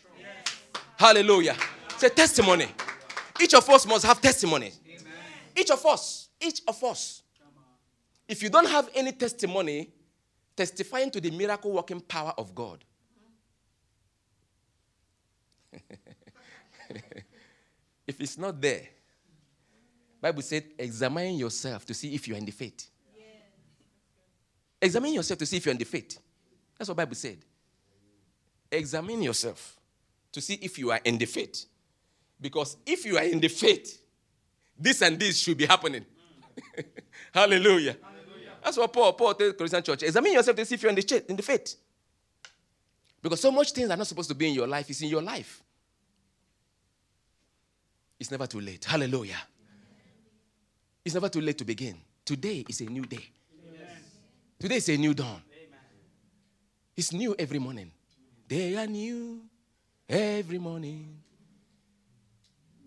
Hallelujah. 0.98 1.56
It's 1.90 2.04
a 2.04 2.10
testimony. 2.10 2.68
Each 3.42 3.54
of 3.56 3.68
us 3.70 3.88
must 3.88 4.06
have 4.06 4.22
testimony. 4.22 4.72
Each 5.56 5.72
of 5.72 5.84
us. 5.86 6.30
Each 6.40 6.62
of 6.68 6.84
us. 6.84 7.24
If 8.28 8.44
you 8.44 8.50
don't 8.50 8.68
have 8.68 8.90
any 8.94 9.12
testimony 9.12 9.90
testifying 10.56 11.10
to 11.12 11.20
the 11.20 11.32
miracle 11.32 11.72
working 11.72 12.02
power 12.02 12.34
of 12.38 12.54
God, 12.54 12.84
if 18.08 18.20
it's 18.20 18.38
not 18.38 18.62
there, 18.62 18.84
Bible 20.22 20.44
said, 20.44 20.66
examine 20.78 21.36
yourself 21.36 21.84
to 21.86 21.94
see 21.96 22.14
if 22.14 22.28
you're 22.28 22.38
in 22.38 22.46
the 22.46 22.52
faith. 22.52 22.90
Examine 24.80 25.14
yourself 25.14 25.40
to 25.40 25.46
see 25.46 25.58
if 25.58 25.66
you're 25.66 25.72
in 25.72 25.80
the 25.80 25.86
faith. 25.86 26.20
That's 26.82 26.90
what 26.90 26.98
Bible 26.98 27.14
said. 27.14 27.38
Examine 28.72 29.22
yourself 29.22 29.78
to 30.32 30.42
see 30.42 30.56
if 30.56 30.80
you 30.80 30.90
are 30.90 31.00
in 31.04 31.20
the 31.20 31.28
faith. 31.28 31.66
Because 32.42 32.76
if 32.88 33.06
you 33.06 33.18
are 33.18 33.24
in 33.24 33.40
the 33.40 33.50
faith, 33.50 34.02
this 34.80 35.04
and 35.04 35.20
this 35.20 35.38
should 35.38 35.60
be 35.60 35.68
happening. 35.68 36.04
Hallelujah. 37.36 37.98
Hallelujah. 38.02 38.54
That's 38.64 38.78
what 38.78 38.92
Paul, 38.92 39.14
Paul 39.14 39.36
tells 39.36 39.54
Christian 39.54 39.84
church. 39.84 40.02
Examine 40.02 40.34
yourself 40.34 40.58
to 40.58 40.66
see 40.66 40.74
if 40.74 40.82
you're 40.82 40.90
in 40.90 40.96
the, 40.96 41.24
in 41.30 41.36
the 41.36 41.44
faith. 41.44 41.76
Because 43.22 43.42
so 43.42 43.52
much 43.52 43.74
things 43.74 43.92
are 43.92 43.98
not 43.98 44.08
supposed 44.08 44.30
to 44.30 44.36
be 44.36 44.48
in 44.48 44.56
your 44.56 44.68
life 44.68 44.90
is 44.90 45.04
in 45.04 45.10
your 45.10 45.22
life. 45.22 45.62
It's 48.20 48.32
never 48.32 48.48
too 48.48 48.60
late. 48.60 48.86
Hallelujah. 48.86 49.38
It's 51.06 51.14
never 51.14 51.30
too 51.30 51.42
late 51.42 51.60
to 51.60 51.64
begin. 51.64 51.98
Today 52.26 52.66
is 52.68 52.82
a 52.82 52.86
new 52.86 53.04
day. 53.04 53.30
Today 54.60 54.78
is 54.78 54.90
a 54.90 54.98
new 54.98 55.14
dawn. 55.14 55.44
It's 56.96 57.12
new 57.14 57.36
every 57.38 57.60
morning. 57.60 57.92
They 58.48 58.76
are 58.76 58.88
new 58.88 59.42
every 60.08 60.58
morning. 60.58 61.18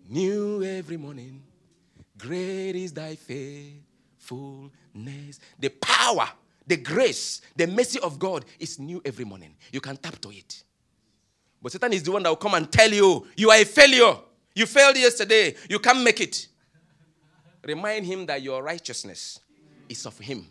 New 0.07 0.63
every 0.63 0.97
morning. 0.97 1.41
Great 2.17 2.75
is 2.75 2.93
thy 2.93 3.15
faithfulness. 3.15 5.39
The 5.59 5.69
power, 5.69 6.29
the 6.65 6.77
grace, 6.77 7.41
the 7.55 7.67
mercy 7.67 7.99
of 7.99 8.17
God 8.19 8.45
is 8.59 8.79
new 8.79 9.01
every 9.03 9.25
morning. 9.25 9.55
You 9.71 9.81
can 9.81 9.97
tap 9.97 10.19
to 10.21 10.29
it. 10.29 10.63
But 11.61 11.71
Satan 11.71 11.93
is 11.93 12.03
the 12.03 12.11
one 12.11 12.21
that 12.23 12.29
will 12.29 12.35
come 12.35 12.53
and 12.53 12.69
tell 12.71 12.91
you, 12.91 13.25
you 13.35 13.49
are 13.49 13.57
a 13.57 13.65
failure. 13.65 14.17
You 14.53 14.67
failed 14.67 14.97
yesterday. 14.97 15.55
You 15.67 15.79
can't 15.79 16.03
make 16.03 16.21
it. 16.21 16.47
Remind 17.63 18.05
him 18.05 18.27
that 18.27 18.43
your 18.43 18.61
righteousness 18.61 19.39
is 19.89 20.05
of 20.05 20.19
him. 20.19 20.45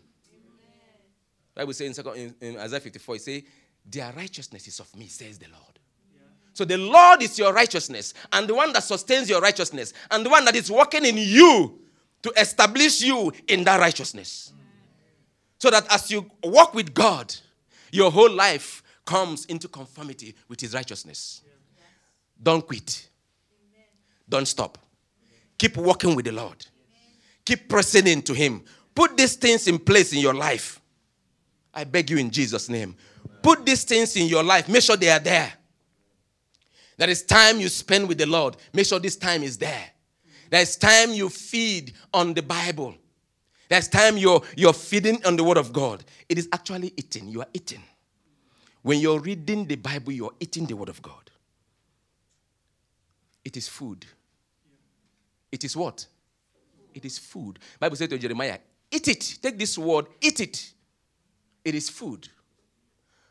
Bible 1.55 1.73
says 1.73 1.97
in, 1.97 2.07
in, 2.07 2.35
in 2.41 2.57
Isaiah 2.59 2.81
54, 2.81 3.15
it 3.15 3.21
says, 3.21 3.41
Their 3.85 4.11
righteousness 4.15 4.67
is 4.67 4.79
of 4.81 4.93
me, 4.95 5.07
says 5.07 5.39
the 5.39 5.47
Lord. 5.47 5.79
Yeah. 6.13 6.21
So 6.51 6.65
the 6.65 6.77
Lord 6.77 7.23
is 7.23 7.39
your 7.39 7.53
righteousness, 7.53 8.13
and 8.33 8.47
the 8.47 8.53
one 8.53 8.73
that 8.73 8.83
sustains 8.83 9.29
your 9.29 9.39
righteousness, 9.39 9.93
and 10.11 10.25
the 10.25 10.29
one 10.29 10.43
that 10.45 10.55
is 10.55 10.69
working 10.69 11.05
in 11.05 11.15
you 11.17 11.79
to 12.23 12.33
establish 12.37 13.01
you 13.01 13.31
in 13.47 13.63
that 13.63 13.79
righteousness. 13.79 14.51
So 15.57 15.71
that 15.71 15.87
as 15.89 16.11
you 16.11 16.29
walk 16.43 16.73
with 16.73 16.93
God, 16.93 17.33
your 17.91 18.11
whole 18.11 18.31
life 18.31 18.83
comes 19.05 19.45
into 19.45 19.69
conformity 19.69 20.35
with 20.49 20.59
his 20.59 20.73
righteousness. 20.73 21.41
Yeah. 21.45 21.83
Don't 22.43 22.67
quit. 22.67 23.07
Amen. 23.71 23.85
Don't 24.27 24.47
stop. 24.47 24.77
Keep 25.57 25.77
walking 25.77 26.15
with 26.15 26.25
the 26.25 26.33
Lord. 26.33 26.65
Keep 27.45 27.69
pressing 27.69 28.07
into 28.07 28.33
him. 28.33 28.63
Put 28.93 29.15
these 29.15 29.35
things 29.35 29.67
in 29.67 29.79
place 29.79 30.11
in 30.11 30.19
your 30.19 30.33
life 30.33 30.81
I 31.75 31.83
beg 31.83 32.09
you 32.09 32.17
in 32.17 32.31
Jesus' 32.31 32.69
name. 32.69 32.95
Put 33.41 33.65
these 33.65 33.83
things 33.83 34.15
in 34.15 34.27
your 34.27 34.43
life. 34.43 34.69
Make 34.69 34.81
sure 34.81 34.95
they 34.95 35.09
are 35.09 35.19
there. 35.19 35.53
There 36.97 37.09
is 37.09 37.23
time 37.23 37.59
you 37.59 37.67
spend 37.67 38.07
with 38.07 38.17
the 38.17 38.25
Lord. 38.25 38.55
Make 38.73 38.85
sure 38.85 38.99
this 38.99 39.17
time 39.17 39.43
is 39.43 39.57
there. 39.57 39.91
There's 40.49 40.77
time 40.77 41.11
you 41.11 41.29
feed 41.29 41.93
on 42.13 42.33
the 42.33 42.41
Bible. 42.41 42.95
There's 43.67 43.87
time 43.87 44.17
you're, 44.17 44.41
you're 44.55 44.73
feeding 44.73 45.23
on 45.25 45.35
the 45.35 45.43
Word 45.43 45.57
of 45.57 45.73
God. 45.73 46.03
It 46.29 46.37
is 46.37 46.47
actually 46.53 46.93
eating. 46.95 47.27
You 47.27 47.41
are 47.41 47.47
eating. 47.53 47.83
When 48.81 48.99
you're 48.99 49.19
reading 49.19 49.65
the 49.65 49.75
Bible, 49.75 50.13
you're 50.13 50.33
eating 50.39 50.65
the 50.65 50.75
Word 50.75 50.89
of 50.89 51.01
God. 51.01 51.29
It 53.43 53.57
is 53.57 53.67
food. 53.67 54.05
It 55.51 55.63
is 55.63 55.75
what? 55.75 56.05
It 56.93 57.03
is 57.05 57.17
food. 57.17 57.59
Bible 57.79 57.95
said 57.95 58.09
to 58.11 58.17
Jeremiah, 58.17 58.59
eat 58.89 59.07
it. 59.07 59.37
Take 59.41 59.57
this 59.57 59.77
word, 59.77 60.05
eat 60.21 60.39
it. 60.39 60.71
It 61.65 61.73
is 61.73 61.89
food. 61.89 62.29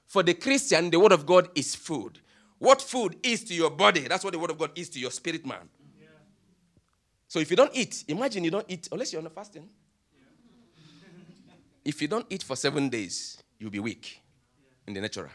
For 0.07 0.23
the 0.23 0.35
Christian, 0.35 0.91
the 0.91 0.99
word 0.99 1.13
of 1.13 1.25
God 1.25 1.49
is 1.55 1.75
food. 1.75 2.19
What 2.59 2.83
food 2.83 3.17
is 3.23 3.45
to 3.45 3.55
your 3.55 3.71
body, 3.71 4.01
that's 4.01 4.25
what 4.25 4.33
the 4.33 4.39
word 4.39 4.51
of 4.51 4.59
God 4.59 4.73
is 4.75 4.89
to 4.91 4.99
your 4.99 5.11
spirit 5.11 5.47
man. 5.47 5.69
Yeah. 6.01 6.09
So 7.29 7.39
if 7.39 7.51
you 7.51 7.57
don't 7.57 7.75
eat, 7.75 8.05
imagine 8.09 8.45
you 8.45 8.51
don't 8.51 8.67
eat 8.69 8.89
unless 8.91 9.13
you're 9.13 9.21
on 9.21 9.27
a 9.27 9.31
fasting. 9.31 9.69
Yeah. 10.13 11.55
if 11.85 12.03
you 12.03 12.09
don't 12.09 12.27
eat 12.29 12.43
for 12.43 12.57
seven 12.57 12.89
days, 12.89 13.43
you'll 13.59 13.71
be 13.71 13.81
weak 13.81 14.21
in 14.87 14.95
the 14.95 15.01
natural. 15.01 15.31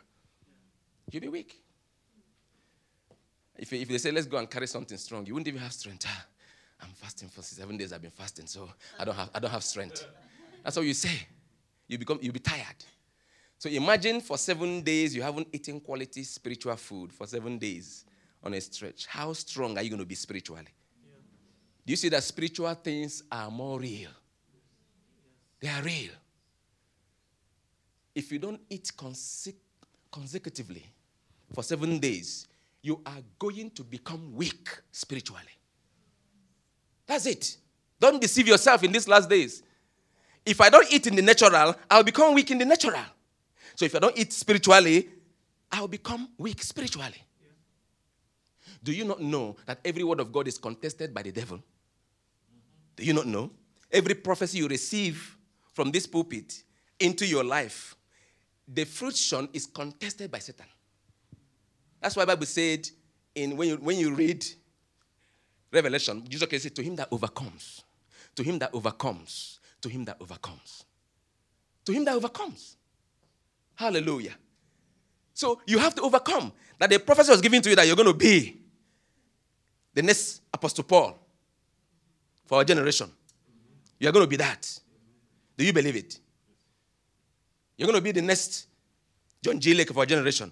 You'll 1.12 1.22
be 1.22 1.30
weak. 1.30 1.56
If, 3.58 3.74
if 3.74 3.88
they 3.88 3.98
say, 3.98 4.12
let's 4.12 4.28
go 4.28 4.38
and 4.38 4.50
carry 4.50 4.68
something 4.68 4.98
strong, 4.98 5.26
you 5.26 5.34
wouldn't 5.34 5.48
even 5.48 5.62
have 5.62 5.74
strength. 5.74 6.06
Ah, 6.08 6.26
I'm 6.82 6.90
fasting 6.94 7.30
for 7.30 7.42
seven 7.42 7.76
days. 7.76 7.92
I've 7.92 8.02
been 8.02 8.12
fasting, 8.12 8.48
so 8.48 8.70
I 8.98 9.04
don't 9.04 9.16
have, 9.16 9.30
I 9.36 9.40
don't 9.40 9.52
have 9.52 9.64
strength. 9.64 10.06
That's 10.64 10.78
what 10.78 10.86
you 10.86 10.94
say. 10.94 11.28
You 11.90 11.98
become, 11.98 12.20
you'll 12.22 12.32
be 12.34 12.40
tired. 12.40 12.86
So 13.58 13.70
imagine 13.70 14.22
for 14.22 14.38
seven 14.38 14.82
days 14.82 15.14
you 15.14 15.22
haven't 15.22 15.50
eaten 15.52 15.82
quality 15.82 16.24
spiritual 16.24 16.78
food 16.78 17.12
for 17.12 17.28
seven 17.28 17.58
days 17.58 18.06
on 18.42 18.54
a 18.54 18.62
stretch. 18.62 19.06
How 19.08 19.34
strong 19.34 19.78
are 19.78 19.82
you 19.84 19.90
going 19.90 20.00
to 20.00 20.06
be 20.06 20.16
spiritually? 20.16 20.64
Yeah. 21.04 21.18
Do 21.86 21.92
you 21.92 21.98
see 21.98 22.08
that 22.10 22.24
spiritual 22.24 22.74
things 22.76 23.24
are 23.30 23.52
more 23.52 23.80
real? 23.80 24.12
They 25.60 25.68
are 25.68 25.82
real. 25.82 26.12
If 28.16 28.32
you 28.32 28.40
don't 28.40 28.62
eat 28.70 28.92
consecutively 30.12 30.86
for 31.54 31.64
seven 31.64 32.00
days, 32.00 32.48
you 32.82 33.02
are 33.06 33.22
going 33.38 33.72
to 33.72 33.84
become 33.84 34.34
weak 34.34 34.70
spiritually. 34.92 35.42
That's 37.06 37.26
it. 37.26 37.58
Don't 38.00 38.22
deceive 38.22 38.48
yourself 38.48 38.84
in 38.84 38.92
these 38.92 39.08
last 39.08 39.30
days. 39.30 39.64
If 40.46 40.62
I 40.62 40.70
don't 40.70 40.92
eat 40.92 41.08
in 41.08 41.16
the 41.16 41.22
natural, 41.22 41.76
I'll 41.90 42.04
become 42.04 42.34
weak 42.34 42.52
in 42.52 42.58
the 42.58 42.66
natural. 42.66 43.04
So 43.76 43.86
if 43.86 43.96
I 43.96 44.00
don't 44.00 44.18
eat 44.18 44.34
spiritually, 44.34 45.10
I'll 45.72 45.88
become 45.88 46.30
weak 46.38 46.62
spiritually. 46.64 47.24
Do 48.84 48.92
you 48.92 49.06
not 49.06 49.22
know 49.22 49.58
that 49.66 49.80
every 49.84 50.04
word 50.04 50.20
of 50.20 50.32
God 50.32 50.48
is 50.48 50.58
contested 50.58 51.14
by 51.14 51.22
the 51.22 51.32
devil? 51.32 51.62
Do 52.96 53.04
you 53.04 53.14
not 53.14 53.28
know? 53.28 53.52
Every 53.92 54.16
prophecy 54.16 54.60
you 54.60 54.68
receive 54.68 55.38
from 55.74 55.92
this 55.92 56.08
pulpit 56.08 56.64
into 57.00 57.26
your 57.26 57.44
life, 57.44 57.96
the 58.68 58.86
fruition 58.86 59.50
is 59.54 59.66
contested 59.66 60.32
by 60.32 60.40
Satan. 60.40 60.66
That's 62.02 62.16
why 62.16 62.26
Bible 62.26 62.46
said 62.46 62.88
in 63.36 63.58
when 63.58 63.70
you 63.70 63.76
when 63.78 63.98
you 63.98 64.14
read 64.14 64.46
Revelation, 65.72 66.24
Jesus 66.28 66.64
say 66.64 66.70
to 66.70 66.82
him 66.82 66.96
that 66.96 67.10
overcomes, 67.12 67.84
to 68.36 68.44
him 68.44 68.58
that 68.60 68.74
overcomes, 68.74 69.59
to 69.82 69.90
him 69.90 70.06
that 70.06 70.18
overcomes, 70.20 70.86
to 71.86 71.92
him 71.92 72.06
that 72.06 72.16
overcomes. 72.16 72.76
Hallelujah. 73.76 74.36
So 75.34 75.62
you 75.66 75.80
have 75.80 75.96
to 75.96 76.02
overcome. 76.02 76.52
That 76.80 76.90
the 76.90 77.00
prophecy 77.00 77.32
was 77.32 77.42
given 77.42 77.62
to 77.62 77.70
you 77.70 77.76
that 77.76 77.88
you're 77.88 77.96
going 77.96 78.08
to 78.08 78.14
be 78.14 78.62
the 79.94 80.02
next 80.02 80.42
Apostle 80.54 80.84
Paul 80.84 81.18
for 82.46 82.58
our 82.58 82.64
generation. 82.64 83.10
You're 84.00 84.12
going 84.12 84.26
to 84.26 84.30
be 84.30 84.38
that. 84.38 84.80
Do 85.58 85.66
you 85.66 85.74
believe 85.74 85.96
it? 85.96 86.20
You're 87.78 87.88
going 87.88 87.98
to 87.98 88.04
be 88.04 88.12
the 88.12 88.22
next 88.22 88.68
John 89.42 89.60
G. 89.60 89.74
Lake 89.74 89.90
of 89.90 89.98
our 89.98 90.06
generation 90.06 90.52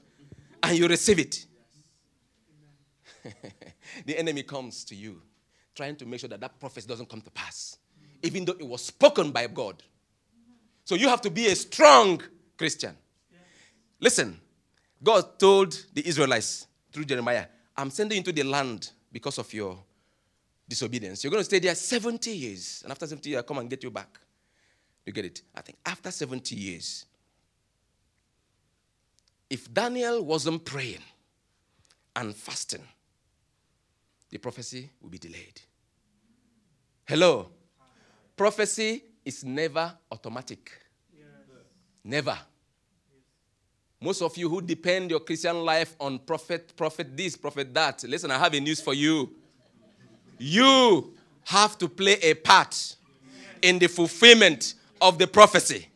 and 0.63 0.77
you 0.77 0.87
receive 0.87 1.19
it. 1.19 1.45
the 4.05 4.17
enemy 4.17 4.43
comes 4.43 4.83
to 4.85 4.95
you 4.95 5.21
trying 5.75 5.95
to 5.95 6.05
make 6.05 6.19
sure 6.19 6.29
that 6.29 6.41
that 6.41 6.59
prophecy 6.59 6.87
doesn't 6.87 7.07
come 7.07 7.21
to 7.21 7.29
pass, 7.31 7.77
even 8.23 8.45
though 8.45 8.55
it 8.59 8.67
was 8.67 8.85
spoken 8.85 9.31
by 9.31 9.47
God. 9.47 9.81
So 10.83 10.95
you 10.95 11.09
have 11.09 11.21
to 11.21 11.29
be 11.29 11.47
a 11.47 11.55
strong 11.55 12.21
Christian. 12.57 12.95
Listen, 13.99 14.39
God 15.03 15.37
told 15.39 15.85
the 15.93 16.07
Israelites 16.07 16.67
through 16.91 17.05
Jeremiah, 17.05 17.45
I'm 17.75 17.89
sending 17.89 18.15
you 18.15 18.19
into 18.19 18.31
the 18.31 18.43
land 18.43 18.91
because 19.11 19.37
of 19.37 19.53
your 19.53 19.77
disobedience. 20.67 21.23
You're 21.23 21.31
going 21.31 21.41
to 21.41 21.45
stay 21.45 21.59
there 21.59 21.75
70 21.75 22.31
years. 22.31 22.81
And 22.83 22.91
after 22.91 23.07
70 23.07 23.29
years, 23.29 23.37
I'll 23.37 23.43
come 23.43 23.59
and 23.59 23.69
get 23.69 23.83
you 23.83 23.91
back. 23.91 24.19
You 25.05 25.13
get 25.13 25.25
it? 25.25 25.41
I 25.55 25.61
think 25.61 25.77
after 25.85 26.11
70 26.11 26.55
years, 26.55 27.05
if 29.49 29.73
Daniel 29.73 30.23
wasn't 30.23 30.65
praying 30.65 31.03
and 32.15 32.35
fasting, 32.35 32.83
the 34.29 34.37
prophecy 34.37 34.89
will 35.01 35.09
be 35.09 35.17
delayed. 35.17 35.61
Hello? 37.05 37.49
Prophecy 38.37 39.03
is 39.25 39.43
never 39.43 39.91
automatic. 40.11 40.71
Yes. 41.11 41.25
Never. 42.03 42.37
Most 43.99 44.21
of 44.21 44.37
you 44.37 44.47
who 44.47 44.61
depend 44.61 45.09
your 45.09 45.21
Christian 45.21 45.57
life 45.65 45.95
on 45.99 46.19
prophet, 46.19 46.71
prophet 46.75 47.17
this, 47.17 47.35
prophet 47.35 47.73
that, 47.73 48.03
listen, 48.03 48.29
I 48.29 48.37
have 48.37 48.53
a 48.53 48.59
news 48.59 48.79
for 48.79 48.93
you. 48.93 49.31
You 50.37 51.15
have 51.45 51.79
to 51.79 51.89
play 51.89 52.13
a 52.21 52.35
part 52.35 52.95
in 53.63 53.79
the 53.79 53.87
fulfillment 53.87 54.75
of 55.01 55.17
the 55.17 55.25
prophecy. 55.25 55.87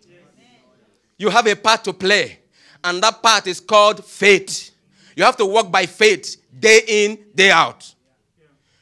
You 1.17 1.29
have 1.29 1.45
a 1.45 1.55
part 1.55 1.83
to 1.83 1.93
play 1.93 2.39
and 2.83 3.03
that 3.03 3.21
part 3.21 3.45
is 3.45 3.59
called 3.59 4.03
faith. 4.03 4.71
You 5.15 5.23
have 5.23 5.37
to 5.37 5.45
walk 5.45 5.71
by 5.71 5.85
faith 5.85 6.37
day 6.59 6.81
in, 6.87 7.19
day 7.35 7.51
out. 7.51 7.93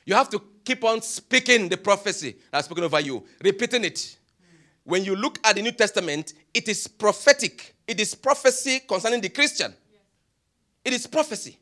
You 0.05 0.16
have 0.16 0.30
to 0.30 0.39
keep 0.70 0.84
on 0.84 1.02
speaking 1.02 1.68
the 1.68 1.78
prophecy 1.78 2.36
that's 2.52 2.66
spoken 2.66 2.84
over 2.84 3.00
you, 3.00 3.24
repeating 3.44 3.84
it. 3.84 4.20
When 4.84 5.04
you 5.04 5.16
look 5.16 5.40
at 5.44 5.56
the 5.56 5.64
New 5.64 5.72
Testament, 5.72 6.34
it 6.54 6.70
is 6.70 6.88
prophetic. 6.88 7.74
It 7.88 8.00
is 8.00 8.14
prophecy 8.14 8.82
concerning 8.88 9.20
the 9.20 9.30
Christian. 9.30 9.74
It 10.86 10.94
is 10.94 11.08
prophecy. 11.08 11.58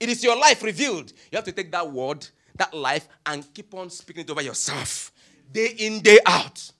It 0.00 0.08
is 0.08 0.24
your 0.24 0.34
life 0.34 0.62
revealed. 0.62 1.12
You 1.30 1.36
have 1.36 1.44
to 1.44 1.52
take 1.52 1.70
that 1.72 1.92
word, 1.92 2.26
that 2.56 2.72
life, 2.72 3.06
and 3.26 3.46
keep 3.52 3.74
on 3.74 3.90
speaking 3.90 4.22
it 4.22 4.30
over 4.30 4.40
yourself, 4.40 5.12
day 5.52 5.74
in, 5.76 6.00
day 6.00 6.18
out, 6.24 6.72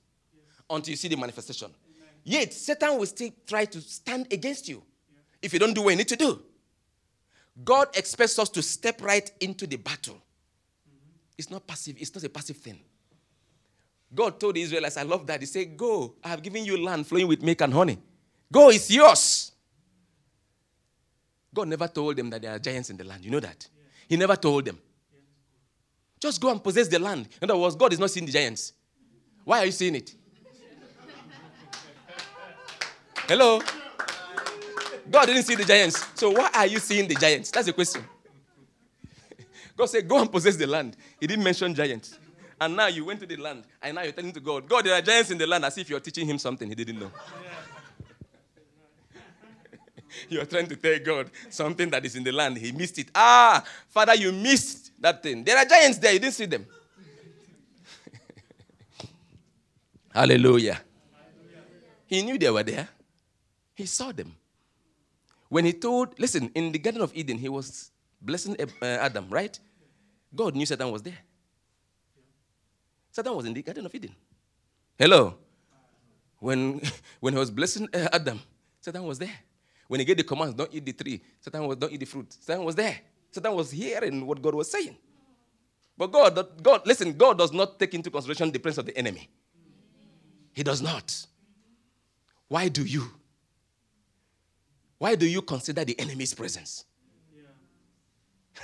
until 0.70 0.92
you 0.92 0.96
see 0.96 1.08
the 1.08 1.16
manifestation. 1.16 1.70
Yet, 2.24 2.54
Satan 2.54 2.98
will 2.98 3.04
still 3.04 3.30
try 3.46 3.66
to 3.66 3.80
stand 3.82 4.32
against 4.32 4.70
you 4.70 4.82
if 5.42 5.52
you 5.52 5.58
don't 5.58 5.74
do 5.74 5.82
what 5.82 5.90
you 5.90 5.96
need 5.96 6.08
to 6.08 6.16
do. 6.16 6.40
God 7.62 7.88
expects 7.94 8.38
us 8.38 8.48
to 8.50 8.62
step 8.62 9.02
right 9.02 9.30
into 9.40 9.66
the 9.66 9.76
battle. 9.76 10.22
It's 11.38 11.50
not 11.50 11.64
passive, 11.66 11.96
it's 12.00 12.12
not 12.12 12.24
a 12.24 12.28
passive 12.28 12.56
thing. 12.56 12.80
God 14.12 14.40
told 14.40 14.56
the 14.56 14.62
Israelites, 14.62 14.96
I 14.96 15.02
love 15.02 15.26
that. 15.28 15.40
He 15.40 15.46
said, 15.46 15.76
Go, 15.76 16.14
I 16.24 16.28
have 16.28 16.42
given 16.42 16.64
you 16.64 16.82
land 16.82 17.06
flowing 17.06 17.28
with 17.28 17.42
milk 17.42 17.60
and 17.60 17.72
honey. 17.72 17.98
Go, 18.50 18.70
it's 18.70 18.90
yours. 18.90 19.52
God 21.54 21.68
never 21.68 21.86
told 21.86 22.16
them 22.16 22.30
that 22.30 22.42
there 22.42 22.54
are 22.54 22.58
giants 22.58 22.90
in 22.90 22.96
the 22.96 23.04
land. 23.04 23.24
You 23.24 23.30
know 23.30 23.40
that? 23.40 23.68
He 24.08 24.16
never 24.16 24.36
told 24.36 24.64
them. 24.64 24.78
Just 26.20 26.40
go 26.40 26.50
and 26.50 26.62
possess 26.62 26.88
the 26.88 26.98
land. 26.98 27.28
In 27.40 27.50
other 27.50 27.58
words, 27.58 27.76
God 27.76 27.92
is 27.92 27.98
not 27.98 28.10
seeing 28.10 28.26
the 28.26 28.32
giants. 28.32 28.72
Why 29.44 29.60
are 29.60 29.66
you 29.66 29.72
seeing 29.72 29.94
it? 29.94 30.14
Hello? 33.28 33.60
God 35.10 35.26
didn't 35.26 35.44
see 35.44 35.54
the 35.54 35.64
giants. 35.64 36.04
So 36.14 36.30
why 36.30 36.50
are 36.54 36.66
you 36.66 36.78
seeing 36.78 37.06
the 37.06 37.14
giants? 37.14 37.50
That's 37.50 37.66
the 37.66 37.72
question. 37.72 38.02
God 39.78 39.86
said, 39.86 40.06
Go 40.08 40.20
and 40.20 40.30
possess 40.30 40.56
the 40.56 40.66
land. 40.66 40.96
He 41.20 41.28
didn't 41.28 41.44
mention 41.44 41.72
giants. 41.72 42.18
And 42.60 42.76
now 42.76 42.88
you 42.88 43.04
went 43.04 43.20
to 43.20 43.26
the 43.26 43.36
land, 43.36 43.62
and 43.80 43.94
now 43.94 44.02
you're 44.02 44.10
telling 44.10 44.32
to 44.32 44.40
God, 44.40 44.68
God, 44.68 44.84
there 44.84 44.92
are 44.92 45.00
giants 45.00 45.30
in 45.30 45.38
the 45.38 45.46
land, 45.46 45.64
as 45.64 45.78
if 45.78 45.88
you're 45.88 46.00
teaching 46.00 46.26
him 46.26 46.36
something 46.36 46.68
he 46.68 46.74
didn't 46.74 46.98
know. 46.98 47.08
you're 50.28 50.44
trying 50.44 50.66
to 50.66 50.74
tell 50.74 50.98
God 50.98 51.30
something 51.48 51.88
that 51.90 52.04
is 52.04 52.16
in 52.16 52.24
the 52.24 52.32
land. 52.32 52.58
He 52.58 52.72
missed 52.72 52.98
it. 52.98 53.10
Ah, 53.14 53.62
Father, 53.88 54.16
you 54.16 54.32
missed 54.32 54.90
that 55.00 55.22
thing. 55.22 55.44
There 55.44 55.56
are 55.56 55.64
giants 55.64 55.98
there. 55.98 56.12
You 56.12 56.18
didn't 56.18 56.34
see 56.34 56.46
them. 56.46 56.66
Hallelujah. 60.12 60.80
He 62.06 62.22
knew 62.22 62.36
they 62.36 62.50
were 62.50 62.64
there. 62.64 62.88
He 63.76 63.86
saw 63.86 64.10
them. 64.10 64.34
When 65.48 65.64
he 65.64 65.72
told, 65.72 66.18
listen, 66.18 66.50
in 66.56 66.72
the 66.72 66.80
Garden 66.80 67.02
of 67.02 67.14
Eden, 67.14 67.38
he 67.38 67.48
was 67.48 67.92
blessing 68.20 68.56
uh, 68.60 68.84
Adam, 68.84 69.26
right? 69.30 69.58
God 70.34 70.54
knew 70.54 70.66
Satan 70.66 70.90
was 70.90 71.02
there. 71.02 71.18
Satan 73.10 73.34
was 73.34 73.46
in 73.46 73.54
the 73.54 73.62
Garden 73.62 73.86
of 73.86 73.94
Eden. 73.94 74.14
Hello. 74.98 75.34
When, 76.38 76.80
when 77.20 77.32
he 77.32 77.38
was 77.38 77.50
blessing 77.50 77.88
uh, 77.92 78.08
Adam, 78.12 78.40
Satan 78.80 79.04
was 79.04 79.18
there. 79.18 79.38
When 79.86 80.00
he 80.00 80.06
gave 80.06 80.18
the 80.18 80.24
commands, 80.24 80.54
don't 80.54 80.72
eat 80.72 80.84
the 80.84 80.92
tree, 80.92 81.22
Satan 81.40 81.66
was, 81.66 81.76
don't 81.76 81.92
eat 81.92 82.00
the 82.00 82.06
fruit. 82.06 82.32
Satan 82.38 82.64
was 82.64 82.74
there. 82.74 82.98
Satan 83.30 83.54
was 83.54 83.70
hearing 83.70 84.26
what 84.26 84.40
God 84.40 84.54
was 84.54 84.70
saying. 84.70 84.96
But 85.96 86.12
God, 86.12 86.62
God, 86.62 86.82
listen, 86.86 87.12
God 87.16 87.38
does 87.38 87.52
not 87.52 87.78
take 87.78 87.94
into 87.94 88.10
consideration 88.10 88.52
the 88.52 88.58
presence 88.58 88.78
of 88.78 88.86
the 88.86 88.96
enemy. 88.96 89.28
He 90.52 90.62
does 90.62 90.80
not. 90.80 91.26
Why 92.46 92.68
do 92.68 92.84
you? 92.84 93.10
Why 94.98 95.14
do 95.14 95.26
you 95.26 95.42
consider 95.42 95.84
the 95.84 95.98
enemy's 95.98 96.34
presence? 96.34 96.84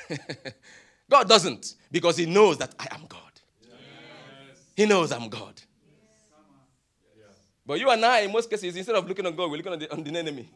God 1.11 1.29
doesn't, 1.29 1.75
because 1.91 2.17
He 2.17 2.27
knows 2.27 2.59
that 2.59 2.75
I 2.79 2.89
am 2.93 3.03
God. 3.09 3.21
Yes. 3.63 3.73
He 4.77 4.87
knows 4.87 5.13
I'm 5.13 5.29
God. 5.29 5.61
Yes. 7.17 7.27
But 7.67 7.81
you 7.81 7.91
and 7.91 8.05
I, 8.05 8.21
in 8.21 8.33
most 8.33 8.49
cases, 8.49 8.77
instead 8.77 8.97
of 8.97 9.07
looking 9.07 9.27
on 9.27 9.35
God, 9.35 9.51
we're 9.51 9.57
looking 9.59 9.73
on 9.73 9.79
the, 9.79 9.93
on 9.93 10.03
the 10.03 10.19
enemy. 10.19 10.49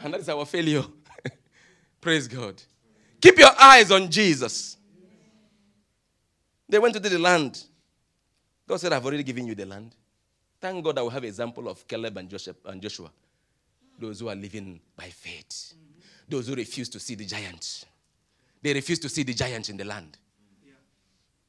And 0.00 0.14
that 0.14 0.20
is 0.20 0.28
our 0.28 0.46
failure. 0.46 0.84
Praise 2.00 2.26
God. 2.26 2.62
Keep 3.20 3.38
your 3.38 3.50
eyes 3.60 3.90
on 3.90 4.10
Jesus. 4.10 4.76
They 6.68 6.78
went 6.78 6.94
to 6.94 7.00
the 7.00 7.18
land. 7.18 7.64
God 8.66 8.80
said, 8.80 8.92
I've 8.92 9.04
already 9.04 9.24
given 9.24 9.46
you 9.46 9.54
the 9.54 9.66
land. 9.66 9.94
Thank 10.60 10.84
God 10.84 10.98
I 10.98 11.02
will 11.02 11.10
have 11.10 11.24
example 11.24 11.68
of 11.68 11.86
Caleb 11.88 12.16
and 12.16 12.28
Joshua. 12.28 12.54
And 12.66 12.80
Joshua. 12.80 13.10
Those 13.98 14.20
who 14.20 14.28
are 14.28 14.34
living 14.34 14.80
by 14.96 15.06
faith. 15.06 15.74
Those 16.28 16.46
who 16.46 16.54
refuse 16.54 16.88
to 16.90 17.00
see 17.00 17.16
the 17.16 17.24
giants. 17.26 17.84
They 18.62 18.74
refuse 18.74 18.98
to 19.00 19.08
see 19.08 19.22
the 19.22 19.34
giants 19.34 19.68
in 19.68 19.76
the 19.76 19.84
land. 19.84 20.18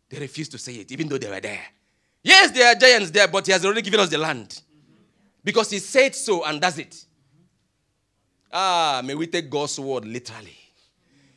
They 0.09 0.19
refuse 0.19 0.49
to 0.49 0.57
say 0.57 0.75
it, 0.75 0.91
even 0.91 1.07
though 1.07 1.17
they 1.17 1.29
were 1.29 1.39
there. 1.39 1.63
Yes, 2.23 2.51
there 2.51 2.67
are 2.67 2.75
giants 2.75 3.11
there, 3.11 3.27
but 3.27 3.45
He 3.45 3.51
has 3.51 3.65
already 3.65 3.81
given 3.81 3.99
us 3.99 4.09
the 4.09 4.17
land. 4.17 4.61
Because 5.43 5.69
He 5.69 5.79
said 5.79 6.13
so 6.15 6.43
and 6.45 6.61
does 6.61 6.77
it. 6.77 7.05
Ah, 8.51 9.01
may 9.03 9.15
we 9.15 9.27
take 9.27 9.49
God's 9.49 9.79
word 9.79 10.05
literally. 10.05 10.57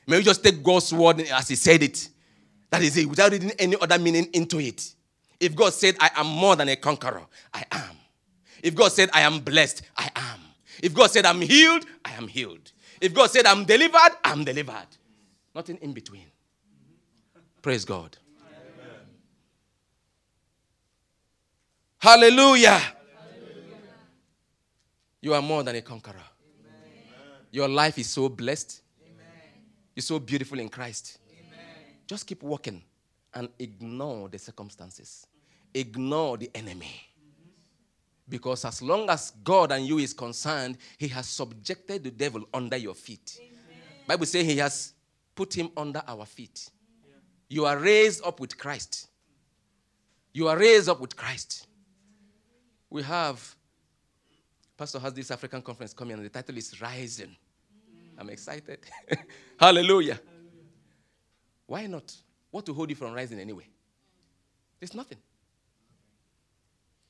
May 0.06 0.18
we 0.18 0.22
just 0.24 0.42
take 0.42 0.62
God's 0.62 0.92
word 0.92 1.20
as 1.20 1.48
He 1.48 1.54
said 1.54 1.82
it. 1.82 2.08
That 2.70 2.82
is 2.82 2.96
it, 2.96 3.08
without 3.08 3.30
reading 3.30 3.52
any 3.58 3.76
other 3.80 3.98
meaning 3.98 4.28
into 4.32 4.58
it. 4.60 4.94
If 5.38 5.54
God 5.54 5.72
said, 5.72 5.96
I 6.00 6.10
am 6.16 6.26
more 6.26 6.56
than 6.56 6.68
a 6.68 6.76
conqueror, 6.76 7.26
I 7.52 7.64
am. 7.70 7.96
If 8.62 8.74
God 8.74 8.92
said, 8.92 9.10
I 9.12 9.20
am 9.20 9.40
blessed, 9.40 9.82
I 9.96 10.10
am. 10.16 10.40
If 10.82 10.92
God 10.94 11.10
said, 11.10 11.24
I'm 11.24 11.40
healed, 11.40 11.84
I 12.04 12.12
am 12.12 12.26
healed. 12.26 12.72
If 13.00 13.14
God 13.14 13.30
said, 13.30 13.46
I'm 13.46 13.64
delivered, 13.64 14.10
I'm 14.24 14.44
delivered. 14.44 14.88
Nothing 15.54 15.78
in 15.80 15.92
between. 15.92 16.26
Praise 17.62 17.84
God. 17.84 18.16
Amen. 18.40 19.06
Hallelujah. 21.98 22.70
Hallelujah. 22.70 22.94
You 25.22 25.34
are 25.34 25.42
more 25.42 25.62
than 25.62 25.76
a 25.76 25.82
conqueror. 25.82 26.14
Amen. 26.14 27.46
Your 27.50 27.68
life 27.68 27.98
is 27.98 28.08
so 28.08 28.28
blessed. 28.28 28.82
Amen. 29.02 29.24
You're 29.94 30.02
so 30.02 30.18
beautiful 30.18 30.58
in 30.58 30.68
Christ. 30.68 31.18
Just 32.06 32.26
keep 32.26 32.42
walking 32.42 32.82
and 33.32 33.48
ignore 33.58 34.28
the 34.28 34.38
circumstances, 34.38 35.26
ignore 35.72 36.36
the 36.36 36.50
enemy. 36.54 37.00
Because 38.28 38.64
as 38.64 38.80
long 38.82 39.08
as 39.10 39.32
God 39.42 39.72
and 39.72 39.86
you 39.86 39.98
is 39.98 40.12
concerned, 40.12 40.78
He 40.98 41.08
has 41.08 41.26
subjected 41.26 42.04
the 42.04 42.10
devil 42.10 42.42
under 42.52 42.76
your 42.76 42.94
feet. 42.94 43.38
Bible 44.06 44.26
says 44.26 44.44
He 44.46 44.56
has 44.58 44.92
put 45.34 45.54
him 45.54 45.70
under 45.76 46.02
our 46.06 46.24
feet. 46.26 46.68
You 47.48 47.66
are 47.66 47.78
raised 47.78 48.24
up 48.24 48.40
with 48.40 48.56
Christ. 48.56 49.08
You 50.32 50.48
are 50.48 50.58
raised 50.58 50.88
up 50.88 51.00
with 51.00 51.16
Christ. 51.16 51.66
We 52.90 53.02
have 53.02 53.54
Pastor 54.76 54.98
has 54.98 55.14
this 55.14 55.30
African 55.30 55.62
conference 55.62 55.92
coming, 55.92 56.16
and 56.16 56.24
the 56.24 56.28
title 56.28 56.56
is 56.56 56.80
Rising. 56.80 57.36
I'm 58.18 58.28
excited. 58.30 58.80
Hallelujah. 59.58 60.20
Why 61.66 61.86
not? 61.86 62.12
What 62.50 62.66
to 62.66 62.74
hold 62.74 62.90
you 62.90 62.96
from 62.96 63.12
rising 63.12 63.38
anyway? 63.38 63.66
There's 64.78 64.94
nothing. 64.94 65.18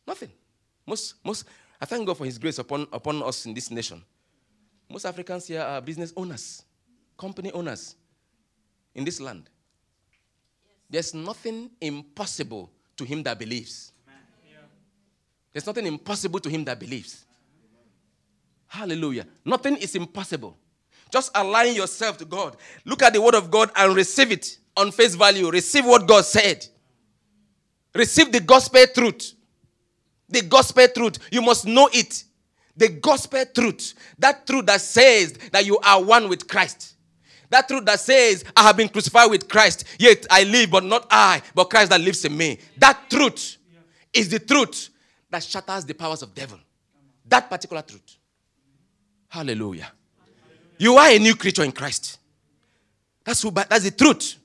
Nothing. 0.07 0.31
Most, 0.87 1.15
most, 1.25 1.47
I 1.81 1.87
thank 1.87 2.07
God 2.07 2.17
for 2.17 2.25
His 2.25 2.39
grace 2.39 2.59
upon, 2.59 2.87
upon 2.93 3.23
us 3.23 3.47
in 3.47 3.55
this 3.55 3.71
nation. 3.71 4.03
Most 4.91 5.07
Africans 5.07 5.47
here 5.47 5.63
are 5.63 5.81
business 5.81 6.13
owners, 6.17 6.63
company 7.17 7.51
owners 7.53 7.97
in 8.95 9.05
this 9.05 9.21
land. 9.21 9.49
There's 10.89 11.15
nothing 11.15 11.71
impossible 11.81 12.71
to 12.97 13.05
him 13.05 13.23
that 13.25 13.39
believes. 13.39 13.93
There's 15.53 15.67
nothing 15.67 15.87
impossible 15.87 16.41
to 16.41 16.49
him 16.49 16.65
that 16.65 16.79
believes. 16.79 17.25
Hallelujah. 18.67 19.27
Nothing 19.45 19.77
is 19.77 19.95
impossible. 19.95 20.57
Just 21.11 21.31
align 21.35 21.75
yourself 21.75 22.17
to 22.19 22.25
God. 22.25 22.57
Look 22.85 23.03
at 23.03 23.13
the 23.13 23.23
word 23.23 23.37
of 23.37 23.51
God 23.51 23.71
and 23.77 23.95
receive 23.95 24.33
it 24.33 24.59
on 24.77 24.91
face 24.91 25.15
value. 25.15 25.49
Receive 25.49 25.87
what 25.87 26.09
God 26.09 26.25
said. 26.25 26.67
Receive 27.95 28.33
the 28.33 28.41
gospel 28.41 28.85
truth. 28.93 29.35
The 30.29 30.43
gospel 30.43 30.89
truth. 30.89 31.19
You 31.31 31.43
must 31.43 31.67
know 31.67 31.89
it. 31.93 32.25
The 32.77 32.89
gospel 32.89 33.45
truth. 33.55 33.95
That 34.19 34.45
truth 34.45 34.67
that 34.67 34.81
says 34.81 35.35
that 35.53 35.65
you 35.65 35.79
are 35.79 36.03
one 36.03 36.29
with 36.29 36.49
Christ. 36.49 36.94
That 37.51 37.69
truth 37.69 37.85
that 37.85 38.01
says, 38.01 38.45
I 38.57 38.63
have 38.63 38.77
been 38.77 38.89
crucified 38.89 39.31
with 39.31 39.49
Christ, 39.49 39.85
yet 39.99 40.27
I 40.31 40.45
live, 40.45 40.71
but 40.71 40.85
not 40.85 41.07
I, 41.11 41.43
but 41.55 41.71
Christ 41.71 41.91
that 41.91 42.01
lives 42.01 42.25
in 42.25 42.37
me. 42.37 42.59
That 42.79 43.09
truth 43.11 43.57
is 44.13 44.29
the 44.29 44.39
truth 44.39 44.91
that 45.31 45.43
shatters 45.43 45.85
the 45.85 45.95
powers 45.95 46.23
of 46.23 46.35
devil. 46.35 46.59
That 47.27 47.49
particular 47.49 47.83
truth. 47.83 48.17
Hallelujah. 49.29 49.91
You 50.79 50.95
are 50.97 51.11
a 51.11 51.19
new 51.19 51.35
creature 51.35 51.65
in 51.65 51.73
Christ. 51.73 52.19
That's 53.25 53.43
who, 53.43 53.51
that's 53.51 53.85
the 53.85 53.91
truth. 53.91 54.37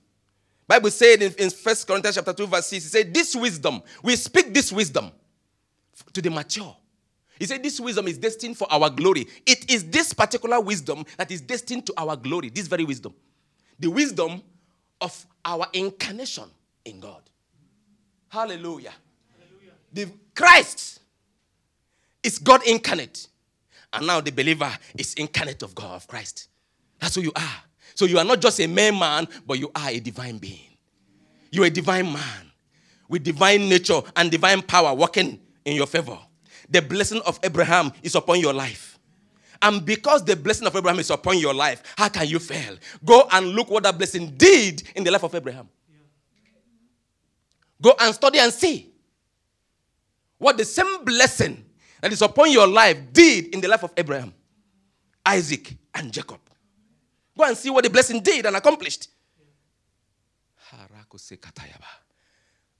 Bible 0.68 0.92
said 0.92 1.22
in, 1.22 1.34
in 1.34 1.50
1 1.50 1.76
Corinthians 1.88 2.16
chapter 2.16 2.34
2, 2.34 2.48
verse 2.48 2.68
6, 2.68 2.86
it 2.86 2.90
said, 2.90 3.14
This 3.14 3.36
wisdom, 3.36 3.82
we 4.04 4.16
speak 4.16 4.54
this 4.54 4.72
wisdom 4.72 5.12
to 6.14 6.22
the 6.22 6.30
mature. 6.30 6.76
He 7.40 7.46
said, 7.46 7.64
This 7.64 7.80
wisdom 7.80 8.08
is 8.08 8.18
destined 8.18 8.58
for 8.58 8.68
our 8.70 8.90
glory. 8.90 9.26
It 9.46 9.72
is 9.72 9.90
this 9.90 10.14
particular 10.14 10.60
wisdom 10.60 11.06
that 11.18 11.32
is 11.32 11.42
destined 11.42 11.86
to 11.88 11.94
our 11.98 12.16
glory, 12.16 12.50
this 12.50 12.68
very 12.68 12.84
wisdom. 12.84 13.14
The 13.80 13.88
wisdom 13.90 14.44
of 15.00 15.26
our 15.46 15.66
incarnation 15.74 16.44
in 16.84 17.00
God. 17.00 17.22
Hallelujah. 18.28 18.94
Hallelujah. 19.40 19.74
The 19.94 20.08
Christ 20.36 21.00
is 22.22 22.38
God 22.38 22.62
incarnate. 22.68 23.28
And 23.94 24.06
now 24.06 24.22
the 24.22 24.32
believer 24.32 24.72
is 24.96 25.14
incarnate 25.16 25.64
of 25.64 25.74
God, 25.74 25.96
of 25.96 26.08
Christ. 26.08 26.50
That's 27.00 27.16
who 27.16 27.22
you 27.22 27.32
are. 27.36 27.64
So 27.96 28.06
you 28.06 28.20
are 28.20 28.26
not 28.26 28.42
just 28.42 28.60
a 28.60 28.68
mere 28.68 28.92
man, 28.92 29.28
but 29.48 29.58
you 29.58 29.72
are 29.74 29.90
a 29.90 30.00
divine 30.00 30.38
being. 30.38 30.60
You're 31.52 31.66
a 31.66 31.70
divine 31.72 32.12
man 32.12 32.52
with 33.08 33.24
divine 33.24 33.68
nature 33.68 34.02
and 34.16 34.30
divine 34.30 34.62
power 34.62 34.94
working 34.94 35.40
in 35.66 35.76
your 35.76 35.88
favor. 35.88 36.20
The 36.70 36.82
blessing 36.82 37.22
of 37.26 37.40
Abraham 37.44 37.92
is 38.04 38.16
upon 38.16 38.40
your 38.40 38.54
life. 38.54 39.00
And 39.62 39.86
because 39.86 40.24
the 40.24 40.36
blessing 40.36 40.68
of 40.68 40.76
Abraham 40.76 41.00
is 41.00 41.10
upon 41.10 41.38
your 41.40 41.54
life, 41.54 41.84
how 41.98 42.10
can 42.10 42.28
you 42.28 42.40
fail? 42.40 42.78
Go 43.04 43.28
and 43.32 43.48
look 43.48 43.70
what 43.70 43.84
that 43.84 43.98
blessing 43.98 44.34
did 44.38 44.84
in 44.96 45.04
the 45.04 45.12
life 45.12 45.24
of 45.24 45.36
Abraham. 45.36 45.68
Go 47.82 47.94
and 48.00 48.14
study 48.14 48.40
and 48.40 48.54
see 48.54 48.92
what 50.38 50.58
the 50.58 50.66
same 50.66 51.04
blessing 51.04 51.66
that 52.02 52.12
is 52.12 52.22
upon 52.22 52.52
your 52.52 52.68
life 52.68 52.98
did 53.12 53.54
in 53.54 53.60
the 53.60 53.68
life 53.68 53.84
of 53.84 53.92
Abraham, 53.98 54.34
Isaac, 55.26 55.76
and 55.94 56.14
Jacob. 56.14 56.40
Go 57.38 57.46
and 57.46 57.58
see 57.58 57.70
what 57.70 57.84
the 57.84 57.90
blessing 57.90 58.22
did 58.22 58.46
and 58.46 58.56
accomplished. 58.56 59.10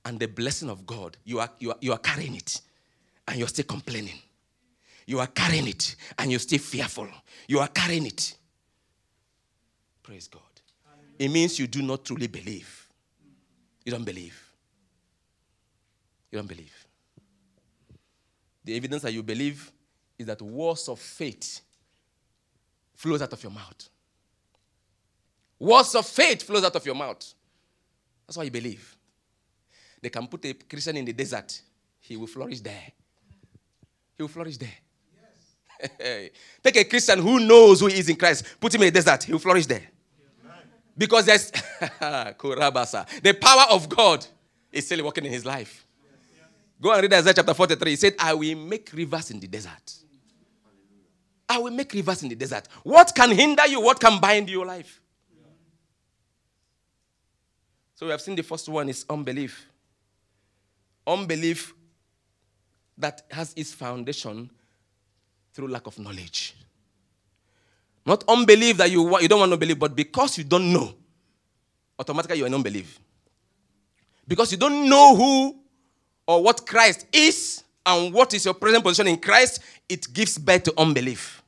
And 0.04 0.18
the 0.18 0.28
blessing 0.28 0.70
of 0.70 0.86
God, 0.86 1.16
you 1.24 1.40
are, 1.40 1.50
you 1.58 1.70
are, 1.72 1.76
you 1.80 1.92
are 1.92 1.98
carrying 1.98 2.36
it 2.36 2.60
and 3.28 3.38
you're 3.38 3.48
still 3.48 3.64
complaining. 3.64 4.18
You 5.06 5.20
are 5.20 5.26
carrying 5.26 5.66
it 5.66 5.96
and 6.18 6.30
you're 6.30 6.40
still 6.40 6.58
fearful. 6.58 7.08
You 7.48 7.58
are 7.60 7.68
carrying 7.68 8.06
it. 8.06 8.36
Praise 10.02 10.28
God. 10.28 10.42
It 11.18 11.28
means 11.28 11.58
you 11.58 11.66
do 11.66 11.82
not 11.82 12.04
truly 12.04 12.26
believe. 12.26 12.88
You 13.84 13.92
don't 13.92 14.04
believe. 14.04 14.40
You 16.30 16.38
don't 16.38 16.48
believe. 16.48 16.86
The 18.64 18.76
evidence 18.76 19.02
that 19.02 19.12
you 19.12 19.22
believe 19.22 19.70
is 20.18 20.26
that 20.26 20.40
words 20.40 20.88
of 20.88 20.98
faith 20.98 21.60
flows 22.94 23.22
out 23.22 23.32
of 23.32 23.42
your 23.42 23.52
mouth. 23.52 23.88
Words 25.58 25.94
of 25.94 26.06
faith 26.06 26.42
flows 26.42 26.64
out 26.64 26.76
of 26.76 26.86
your 26.86 26.94
mouth. 26.94 27.34
That's 28.26 28.36
why 28.36 28.44
you 28.44 28.50
believe. 28.50 28.96
They 30.00 30.08
can 30.08 30.26
put 30.26 30.44
a 30.44 30.54
Christian 30.54 30.96
in 30.96 31.04
the 31.04 31.12
desert, 31.12 31.60
he 31.98 32.16
will 32.16 32.26
flourish 32.26 32.60
there. 32.60 32.92
He 34.20 34.22
will 34.22 34.28
flourish 34.28 34.58
there. 34.58 34.68
Yes. 35.98 36.30
Take 36.62 36.76
a 36.76 36.84
Christian 36.84 37.20
who 37.20 37.40
knows 37.40 37.80
who 37.80 37.86
he 37.86 38.00
is 38.00 38.06
in 38.10 38.16
Christ, 38.16 38.44
put 38.60 38.74
him 38.74 38.82
in 38.82 38.88
a 38.88 38.90
desert, 38.90 39.22
he 39.22 39.32
will 39.32 39.38
flourish 39.38 39.64
there. 39.64 39.80
Because 40.94 41.24
there's 41.24 41.50
the 41.80 43.38
power 43.40 43.64
of 43.70 43.88
God 43.88 44.26
is 44.70 44.84
still 44.84 45.02
working 45.06 45.24
in 45.24 45.32
his 45.32 45.46
life. 45.46 45.86
Go 46.78 46.92
and 46.92 47.00
read 47.00 47.14
Isaiah 47.14 47.32
chapter 47.32 47.54
43. 47.54 47.92
He 47.92 47.96
said, 47.96 48.14
I 48.18 48.34
will 48.34 48.56
make 48.58 48.90
rivers 48.92 49.30
in 49.30 49.40
the 49.40 49.46
desert. 49.46 49.94
I 51.48 51.56
will 51.56 51.72
make 51.72 51.90
rivers 51.94 52.22
in 52.22 52.28
the 52.28 52.34
desert. 52.34 52.68
What 52.82 53.14
can 53.14 53.30
hinder 53.30 53.66
you? 53.68 53.80
What 53.80 53.98
can 53.98 54.20
bind 54.20 54.50
your 54.50 54.66
life? 54.66 55.00
So 57.94 58.04
we 58.04 58.12
have 58.12 58.20
seen 58.20 58.36
the 58.36 58.42
first 58.42 58.68
one 58.68 58.90
is 58.90 59.06
unbelief. 59.08 59.64
Unbelief 61.06 61.72
that 63.00 63.22
has 63.30 63.52
its 63.56 63.72
foundation 63.72 64.50
through 65.52 65.68
lack 65.68 65.86
of 65.86 65.98
knowledge. 65.98 66.54
Not 68.06 68.24
unbelief 68.28 68.76
that 68.78 68.90
you, 68.90 69.18
you 69.20 69.28
don't 69.28 69.40
want 69.40 69.52
to 69.52 69.58
believe, 69.58 69.78
but 69.78 69.94
because 69.94 70.38
you 70.38 70.44
don't 70.44 70.72
know, 70.72 70.94
automatically 71.98 72.38
you're 72.38 72.46
in 72.46 72.54
unbelief. 72.54 72.98
Because 74.26 74.52
you 74.52 74.58
don't 74.58 74.88
know 74.88 75.14
who 75.16 75.56
or 76.26 76.42
what 76.42 76.66
Christ 76.66 77.06
is 77.12 77.64
and 77.84 78.12
what 78.12 78.32
is 78.34 78.44
your 78.44 78.54
present 78.54 78.84
position 78.84 79.08
in 79.08 79.18
Christ, 79.18 79.60
it 79.88 80.12
gives 80.12 80.38
birth 80.38 80.64
to 80.64 80.74
unbelief. 80.78 81.42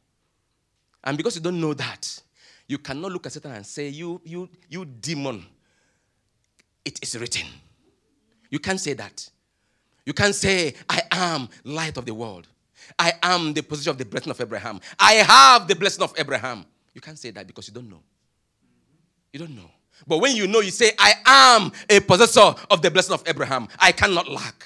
And 1.04 1.16
because 1.16 1.36
you 1.36 1.42
don't 1.42 1.60
know 1.60 1.74
that, 1.74 2.20
you 2.66 2.78
cannot 2.78 3.12
look 3.12 3.26
at 3.26 3.32
Satan 3.32 3.52
and 3.52 3.66
say, 3.66 3.88
You, 3.88 4.20
you, 4.24 4.48
you 4.68 4.84
demon, 4.84 5.44
it 6.84 6.98
is 7.02 7.18
written. 7.18 7.46
You 8.50 8.58
can't 8.58 8.80
say 8.80 8.92
that. 8.94 9.28
You 10.04 10.12
can't 10.12 10.34
say, 10.34 10.74
I 10.88 11.02
am 11.12 11.48
light 11.64 11.96
of 11.96 12.06
the 12.06 12.14
world. 12.14 12.48
I 12.98 13.12
am 13.22 13.52
the 13.52 13.62
position 13.62 13.90
of 13.90 13.98
the 13.98 14.04
blessing 14.04 14.30
of 14.30 14.40
Abraham. 14.40 14.80
I 14.98 15.14
have 15.14 15.68
the 15.68 15.76
blessing 15.76 16.02
of 16.02 16.12
Abraham. 16.18 16.64
You 16.94 17.00
can't 17.00 17.18
say 17.18 17.30
that 17.30 17.46
because 17.46 17.68
you 17.68 17.74
don't 17.74 17.88
know. 17.88 18.02
You 19.32 19.38
don't 19.38 19.54
know. 19.54 19.70
But 20.06 20.18
when 20.18 20.34
you 20.36 20.46
know, 20.46 20.60
you 20.60 20.70
say, 20.70 20.92
I 20.98 21.14
am 21.24 21.72
a 21.88 22.00
possessor 22.00 22.54
of 22.70 22.82
the 22.82 22.90
blessing 22.90 23.14
of 23.14 23.22
Abraham. 23.26 23.68
I 23.78 23.92
cannot 23.92 24.28
lack. 24.28 24.64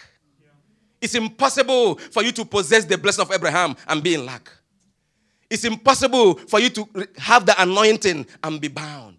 It's 1.01 1.15
impossible 1.15 1.97
for 1.97 2.23
you 2.23 2.33
to 2.33 2.45
possess 2.45 2.85
the 2.85 2.97
blessing 2.97 3.23
of 3.23 3.31
Abraham 3.31 3.77
and 3.87 4.03
be 4.03 4.15
in 4.15 4.25
lack. 4.25 4.51
It's 5.51 5.65
impossible 5.65 6.35
for 6.35 6.59
you 6.59 6.71
to 6.71 6.89
have 7.19 7.47
the 7.47 7.61
anointing 7.63 8.27
and 8.43 8.61
be 8.61 8.69
bound. 8.69 9.16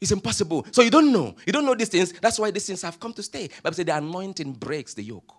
It's 0.00 0.12
impossible. 0.12 0.66
So 0.72 0.82
you 0.82 0.90
don't 0.90 1.12
know. 1.12 1.34
You 1.46 1.52
don't 1.52 1.64
know 1.64 1.74
these 1.74 1.88
things. 1.88 2.12
That's 2.12 2.38
why 2.38 2.50
these 2.50 2.66
things 2.66 2.82
have 2.82 3.00
come 3.00 3.12
to 3.14 3.22
stay. 3.22 3.48
Bible 3.62 3.74
said 3.74 3.86
the 3.86 3.96
anointing 3.96 4.52
breaks 4.52 4.94
the 4.94 5.02
yoke. 5.02 5.32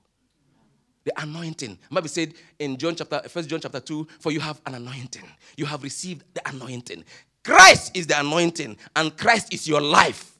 The 1.04 1.22
anointing. 1.22 1.78
Bible 1.92 2.10
said 2.10 2.34
in 2.60 2.76
John 2.78 2.96
chapter, 2.96 3.22
First 3.30 3.50
John 3.50 3.60
chapter 3.62 3.80
2, 3.80 4.08
for 4.20 4.32
you 4.32 4.40
have 4.40 4.60
an 4.66 4.76
anointing. 4.76 5.24
You 5.56 5.66
have 5.66 5.84
received 5.84 6.24
the 6.34 6.42
anointing. 6.50 7.06
Christ 7.44 7.96
is 7.96 8.08
the 8.08 8.20
anointing, 8.20 8.76
and 8.96 9.16
Christ 9.16 9.54
is 9.54 9.68
your 9.68 9.80
life. 9.80 10.38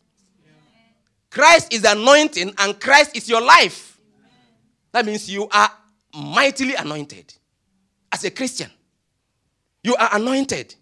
Christ 1.30 1.72
is 1.74 1.84
the 1.84 1.92
anointing, 1.92 2.54
and 2.58 2.80
Christ 2.80 3.16
is 3.16 3.30
your 3.30 3.42
life. 3.42 4.00
That 4.92 5.06
means 5.06 5.30
you 5.30 5.48
are 5.50 5.70
mightily 6.14 6.76
anointed 6.76 7.34
as 8.12 8.24
a 8.26 8.32
Christian. 8.32 8.70
You 9.84 9.96
are 9.96 10.10
anointed 10.14 10.76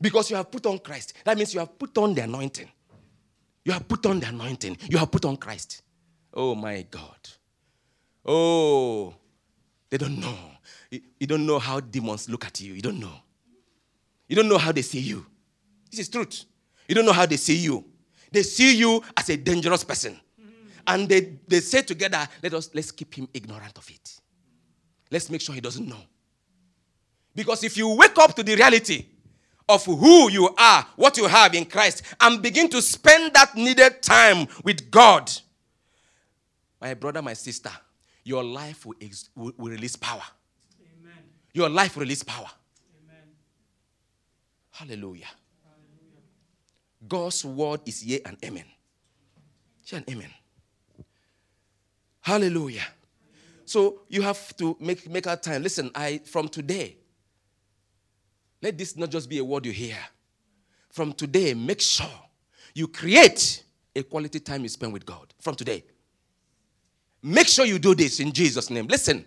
because 0.00 0.30
you 0.30 0.36
have 0.36 0.50
put 0.50 0.66
on 0.66 0.78
Christ. 0.78 1.14
That 1.24 1.36
means 1.36 1.54
you 1.54 1.60
have 1.60 1.78
put 1.78 1.96
on 1.98 2.14
the 2.14 2.22
anointing. 2.22 2.68
You 3.64 3.72
have 3.72 3.88
put 3.88 4.04
on 4.06 4.20
the 4.20 4.28
anointing. 4.28 4.76
You 4.88 4.98
have 4.98 5.10
put 5.10 5.24
on 5.24 5.36
Christ. 5.36 5.82
Oh 6.32 6.54
my 6.54 6.82
God. 6.90 7.28
Oh, 8.26 9.14
they 9.90 9.98
don't 9.98 10.18
know. 10.18 10.36
You 10.90 11.26
don't 11.26 11.46
know 11.46 11.58
how 11.58 11.80
demons 11.80 12.28
look 12.28 12.44
at 12.44 12.60
you. 12.60 12.74
You 12.74 12.82
don't 12.82 13.00
know. 13.00 13.14
You 14.28 14.36
don't 14.36 14.48
know 14.48 14.58
how 14.58 14.72
they 14.72 14.82
see 14.82 15.00
you. 15.00 15.24
This 15.90 16.00
is 16.00 16.08
truth. 16.08 16.44
You 16.88 16.94
don't 16.94 17.06
know 17.06 17.12
how 17.12 17.26
they 17.26 17.36
see 17.36 17.56
you. 17.56 17.84
They 18.30 18.42
see 18.42 18.76
you 18.76 19.02
as 19.16 19.28
a 19.28 19.36
dangerous 19.36 19.84
person. 19.84 20.18
And 20.86 21.08
they, 21.08 21.38
they 21.46 21.60
say 21.60 21.82
together, 21.82 22.26
let 22.42 22.52
us 22.54 22.70
let's 22.74 22.90
keep 22.90 23.14
him 23.14 23.28
ignorant 23.32 23.78
of 23.78 23.88
it. 23.88 24.20
Let's 25.10 25.30
make 25.30 25.40
sure 25.40 25.54
he 25.54 25.60
doesn't 25.60 25.86
know. 25.86 26.00
Because 27.34 27.64
if 27.64 27.76
you 27.76 27.88
wake 27.96 28.18
up 28.18 28.34
to 28.34 28.42
the 28.42 28.54
reality 28.54 29.06
of 29.68 29.84
who 29.84 30.30
you 30.30 30.54
are, 30.58 30.86
what 30.96 31.16
you 31.16 31.26
have 31.26 31.54
in 31.54 31.64
Christ, 31.64 32.02
and 32.20 32.42
begin 32.42 32.68
to 32.70 32.82
spend 32.82 33.32
that 33.34 33.54
needed 33.54 34.02
time 34.02 34.46
with 34.62 34.90
God, 34.90 35.30
my 36.80 36.94
brother, 36.94 37.22
my 37.22 37.32
sister, 37.32 37.70
your 38.24 38.44
life 38.44 38.84
will, 38.84 38.96
ex- 39.00 39.30
will, 39.34 39.52
will 39.56 39.70
release 39.70 39.96
power. 39.96 40.22
Amen. 41.00 41.12
Your 41.52 41.68
life 41.68 41.96
will 41.96 42.02
release 42.02 42.22
power. 42.22 42.48
Amen. 43.02 43.22
Hallelujah. 44.70 45.28
God's 47.06 47.44
word 47.44 47.80
is 47.86 48.04
yea 48.04 48.20
and 48.24 48.36
amen. 48.44 48.64
Yea 49.86 49.98
and 49.98 50.10
amen. 50.10 50.30
Hallelujah. 52.20 52.86
So 53.66 54.02
you 54.08 54.22
have 54.22 54.56
to 54.56 54.76
make, 54.80 55.08
make 55.10 55.26
our 55.26 55.36
time. 55.36 55.62
Listen, 55.62 55.90
I 55.94 56.20
from 56.24 56.48
today, 56.48 56.96
let 58.64 58.78
this 58.78 58.96
not 58.96 59.10
just 59.10 59.28
be 59.28 59.36
a 59.36 59.44
word 59.44 59.66
you 59.66 59.72
hear. 59.72 59.98
From 60.88 61.12
today, 61.12 61.52
make 61.52 61.82
sure 61.82 62.06
you 62.74 62.88
create 62.88 63.62
a 63.94 64.02
quality 64.02 64.40
time 64.40 64.62
you 64.62 64.70
spend 64.70 64.90
with 64.90 65.04
God. 65.04 65.34
From 65.38 65.54
today. 65.54 65.84
Make 67.22 67.46
sure 67.46 67.66
you 67.66 67.78
do 67.78 67.94
this 67.94 68.20
in 68.20 68.32
Jesus' 68.32 68.70
name. 68.70 68.86
Listen. 68.86 69.26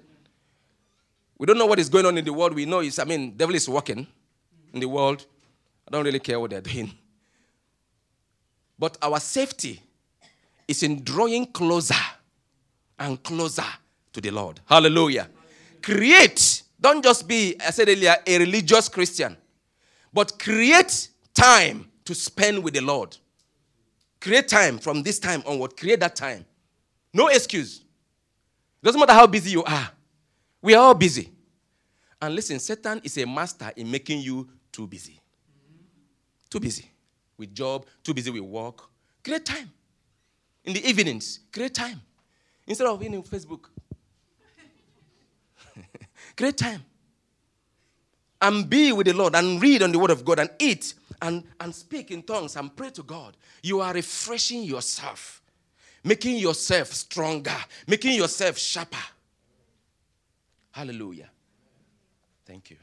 We 1.38 1.46
don't 1.46 1.60
know 1.60 1.68
what 1.68 1.78
is 1.78 1.88
going 1.88 2.08
on 2.08 2.18
in 2.18 2.26
the 2.26 2.34
world. 2.34 2.56
We 2.56 2.66
know 2.66 2.80
is, 2.80 2.98
I 2.98 3.04
mean, 3.04 3.38
devil 3.38 3.54
is 3.54 3.70
working 3.70 4.08
in 4.74 4.80
the 4.80 4.88
world. 4.88 5.24
I 5.88 5.92
don't 5.92 6.04
really 6.04 6.20
care 6.20 6.40
what 6.40 6.50
they're 6.50 6.60
doing. 6.60 6.92
But 8.80 8.98
our 9.04 9.20
safety 9.20 9.80
is 10.68 10.82
in 10.82 11.04
drawing 11.04 11.46
closer 11.46 11.94
and 12.98 13.22
closer 13.22 13.66
to 14.14 14.20
the 14.20 14.32
Lord. 14.32 14.62
Hallelujah. 14.66 15.30
Create, 15.84 16.64
don't 16.80 17.04
just 17.04 17.28
be, 17.28 17.56
I 17.60 17.72
said 17.72 17.90
earlier, 17.90 18.16
a 18.26 18.40
religious 18.40 18.88
Christian, 18.90 19.36
but 20.14 20.38
create 20.40 21.10
time 21.34 21.90
to 22.06 22.16
spend 22.16 22.64
with 22.64 22.74
the 22.74 22.82
Lord. 22.82 23.18
Create 24.20 24.48
time 24.48 24.80
from 24.80 25.04
this 25.04 25.20
time 25.20 25.44
onward. 25.46 25.78
Create 25.78 26.00
that 26.00 26.16
time. 26.16 26.46
No 27.14 27.28
excuse. 27.28 27.84
Doesn't 28.82 29.00
matter 29.00 29.14
how 29.14 29.28
busy 29.28 29.52
you 29.52 29.64
are. 29.64 29.90
We 30.62 30.74
are 30.74 30.84
all 30.84 30.94
busy. 30.94 31.32
And 32.22 32.34
listen, 32.34 32.60
Satan 32.60 33.02
is 33.04 33.18
a 33.18 33.26
master 33.26 33.72
in 33.76 33.90
making 33.90 34.22
you 34.22 34.48
too 34.72 34.88
busy. 34.88 35.20
Too 36.50 36.60
busy 36.60 36.90
with 37.38 37.54
job, 37.54 37.86
too 38.04 38.14
busy 38.14 38.32
with 38.32 38.42
work. 38.42 38.82
Create 39.24 39.46
time. 39.46 39.72
In 40.64 40.74
the 40.74 40.88
evenings, 40.88 41.42
create 41.52 41.74
time. 41.74 42.02
Instead 42.66 42.88
of 42.88 43.00
being 43.00 43.16
on 43.16 43.24
Facebook. 43.24 43.66
Create 46.38 46.58
time. 46.58 46.86
And 48.40 48.70
be 48.70 48.94
with 48.94 49.08
the 49.08 49.14
Lord 49.14 49.36
and 49.36 49.60
read 49.62 49.82
on 49.82 49.92
the 49.92 49.98
Word 49.98 50.12
of 50.12 50.24
God 50.24 50.40
and 50.40 50.50
eat 50.60 50.94
and, 51.22 51.44
and 51.60 51.74
speak 51.74 52.12
in 52.12 52.22
tongues 52.22 52.56
and 52.56 52.74
pray 52.76 52.92
to 52.92 53.02
God. 53.02 53.36
You 53.64 53.82
are 53.82 53.92
refreshing 53.94 54.64
yourself, 54.64 55.42
making 56.04 56.38
yourself 56.38 56.94
stronger, 56.94 57.56
making 57.88 58.14
yourself 58.14 58.58
sharper. 58.60 58.98
Hallelujah. 60.72 61.30
Thank 62.46 62.70
you. 62.70 62.78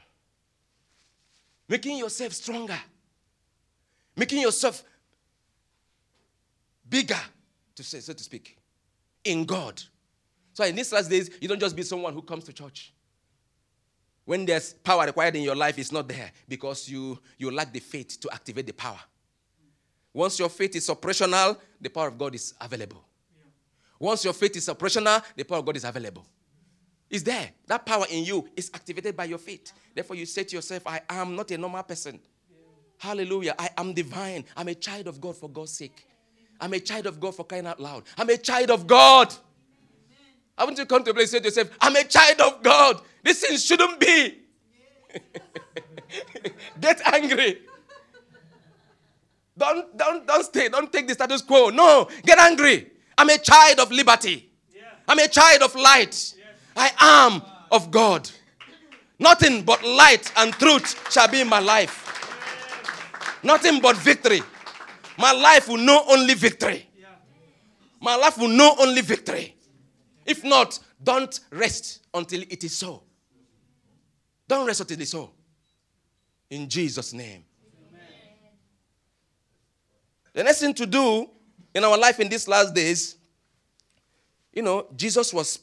Making 1.69 1.97
yourself 1.97 2.33
stronger 2.33 2.77
making 4.15 4.41
yourself 4.41 4.83
bigger, 6.87 7.19
to 7.75 7.83
say, 7.83 7.99
so 7.99 8.13
to 8.13 8.23
speak, 8.23 8.57
in 9.23 9.45
God. 9.45 9.81
So 10.53 10.63
in 10.63 10.75
these 10.75 10.91
last 10.93 11.09
days, 11.09 11.29
you 11.41 11.47
don't 11.47 11.59
just 11.59 11.75
be 11.75 11.83
someone 11.83 12.13
who 12.13 12.21
comes 12.21 12.45
to 12.45 12.53
church. 12.53 12.93
When 14.25 14.45
there's 14.45 14.73
power 14.73 15.05
required 15.05 15.35
in 15.35 15.43
your 15.43 15.55
life, 15.55 15.77
it's 15.77 15.91
not 15.91 16.07
there 16.07 16.31
because 16.47 16.89
you, 16.89 17.19
you 17.37 17.51
lack 17.51 17.71
the 17.71 17.79
faith 17.79 18.19
to 18.21 18.29
activate 18.33 18.65
the 18.65 18.73
power. 18.73 18.99
Once 20.11 20.39
your 20.39 20.49
faith 20.49 20.75
is 20.75 20.89
operational, 20.89 21.57
the 21.79 21.89
power 21.89 22.07
of 22.07 22.17
God 22.17 22.33
is 22.33 22.53
available. 22.59 23.03
Once 23.99 24.23
your 24.23 24.33
faith 24.33 24.55
is 24.55 24.67
operational, 24.67 25.19
the 25.35 25.43
power 25.43 25.59
of 25.59 25.65
God 25.65 25.77
is 25.77 25.83
available. 25.83 26.25
It's 27.09 27.23
there. 27.23 27.51
That 27.67 27.85
power 27.85 28.05
in 28.09 28.23
you 28.23 28.49
is 28.55 28.71
activated 28.73 29.15
by 29.15 29.25
your 29.25 29.37
faith. 29.37 29.71
Therefore, 29.93 30.15
you 30.15 30.25
say 30.25 30.43
to 30.43 30.55
yourself, 30.55 30.83
I 30.87 31.01
am 31.09 31.35
not 31.35 31.51
a 31.51 31.57
normal 31.57 31.83
person. 31.83 32.19
Hallelujah. 32.97 33.55
I 33.59 33.69
am 33.77 33.93
divine. 33.93 34.45
I'm 34.57 34.67
a 34.67 34.75
child 34.75 35.07
of 35.07 35.21
God 35.21 35.35
for 35.35 35.49
God's 35.49 35.73
sake. 35.73 36.07
I'm 36.59 36.73
a 36.73 36.79
child 36.79 37.05
of 37.05 37.19
God 37.19 37.35
for 37.35 37.43
crying 37.43 37.67
out 37.67 37.79
loud. 37.79 38.03
I'm 38.17 38.29
a 38.29 38.37
child 38.37 38.71
of 38.71 38.87
God. 38.87 39.33
I 40.57 40.63
want 40.63 40.77
you 40.77 40.85
to 40.85 40.87
come 40.87 41.03
to 41.03 41.11
a 41.11 41.13
place 41.13 41.33
and 41.33 41.43
say 41.43 41.49
to 41.49 41.61
yourself, 41.61 41.77
I'm 41.81 41.95
a 41.95 42.03
child 42.03 42.39
of 42.41 42.63
God. 42.63 43.01
This 43.23 43.41
thing 43.41 43.57
shouldn't 43.57 43.99
be. 43.99 44.39
Get 46.79 47.01
angry. 47.05 47.59
Don't, 49.57 49.97
don't, 49.97 50.27
don't 50.27 50.43
stay. 50.43 50.69
Don't 50.69 50.91
take 50.91 51.07
the 51.07 51.13
status 51.13 51.41
quo. 51.41 51.69
No, 51.69 52.09
get 52.23 52.37
angry. 52.39 52.91
I'm 53.17 53.29
a 53.29 53.37
child 53.37 53.79
of 53.79 53.91
liberty. 53.91 54.49
I'm 55.07 55.19
a 55.19 55.27
child 55.27 55.61
of 55.61 55.73
light. 55.75 56.33
I 56.75 56.91
am 56.99 57.41
of 57.71 57.89
God. 57.89 58.29
Nothing 59.17 59.63
but 59.63 59.81
light 59.83 60.31
and 60.37 60.51
truth 60.53 61.11
shall 61.11 61.29
be 61.29 61.39
in 61.39 61.47
my 61.47 61.59
life. 61.59 62.01
Nothing 63.43 63.79
but 63.79 63.95
victory. 63.95 64.41
My 65.17 65.31
life 65.31 65.69
will 65.69 65.77
know 65.77 66.03
only 66.09 66.33
victory. 66.33 66.85
My 68.01 68.15
life 68.15 68.37
will 68.37 68.49
know 68.49 68.75
only 68.79 69.01
victory. 69.01 69.54
If 70.25 70.43
not, 70.43 70.79
don't 71.01 71.39
rest 71.51 72.01
until 72.13 72.41
it 72.41 72.63
is 72.63 72.75
so. 72.75 73.03
Don't 74.47 74.65
rest 74.65 74.81
until 74.81 74.99
it's 74.99 75.11
so. 75.11 75.31
In 76.49 76.67
Jesus' 76.67 77.13
name. 77.13 77.43
Amen. 77.89 78.09
The 80.33 80.43
next 80.43 80.59
thing 80.59 80.73
to 80.73 80.85
do 80.85 81.29
in 81.73 81.83
our 81.83 81.97
life 81.97 82.19
in 82.19 82.29
these 82.29 82.47
last 82.47 82.73
days, 82.73 83.17
you 84.53 84.61
know, 84.61 84.87
Jesus 84.95 85.33
was, 85.33 85.59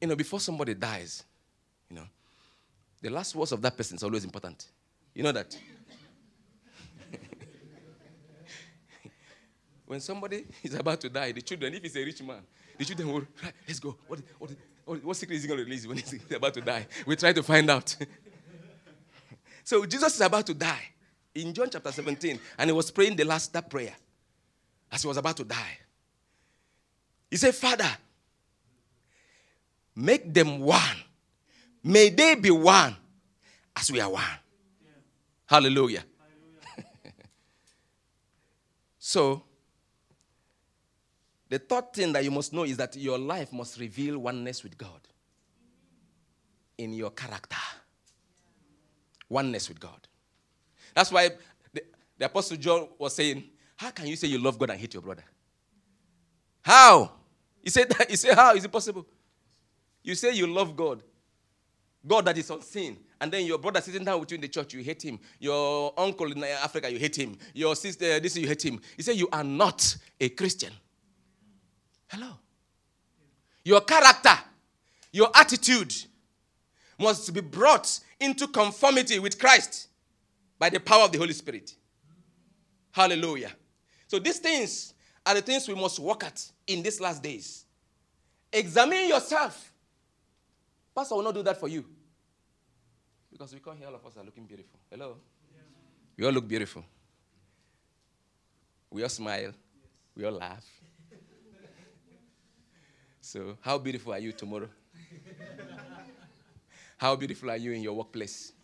you 0.00 0.08
know, 0.08 0.16
before 0.16 0.40
somebody 0.40 0.74
dies, 0.74 1.22
you 1.90 1.96
know, 1.96 2.06
the 3.00 3.10
last 3.10 3.34
words 3.34 3.52
of 3.52 3.62
that 3.62 3.76
person 3.76 3.96
is 3.96 4.02
always 4.02 4.24
important. 4.24 4.66
You 5.14 5.22
know 5.22 5.32
that? 5.32 5.56
When 9.88 10.00
somebody 10.00 10.44
is 10.62 10.74
about 10.74 11.00
to 11.00 11.08
die, 11.08 11.32
the 11.32 11.40
children, 11.40 11.74
if 11.74 11.82
he's 11.82 11.96
a 11.96 12.04
rich 12.04 12.22
man, 12.22 12.42
the 12.76 12.84
children 12.84 13.10
will, 13.10 13.26
right, 13.42 13.54
let's 13.66 13.80
go. 13.80 13.96
What, 14.06 14.20
what, 14.38 14.50
what, 14.84 15.04
what 15.04 15.16
secret 15.16 15.36
is 15.36 15.42
he 15.42 15.48
going 15.48 15.58
to 15.58 15.64
release 15.64 15.86
when 15.86 15.96
he's 15.96 16.14
about 16.30 16.54
to 16.54 16.60
die? 16.60 16.86
We 17.06 17.16
try 17.16 17.32
to 17.32 17.42
find 17.42 17.68
out. 17.70 17.96
so 19.64 19.84
Jesus 19.86 20.14
is 20.14 20.20
about 20.20 20.46
to 20.46 20.54
die 20.54 20.90
in 21.34 21.54
John 21.54 21.68
chapter 21.70 21.90
17, 21.90 22.38
and 22.58 22.68
he 22.68 22.72
was 22.72 22.90
praying 22.90 23.16
the 23.16 23.24
last 23.24 23.50
that 23.54 23.68
prayer 23.70 23.94
as 24.92 25.02
he 25.02 25.08
was 25.08 25.16
about 25.16 25.36
to 25.38 25.44
die. 25.44 25.78
He 27.30 27.36
said, 27.36 27.54
Father, 27.54 27.90
make 29.96 30.32
them 30.32 30.60
one. 30.60 30.96
May 31.82 32.10
they 32.10 32.34
be 32.34 32.50
one 32.50 32.94
as 33.74 33.90
we 33.90 34.00
are 34.00 34.10
one. 34.10 34.22
Yeah. 34.22 34.90
Hallelujah. 35.46 36.04
Hallelujah. 36.18 37.24
so, 38.98 39.44
the 41.48 41.58
third 41.58 41.92
thing 41.92 42.12
that 42.12 42.24
you 42.24 42.30
must 42.30 42.52
know 42.52 42.64
is 42.64 42.76
that 42.76 42.96
your 42.96 43.18
life 43.18 43.52
must 43.52 43.78
reveal 43.80 44.18
oneness 44.18 44.62
with 44.62 44.76
God 44.76 45.00
in 46.76 46.92
your 46.92 47.10
character. 47.10 47.56
Oneness 49.28 49.68
with 49.68 49.80
God. 49.80 50.06
That's 50.94 51.10
why 51.10 51.30
the, 51.72 51.82
the 52.18 52.26
Apostle 52.26 52.56
John 52.56 52.88
was 52.98 53.14
saying, 53.14 53.44
How 53.76 53.90
can 53.90 54.06
you 54.06 54.16
say 54.16 54.28
you 54.28 54.38
love 54.38 54.58
God 54.58 54.70
and 54.70 54.80
hate 54.80 54.94
your 54.94 55.02
brother? 55.02 55.24
How? 56.62 57.12
He 57.62 57.70
said, 57.70 57.88
that, 57.90 58.10
he 58.10 58.16
said, 58.16 58.34
How 58.34 58.54
is 58.54 58.64
it 58.64 58.72
possible? 58.72 59.06
You 60.02 60.14
say 60.14 60.32
you 60.32 60.46
love 60.46 60.76
God, 60.76 61.02
God 62.06 62.24
that 62.26 62.38
is 62.38 62.50
unseen, 62.50 62.98
and 63.20 63.32
then 63.32 63.44
your 63.44 63.58
brother 63.58 63.80
sitting 63.80 64.04
down 64.04 64.20
with 64.20 64.30
you 64.30 64.36
in 64.36 64.40
the 64.40 64.48
church, 64.48 64.72
you 64.74 64.82
hate 64.82 65.02
him. 65.02 65.18
Your 65.38 65.92
uncle 65.96 66.30
in 66.30 66.42
Africa, 66.44 66.90
you 66.90 66.98
hate 66.98 67.16
him. 67.16 67.36
Your 67.52 67.74
sister, 67.74 68.20
this, 68.20 68.36
you 68.36 68.46
hate 68.46 68.64
him. 68.64 68.80
He 68.96 69.02
said, 69.02 69.16
You 69.16 69.28
are 69.32 69.44
not 69.44 69.96
a 70.20 70.28
Christian. 70.30 70.72
Hello. 72.08 72.38
Your 73.64 73.82
character, 73.82 74.36
your 75.12 75.30
attitude 75.34 75.94
must 76.98 77.32
be 77.32 77.40
brought 77.40 78.00
into 78.18 78.48
conformity 78.48 79.18
with 79.18 79.38
Christ 79.38 79.88
by 80.58 80.70
the 80.70 80.80
power 80.80 81.04
of 81.04 81.12
the 81.12 81.18
Holy 81.18 81.32
Spirit. 81.32 81.74
Hallelujah. 82.90 83.52
So 84.06 84.18
these 84.18 84.38
things 84.38 84.94
are 85.24 85.34
the 85.34 85.42
things 85.42 85.68
we 85.68 85.74
must 85.74 85.98
work 85.98 86.24
at 86.24 86.42
in 86.66 86.82
these 86.82 87.00
last 87.00 87.22
days. 87.22 87.66
Examine 88.52 89.08
yourself. 89.08 89.72
Pastor 90.94 91.14
will 91.14 91.22
not 91.22 91.34
do 91.34 91.42
that 91.42 91.60
for 91.60 91.68
you. 91.68 91.84
Because 93.30 93.52
we 93.52 93.60
come 93.60 93.76
here, 93.76 93.86
all 93.86 93.94
of 93.94 94.06
us 94.06 94.16
are 94.16 94.24
looking 94.24 94.46
beautiful. 94.46 94.80
Hello? 94.90 95.18
We 96.16 96.24
all 96.24 96.32
look 96.32 96.48
beautiful. 96.48 96.84
We 98.90 99.02
all 99.02 99.08
smile. 99.08 99.52
We 100.16 100.24
all 100.24 100.32
laugh. 100.32 100.64
So, 103.28 103.58
how 103.60 103.76
beautiful 103.76 104.14
are 104.14 104.18
you 104.18 104.32
tomorrow? 104.32 104.70
how 106.96 107.14
beautiful 107.14 107.50
are 107.50 107.58
you 107.58 107.72
in 107.72 107.82
your 107.82 107.92
workplace? 107.92 108.54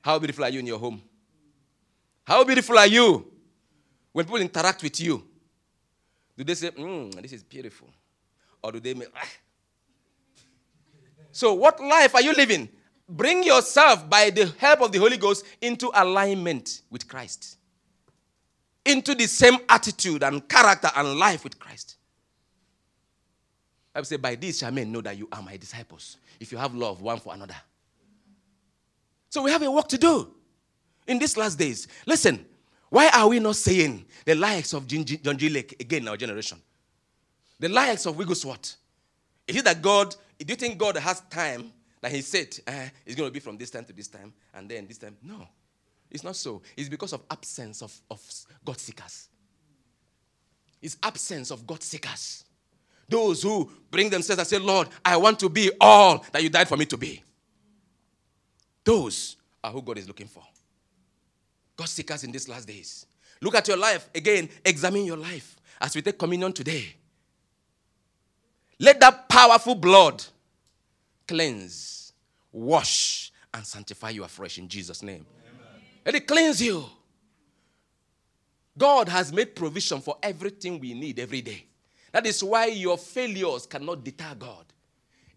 How 0.00 0.18
beautiful 0.18 0.44
are 0.44 0.48
you 0.48 0.60
in 0.60 0.66
your 0.66 0.78
home? 0.78 1.02
How 2.24 2.42
beautiful 2.42 2.78
are 2.78 2.86
you 2.86 3.30
when 4.12 4.24
people 4.24 4.40
interact 4.40 4.82
with 4.82 4.98
you? 4.98 5.22
Do 6.38 6.44
they 6.44 6.54
say, 6.54 6.70
mm, 6.70 7.20
this 7.20 7.34
is 7.34 7.42
beautiful? 7.42 7.90
Or 8.62 8.72
do 8.72 8.80
they 8.80 8.94
make, 8.94 9.08
ah. 9.14 9.28
So, 11.30 11.52
what 11.52 11.78
life 11.78 12.14
are 12.14 12.22
you 12.22 12.32
living? 12.32 12.70
Bring 13.06 13.42
yourself, 13.42 14.08
by 14.08 14.30
the 14.30 14.54
help 14.56 14.80
of 14.80 14.90
the 14.90 14.98
Holy 14.98 15.18
Ghost, 15.18 15.44
into 15.60 15.90
alignment 15.92 16.80
with 16.90 17.06
Christ, 17.06 17.58
into 18.86 19.14
the 19.14 19.26
same 19.26 19.58
attitude 19.68 20.22
and 20.22 20.48
character 20.48 20.88
and 20.96 21.18
life 21.18 21.44
with 21.44 21.58
Christ. 21.58 21.95
I 23.96 24.02
say, 24.02 24.16
By 24.16 24.34
this 24.34 24.58
shall 24.58 24.70
men 24.70 24.92
know 24.92 25.00
that 25.00 25.16
you 25.16 25.26
are 25.32 25.42
my 25.42 25.56
disciples, 25.56 26.18
if 26.38 26.52
you 26.52 26.58
have 26.58 26.74
love 26.74 27.00
one 27.00 27.18
for 27.18 27.32
another. 27.32 27.56
So 29.30 29.42
we 29.42 29.50
have 29.50 29.62
a 29.62 29.70
work 29.70 29.88
to 29.88 29.98
do 29.98 30.32
in 31.06 31.18
these 31.18 31.36
last 31.36 31.58
days. 31.58 31.88
Listen, 32.06 32.44
why 32.90 33.08
are 33.08 33.28
we 33.28 33.38
not 33.38 33.56
saying 33.56 34.04
the 34.24 34.34
likes 34.34 34.72
of 34.72 34.86
John 34.86 35.04
G. 35.04 35.48
Lake 35.48 35.76
again 35.80 36.02
in 36.02 36.08
our 36.08 36.16
generation? 36.16 36.58
The 37.58 37.68
likes 37.68 38.06
of 38.06 38.16
Wigglesworth. 38.16 38.76
Is 39.48 39.56
it 39.56 39.64
that 39.64 39.80
God, 39.80 40.14
do 40.38 40.46
you 40.52 40.56
think 40.56 40.78
God 40.78 40.96
has 40.96 41.20
time 41.30 41.72
that 42.00 42.12
He 42.12 42.20
said 42.20 42.56
eh, 42.66 42.88
it's 43.04 43.16
going 43.16 43.28
to 43.28 43.32
be 43.32 43.40
from 43.40 43.56
this 43.56 43.70
time 43.70 43.84
to 43.84 43.92
this 43.92 44.08
time 44.08 44.32
and 44.54 44.68
then 44.68 44.86
this 44.86 44.98
time? 44.98 45.16
No, 45.22 45.48
it's 46.10 46.22
not 46.22 46.36
so. 46.36 46.62
It's 46.76 46.88
because 46.88 47.12
of 47.12 47.22
absence 47.30 47.82
of, 47.82 47.98
of 48.10 48.20
God 48.64 48.78
seekers. 48.78 49.28
It's 50.82 50.98
absence 51.02 51.50
of 51.50 51.66
God 51.66 51.82
seekers. 51.82 52.45
Those 53.08 53.42
who 53.42 53.70
bring 53.90 54.10
themselves 54.10 54.38
and 54.40 54.48
say, 54.48 54.58
Lord, 54.58 54.88
I 55.04 55.16
want 55.16 55.38
to 55.40 55.48
be 55.48 55.70
all 55.80 56.24
that 56.32 56.42
you 56.42 56.48
died 56.48 56.68
for 56.68 56.76
me 56.76 56.86
to 56.86 56.96
be. 56.96 57.22
Those 58.84 59.36
are 59.62 59.70
who 59.70 59.82
God 59.82 59.98
is 59.98 60.06
looking 60.06 60.26
for. 60.26 60.42
God 61.76 61.88
seekers 61.88 62.24
in 62.24 62.32
these 62.32 62.48
last 62.48 62.66
days. 62.66 63.06
Look 63.40 63.54
at 63.54 63.68
your 63.68 63.76
life. 63.76 64.08
Again, 64.14 64.48
examine 64.64 65.04
your 65.04 65.16
life 65.16 65.56
as 65.80 65.94
we 65.94 66.02
take 66.02 66.18
communion 66.18 66.52
today. 66.52 66.94
Let 68.78 69.00
that 69.00 69.28
powerful 69.28 69.74
blood 69.74 70.24
cleanse, 71.26 72.12
wash, 72.52 73.32
and 73.52 73.64
sanctify 73.64 74.10
you 74.10 74.24
afresh 74.24 74.58
in 74.58 74.68
Jesus' 74.68 75.02
name. 75.02 75.26
Amen. 75.48 75.82
Let 76.04 76.14
it 76.14 76.26
cleanse 76.26 76.62
you. 76.62 76.84
God 78.78 79.08
has 79.08 79.32
made 79.32 79.54
provision 79.54 80.00
for 80.00 80.16
everything 80.22 80.78
we 80.78 80.92
need 80.92 81.18
every 81.18 81.40
day. 81.40 81.66
That 82.16 82.24
is 82.24 82.42
why 82.42 82.68
your 82.68 82.96
failures 82.96 83.66
cannot 83.66 84.02
deter 84.02 84.34
God. 84.38 84.64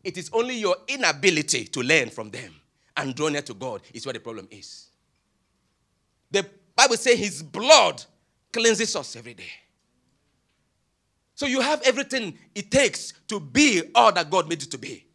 It 0.02 0.18
is 0.18 0.30
only 0.32 0.56
your 0.56 0.78
inability 0.88 1.66
to 1.66 1.82
learn 1.82 2.10
from 2.10 2.32
them 2.32 2.56
and 2.96 3.14
draw 3.14 3.28
near 3.28 3.42
to 3.42 3.54
God 3.54 3.82
is 3.94 4.06
where 4.06 4.14
the 4.14 4.22
problem 4.22 4.48
is. 4.50 4.88
The 6.32 6.46
Bible 6.74 6.96
says 6.96 7.20
his 7.20 7.44
blood 7.44 8.02
cleanses 8.54 8.96
us 8.96 9.18
every 9.18 9.34
day. 9.34 9.52
So 11.36 11.48
you 11.48 11.60
have 11.60 11.82
everything 11.82 12.40
it 12.56 12.72
takes 12.72 13.12
to 13.28 13.42
be 13.42 13.82
all 13.94 14.14
that 14.14 14.30
God 14.30 14.48
made 14.48 14.62
you 14.62 14.70
to 14.70 14.78
be. 14.78 15.06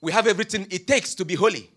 We 0.00 0.12
have 0.12 0.28
everything 0.28 0.68
it 0.70 0.86
takes 0.86 1.16
to 1.16 1.24
be 1.24 1.34
holy. 1.34 1.68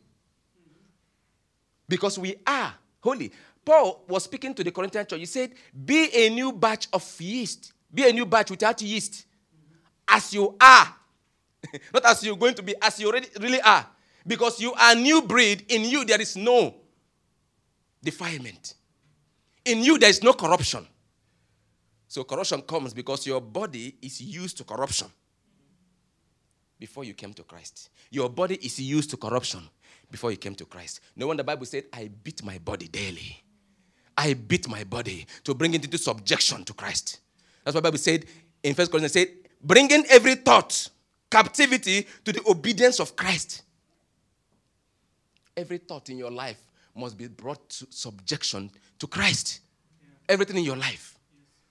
Because 1.90 2.20
we 2.20 2.36
are 2.46 2.76
holy. 3.02 3.32
Paul 3.66 4.04
was 4.08 4.26
speaking 4.26 4.54
to 4.54 4.64
the 4.64 4.70
Corinthian 4.70 5.08
church. 5.08 5.20
He 5.20 5.26
said, 5.26 5.54
Be 5.84 6.10
a 6.14 6.30
new 6.30 6.52
batch 6.52 6.90
of 6.94 7.04
yeast 7.20 7.73
be 7.94 8.08
a 8.08 8.12
new 8.12 8.26
batch 8.26 8.50
without 8.50 8.82
yeast. 8.82 9.26
As 10.08 10.34
you 10.34 10.56
are. 10.60 10.96
Not 11.94 12.06
as 12.06 12.24
you're 12.24 12.36
going 12.36 12.56
to 12.56 12.64
be, 12.64 12.76
as 12.82 13.00
you 13.00 13.08
already 13.08 13.28
really 13.40 13.62
are. 13.62 13.86
Because 14.26 14.60
you 14.60 14.74
are 14.74 14.96
new 14.96 15.22
breed. 15.22 15.66
In 15.70 15.84
you, 15.84 16.06
there 16.06 16.22
is 16.22 16.36
no 16.36 16.76
defilement. 18.04 18.76
In 19.66 19.84
you, 19.84 19.98
there 19.98 20.10
is 20.10 20.24
no 20.24 20.34
corruption. 20.34 20.86
So 22.08 22.24
corruption 22.24 22.62
comes 22.62 22.94
because 22.94 23.26
your 23.26 23.42
body 23.42 23.96
is 24.02 24.22
used 24.22 24.58
to 24.58 24.64
corruption 24.64 25.08
before 26.80 27.04
you 27.04 27.14
came 27.14 27.34
to 27.34 27.44
Christ. 27.44 27.90
Your 28.12 28.30
body 28.30 28.56
is 28.56 28.80
used 28.80 29.10
to 29.12 29.18
corruption 29.18 29.62
before 30.12 30.30
you 30.32 30.38
came 30.38 30.54
to 30.56 30.66
Christ. 30.66 31.00
No 31.16 31.28
wonder 31.28 31.42
the 31.42 31.48
Bible 31.48 31.66
said, 31.66 31.86
I 31.92 32.10
beat 32.24 32.44
my 32.44 32.58
body 32.60 32.88
daily. 32.88 33.42
I 34.16 34.36
beat 34.36 34.68
my 34.68 34.84
body 34.84 35.26
to 35.44 35.56
bring 35.56 35.74
it 35.74 35.84
into 35.86 35.98
subjection 35.98 36.64
to 36.66 36.74
Christ. 36.74 37.20
That's 37.64 37.76
what 37.76 37.84
Bible 37.84 37.98
said 37.98 38.26
in 38.62 38.74
First 38.74 38.92
Corinthians. 38.92 39.14
Said, 39.14 39.28
bringing 39.62 40.06
every 40.10 40.36
thought 40.36 40.90
captivity 41.30 42.08
to 42.24 42.32
the 42.32 42.42
obedience 42.48 43.00
of 43.00 43.16
Christ. 43.16 43.64
Every 45.56 45.78
thought 45.78 46.10
in 46.10 46.18
your 46.18 46.32
life 46.32 46.62
must 46.96 47.18
be 47.18 47.28
brought 47.28 47.70
to 47.70 47.88
subjection 47.90 48.70
to 49.00 49.08
Christ. 49.08 49.62
Yeah. 50.02 50.34
Everything 50.34 50.58
in 50.58 50.64
your 50.64 50.78
life. 50.78 51.18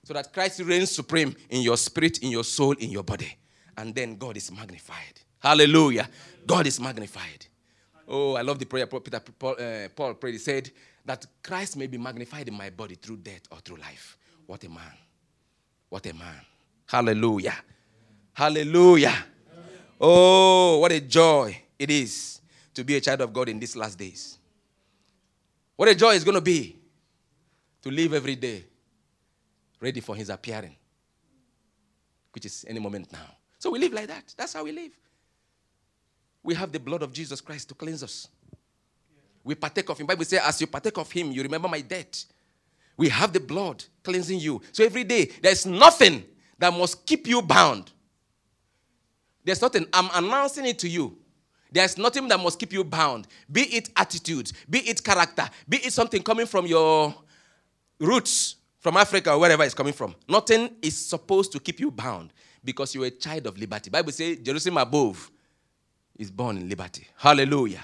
So 0.03 0.13
that 0.13 0.33
Christ 0.33 0.59
reigns 0.61 0.91
supreme 0.91 1.35
in 1.49 1.61
your 1.61 1.77
spirit, 1.77 2.19
in 2.19 2.29
your 2.29 2.43
soul, 2.43 2.73
in 2.73 2.89
your 2.89 3.03
body. 3.03 3.37
And 3.77 3.95
then 3.95 4.17
God 4.17 4.35
is 4.35 4.51
magnified. 4.51 5.21
Hallelujah. 5.39 6.09
God 6.45 6.67
is 6.67 6.79
magnified. 6.79 7.45
Oh, 8.07 8.35
I 8.35 8.41
love 8.41 8.59
the 8.59 8.65
prayer 8.65 8.85
Peter, 8.85 9.19
Paul, 9.19 9.55
uh, 9.57 9.87
Paul 9.95 10.13
prayed. 10.15 10.33
He 10.33 10.39
said 10.39 10.69
that 11.05 11.25
Christ 11.41 11.77
may 11.77 11.87
be 11.87 11.97
magnified 11.97 12.47
in 12.47 12.53
my 12.53 12.69
body 12.69 12.95
through 12.95 13.17
death 13.17 13.41
or 13.51 13.59
through 13.59 13.77
life. 13.77 14.17
What 14.45 14.63
a 14.63 14.69
man. 14.69 14.91
What 15.93 16.07
a 16.07 16.13
man. 16.15 16.41
Hallelujah. 16.87 17.53
Hallelujah. 18.33 19.13
Oh, 20.01 20.79
what 20.79 20.91
a 20.91 20.99
joy 20.99 21.55
it 21.77 21.91
is 21.91 22.41
to 22.73 22.83
be 22.83 22.95
a 22.95 22.99
child 22.99 23.21
of 23.21 23.31
God 23.31 23.47
in 23.47 23.59
these 23.59 23.75
last 23.75 23.95
days. 23.95 24.39
What 25.75 25.87
a 25.87 25.93
joy 25.93 26.15
it's 26.15 26.23
going 26.23 26.33
to 26.33 26.41
be 26.41 26.79
to 27.83 27.91
live 27.91 28.15
every 28.15 28.35
day 28.35 28.63
ready 29.79 29.99
for 29.99 30.15
his 30.15 30.31
appearing, 30.31 30.75
which 32.33 32.47
is 32.47 32.65
any 32.67 32.79
moment 32.79 33.11
now. 33.13 33.29
So 33.59 33.69
we 33.69 33.77
live 33.77 33.93
like 33.93 34.07
that. 34.07 34.33
That's 34.35 34.53
how 34.53 34.63
we 34.63 34.71
live. 34.71 34.93
We 36.41 36.55
have 36.55 36.71
the 36.71 36.79
blood 36.79 37.03
of 37.03 37.13
Jesus 37.13 37.39
Christ 37.39 37.69
to 37.69 37.75
cleanse 37.75 38.01
us. 38.01 38.27
We 39.43 39.53
partake 39.53 39.87
of 39.89 39.99
him. 39.99 40.07
Bible 40.07 40.25
says, 40.25 40.41
as 40.43 40.59
you 40.59 40.65
partake 40.65 40.97
of 40.97 41.11
him, 41.11 41.31
you 41.31 41.43
remember 41.43 41.67
my 41.67 41.81
death. 41.81 42.25
We 42.97 43.09
have 43.09 43.33
the 43.33 43.39
blood 43.39 43.83
cleansing 44.03 44.39
you. 44.39 44.61
So 44.71 44.83
every 44.83 45.03
day, 45.03 45.31
there's 45.41 45.65
nothing 45.65 46.23
that 46.59 46.71
must 46.73 47.05
keep 47.05 47.27
you 47.27 47.41
bound. 47.41 47.91
There's 49.43 49.61
nothing. 49.61 49.85
I'm 49.93 50.09
announcing 50.13 50.65
it 50.65 50.79
to 50.79 50.89
you. 50.89 51.17
There's 51.71 51.97
nothing 51.97 52.27
that 52.27 52.39
must 52.39 52.59
keep 52.59 52.71
you 52.71 52.83
bound. 52.83 53.27
Be 53.51 53.61
it 53.61 53.89
attitude, 53.97 54.51
be 54.69 54.79
it 54.79 55.03
character, 55.03 55.49
be 55.67 55.77
it 55.77 55.91
something 55.91 56.21
coming 56.21 56.45
from 56.45 56.67
your 56.67 57.15
roots, 57.99 58.57
from 58.83 58.97
Africa 58.97 59.31
or 59.31 59.39
wherever 59.39 59.63
it's 59.63 59.73
coming 59.73 59.93
from. 59.93 60.13
Nothing 60.27 60.69
is 60.81 60.95
supposed 60.95 61.51
to 61.53 61.59
keep 61.59 61.79
you 61.79 61.89
bound 61.89 62.33
because 62.63 62.93
you're 62.93 63.05
a 63.05 63.11
child 63.11 63.47
of 63.47 63.57
liberty. 63.57 63.89
Bible 63.89 64.11
says 64.11 64.37
Jerusalem 64.37 64.77
above 64.77 65.31
is 66.19 66.29
born 66.29 66.57
in 66.57 66.69
liberty. 66.69 67.07
Hallelujah. 67.15 67.83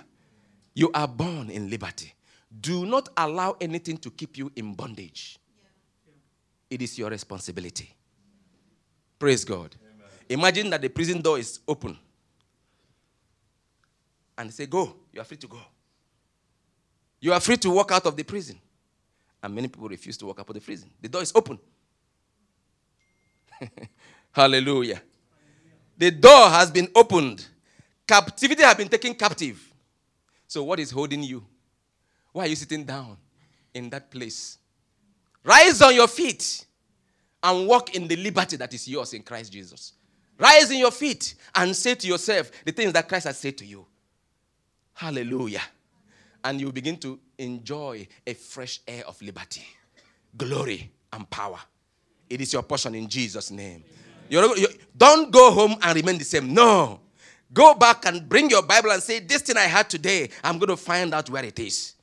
You 0.76 0.92
are 0.94 1.08
born 1.08 1.50
in 1.50 1.70
liberty. 1.70 2.14
Do 2.50 2.86
not 2.86 3.10
allow 3.16 3.56
anything 3.62 3.98
to 3.98 4.10
keep 4.10 4.38
you 4.38 4.52
in 4.56 4.74
bondage. 4.74 5.38
It 6.70 6.82
is 6.82 6.98
your 6.98 7.10
responsibility. 7.10 7.94
Praise 9.18 9.44
God. 9.44 9.76
Amen. 9.82 10.08
Imagine 10.30 10.70
that 10.70 10.82
the 10.82 10.90
prison 10.90 11.22
door 11.22 11.38
is 11.40 11.60
open. 11.68 11.98
And 14.38 14.54
say, 14.54 14.66
Go. 14.66 14.96
You 15.12 15.22
are 15.22 15.26
free 15.26 15.38
to 15.38 15.48
go. 15.48 15.60
You 17.20 17.34
are 17.34 17.40
free 17.40 17.58
to 17.58 17.70
walk 17.70 17.92
out 17.92 18.06
of 18.06 18.16
the 18.16 18.24
prison. 18.24 18.58
And 19.42 19.54
many 19.54 19.68
people 19.68 19.88
refuse 19.88 20.18
to 20.18 20.26
walk 20.26 20.40
out 20.40 20.50
of 20.50 20.56
the 20.56 20.62
prison. 20.62 20.90
The 21.02 21.10
door 21.10 21.22
is 21.22 21.32
open. 21.36 21.60
Hallelujah. 24.32 25.02
The 25.98 26.12
door 26.12 26.50
has 26.50 26.72
been 26.72 26.88
opened. 26.96 27.46
Captivity 28.08 28.64
has 28.64 28.76
been 28.76 28.88
taken 28.88 29.14
captive. 29.14 29.74
So, 30.48 30.64
what 30.64 30.80
is 30.80 30.92
holding 30.92 31.24
you? 31.24 31.46
Why 32.32 32.46
are 32.46 32.48
you 32.48 32.56
sitting 32.56 32.84
down 32.84 33.18
in 33.74 33.90
that 33.90 34.12
place? 34.12 34.58
Rise 35.44 35.82
on 35.82 35.96
your 35.96 36.08
feet 36.08 36.66
and 37.42 37.68
walk 37.68 37.96
in 37.96 38.08
the 38.08 38.16
liberty 38.16 38.58
that 38.58 38.74
is 38.74 38.88
yours 38.88 39.14
in 39.14 39.24
Christ 39.24 39.52
Jesus. 39.52 39.94
Rise 40.38 40.72
in 40.72 40.80
your 40.80 40.92
feet 40.92 41.36
and 41.56 41.76
say 41.76 41.96
to 41.96 42.08
yourself 42.08 42.52
the 42.66 42.72
things 42.72 42.94
that 42.94 43.08
Christ 43.08 43.26
has 43.28 43.38
said 43.38 43.58
to 43.58 43.66
you. 43.66 43.86
Hallelujah. 44.94 45.62
And 46.44 46.60
you 46.60 46.72
begin 46.72 46.98
to 46.98 47.20
enjoy 47.38 48.08
a 48.26 48.34
fresh 48.34 48.80
air 48.88 49.04
of 49.08 49.22
liberty, 49.22 49.66
glory, 50.38 50.90
and 51.12 51.30
power. 51.30 51.60
It 52.30 52.42
is 52.42 52.54
your 52.54 52.64
portion 52.64 52.96
in 52.96 53.08
Jesus' 53.10 53.52
name. 53.52 53.84
You're, 54.30 54.56
you're, 54.58 54.70
don't 54.96 55.32
go 55.32 55.52
home 55.52 55.76
and 55.82 55.96
remain 55.96 56.18
the 56.18 56.24
same. 56.24 56.54
No. 56.54 57.00
Go 57.52 57.74
back 57.74 58.06
and 58.06 58.30
bring 58.30 58.50
your 58.50 58.62
Bible 58.62 58.92
and 58.92 59.02
say, 59.02 59.20
This 59.20 59.42
thing 59.42 59.58
I 59.58 59.62
had 59.62 59.90
today, 59.90 60.30
I'm 60.44 60.60
going 60.60 60.70
to 60.70 60.78
find 60.78 61.14
out 61.14 61.30
where 61.30 61.44
it 61.44 61.58
is. 61.60 61.96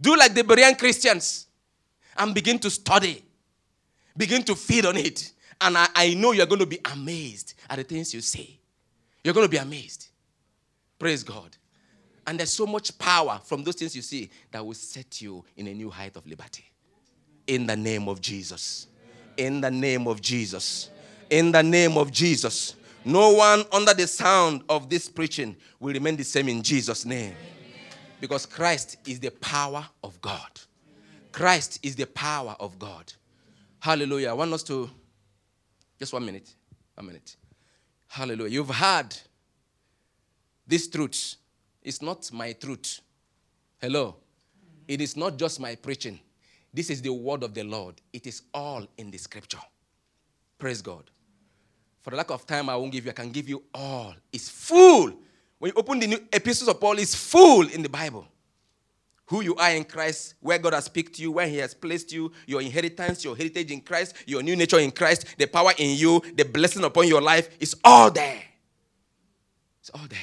Do 0.00 0.16
like 0.16 0.34
the 0.34 0.42
Berean 0.42 0.78
Christians 0.78 1.46
and 2.16 2.34
begin 2.34 2.58
to 2.60 2.70
study, 2.70 3.24
begin 4.16 4.42
to 4.44 4.54
feed 4.54 4.86
on 4.86 4.96
it. 4.96 5.32
And 5.60 5.78
I, 5.78 5.88
I 5.94 6.14
know 6.14 6.32
you're 6.32 6.46
going 6.46 6.60
to 6.60 6.66
be 6.66 6.80
amazed 6.92 7.54
at 7.68 7.76
the 7.76 7.84
things 7.84 8.12
you 8.12 8.20
say. 8.20 8.58
You're 9.22 9.34
going 9.34 9.46
to 9.46 9.50
be 9.50 9.56
amazed. 9.56 10.08
Praise 10.98 11.22
God. 11.22 11.56
And 12.26 12.38
there's 12.38 12.52
so 12.52 12.66
much 12.66 12.96
power 12.98 13.40
from 13.44 13.64
those 13.64 13.76
things 13.76 13.94
you 13.94 14.02
see 14.02 14.30
that 14.50 14.64
will 14.64 14.74
set 14.74 15.20
you 15.20 15.44
in 15.56 15.66
a 15.68 15.74
new 15.74 15.90
height 15.90 16.16
of 16.16 16.26
liberty. 16.26 16.64
In 17.46 17.66
the 17.66 17.76
name 17.76 18.08
of 18.08 18.20
Jesus. 18.20 18.86
In 19.36 19.60
the 19.60 19.70
name 19.70 20.06
of 20.06 20.20
Jesus. 20.20 20.90
In 21.30 21.52
the 21.52 21.62
name 21.62 21.96
of 21.98 22.10
Jesus. 22.10 22.76
No 23.04 23.34
one 23.34 23.64
under 23.70 23.92
the 23.92 24.06
sound 24.06 24.62
of 24.68 24.88
this 24.88 25.08
preaching 25.08 25.56
will 25.78 25.92
remain 25.92 26.16
the 26.16 26.24
same 26.24 26.48
in 26.48 26.62
Jesus' 26.62 27.04
name. 27.04 27.34
Because 28.24 28.46
Christ 28.46 28.96
is 29.06 29.20
the 29.20 29.30
power 29.32 29.84
of 30.02 30.18
God. 30.22 30.48
Christ 31.30 31.78
is 31.82 31.94
the 31.94 32.06
power 32.06 32.56
of 32.58 32.78
God. 32.78 33.12
Hallelujah. 33.80 34.30
I 34.30 34.32
want 34.32 34.50
us 34.54 34.62
to, 34.62 34.88
just 35.98 36.10
one 36.14 36.24
minute. 36.24 36.54
One 36.94 37.08
minute. 37.08 37.36
Hallelujah. 38.08 38.48
You've 38.48 38.70
heard 38.70 39.14
this 40.66 40.88
truth. 40.88 41.36
It's 41.82 42.00
not 42.00 42.32
my 42.32 42.52
truth. 42.52 43.02
Hello. 43.78 44.16
It 44.88 45.02
is 45.02 45.18
not 45.18 45.36
just 45.36 45.60
my 45.60 45.74
preaching. 45.74 46.18
This 46.72 46.88
is 46.88 47.02
the 47.02 47.12
word 47.12 47.42
of 47.42 47.52
the 47.52 47.64
Lord. 47.64 48.00
It 48.10 48.26
is 48.26 48.40
all 48.54 48.86
in 48.96 49.10
the 49.10 49.18
scripture. 49.18 49.60
Praise 50.56 50.80
God. 50.80 51.10
For 52.00 52.08
the 52.08 52.16
lack 52.16 52.30
of 52.30 52.46
time, 52.46 52.70
I 52.70 52.76
won't 52.76 52.90
give 52.90 53.04
you. 53.04 53.10
I 53.10 53.14
can 53.14 53.30
give 53.30 53.50
you 53.50 53.64
all. 53.74 54.14
It's 54.32 54.48
full. 54.48 55.12
When 55.58 55.70
you 55.70 55.80
open 55.80 56.00
the 56.00 56.06
new 56.06 56.20
epistles 56.32 56.68
of 56.68 56.80
Paul, 56.80 56.98
it's 56.98 57.14
full 57.14 57.68
in 57.68 57.82
the 57.82 57.88
Bible. 57.88 58.26
Who 59.26 59.40
you 59.40 59.56
are 59.56 59.70
in 59.70 59.84
Christ, 59.84 60.34
where 60.40 60.58
God 60.58 60.74
has 60.74 60.88
picked 60.88 61.18
you, 61.18 61.32
where 61.32 61.48
He 61.48 61.56
has 61.58 61.72
placed 61.72 62.12
you, 62.12 62.30
your 62.46 62.60
inheritance, 62.60 63.24
your 63.24 63.34
heritage 63.34 63.70
in 63.70 63.80
Christ, 63.80 64.14
your 64.26 64.42
new 64.42 64.54
nature 64.54 64.78
in 64.78 64.90
Christ, 64.90 65.36
the 65.38 65.46
power 65.46 65.72
in 65.78 65.96
you, 65.96 66.22
the 66.34 66.44
blessing 66.44 66.84
upon 66.84 67.08
your 67.08 67.22
life, 67.22 67.48
it's 67.58 67.74
all 67.82 68.10
there. 68.10 68.42
It's 69.80 69.90
all 69.90 70.06
there. 70.08 70.18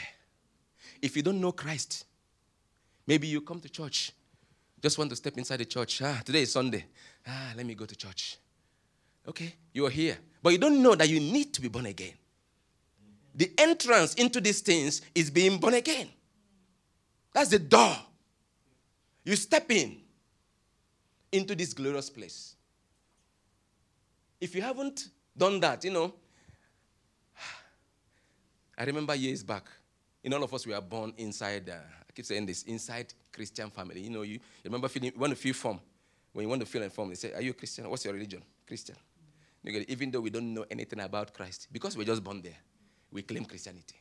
If 1.02 1.16
you 1.16 1.24
don't 1.24 1.42
know 1.42 1.52
Christ, 1.52 2.06
maybe 3.08 3.28
you 3.28 3.42
come 3.42 3.60
to 3.60 3.70
church, 3.70 4.12
just 4.82 4.98
want 4.98 5.10
to 5.10 5.16
step 5.16 5.38
inside 5.38 5.58
the 5.58 5.66
church. 5.66 6.02
Ah, 6.02 6.22
today 6.24 6.44
is 6.44 6.52
Sunday. 6.52 6.86
Ah, 7.28 7.54
let 7.56 7.66
me 7.66 7.76
go 7.76 7.86
to 7.86 7.96
church. 7.96 8.38
Okay, 9.28 9.54
you 9.74 9.86
are 9.86 9.92
here. 9.92 10.18
But 10.42 10.54
you 10.54 10.58
don't 10.58 10.82
know 10.82 10.96
that 10.96 11.08
you 11.08 11.20
need 11.20 11.54
to 11.54 11.62
be 11.62 11.68
born 11.68 11.86
again. 11.86 12.14
The 13.34 13.52
entrance 13.58 14.14
into 14.16 14.42
these 14.42 14.62
things 14.62 15.02
is 15.16 15.30
being 15.30 15.58
born 15.58 15.74
again. 15.74 16.10
That's 17.34 17.50
the 17.50 17.60
door. 17.60 17.96
You 19.24 19.36
step 19.36 19.72
in 19.72 19.98
into 21.32 21.56
this 21.56 21.74
glorious 21.74 22.10
place. 22.10 22.56
If 24.40 24.56
you 24.56 24.62
haven't 24.62 25.10
done 25.38 25.60
that, 25.62 25.84
you 25.84 25.92
know, 25.92 26.14
I 28.78 28.84
remember 28.84 29.16
years 29.16 29.44
back, 29.44 29.66
in 30.24 30.34
all 30.34 30.44
of 30.44 30.54
us, 30.54 30.68
we 30.68 30.74
are 30.74 30.82
born 30.82 31.14
inside, 31.18 31.70
uh, 31.70 31.74
I 31.74 32.12
keep 32.14 32.26
saying 32.26 32.46
this, 32.46 32.64
inside 32.64 33.14
Christian 33.32 33.70
family. 33.70 34.02
You 34.02 34.10
know, 34.10 34.22
you, 34.24 34.34
you 34.34 34.40
remember 34.66 34.88
feeling, 34.88 35.12
you 35.14 35.20
want 35.20 35.32
to 35.32 35.40
feel 35.40 35.54
form. 35.54 35.80
When 36.34 36.44
you 36.44 36.50
want 36.50 36.62
to 36.62 36.66
feel 36.66 36.84
informed, 36.84 37.12
they 37.12 37.16
say, 37.16 37.34
Are 37.34 37.42
you 37.42 37.52
a 37.52 37.54
Christian? 37.54 37.90
What's 37.90 38.06
your 38.06 38.14
religion? 38.14 38.42
Christian. 38.66 38.96
Even 39.64 40.10
though 40.12 40.22
we 40.22 40.30
don't 40.30 40.54
know 40.54 40.66
anything 40.72 41.00
about 41.02 41.34
Christ, 41.34 41.68
because 41.72 41.96
we're 41.96 42.06
just 42.06 42.24
born 42.24 42.42
there, 42.42 42.58
we 43.12 43.22
claim 43.22 43.46
Christianity. 43.46 43.96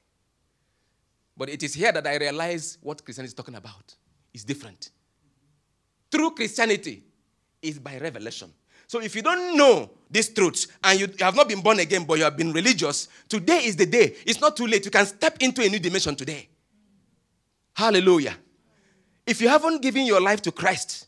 But 1.36 1.48
it 1.48 1.62
is 1.62 1.74
here 1.74 1.92
that 1.92 2.06
I 2.06 2.16
realize 2.16 2.78
what 2.80 3.04
Christianity 3.04 3.30
is 3.30 3.34
talking 3.34 3.54
about. 3.54 3.94
is 4.32 4.44
different. 4.44 4.90
True 6.10 6.30
Christianity 6.32 7.02
is 7.62 7.78
by 7.78 7.98
revelation. 7.98 8.52
So 8.86 9.00
if 9.00 9.14
you 9.14 9.22
don't 9.22 9.56
know 9.56 9.90
these 10.10 10.28
truths 10.30 10.66
and 10.82 10.98
you 10.98 11.08
have 11.20 11.36
not 11.36 11.48
been 11.48 11.60
born 11.60 11.78
again, 11.78 12.04
but 12.04 12.18
you 12.18 12.24
have 12.24 12.36
been 12.36 12.52
religious, 12.52 13.08
today 13.28 13.58
is 13.58 13.76
the 13.76 13.86
day. 13.86 14.16
It's 14.26 14.40
not 14.40 14.56
too 14.56 14.66
late. 14.66 14.84
You 14.84 14.90
can 14.90 15.06
step 15.06 15.36
into 15.40 15.62
a 15.62 15.68
new 15.68 15.78
dimension 15.78 16.16
today. 16.16 16.48
Hallelujah. 17.72 18.36
If 19.24 19.40
you 19.40 19.48
haven't 19.48 19.80
given 19.80 20.06
your 20.06 20.20
life 20.20 20.42
to 20.42 20.52
Christ, 20.52 21.06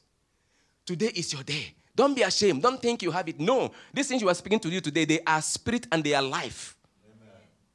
today 0.86 1.10
is 1.14 1.32
your 1.32 1.42
day. 1.42 1.74
Don't 1.94 2.14
be 2.14 2.22
ashamed. 2.22 2.62
Don't 2.62 2.80
think 2.80 3.02
you 3.02 3.10
have 3.10 3.28
it. 3.28 3.40
No. 3.40 3.72
These 3.92 4.08
things 4.08 4.22
you 4.22 4.28
are 4.28 4.34
speaking 4.34 4.60
to 4.60 4.68
you 4.68 4.80
today, 4.80 5.04
they 5.04 5.20
are 5.26 5.42
spirit 5.42 5.88
and 5.90 6.04
they 6.04 6.14
are 6.14 6.22
life. 6.22 6.76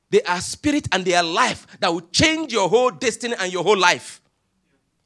They 0.10 0.22
are 0.24 0.40
spirit 0.40 0.88
and 0.92 1.04
they 1.04 1.14
are 1.14 1.24
life 1.24 1.68
that 1.80 1.92
will 1.92 2.08
change 2.12 2.54
your 2.54 2.70
whole 2.70 2.92
destiny 2.92 3.36
and 3.40 3.52
your 3.52 3.64
whole 3.64 3.78
life 3.78 4.22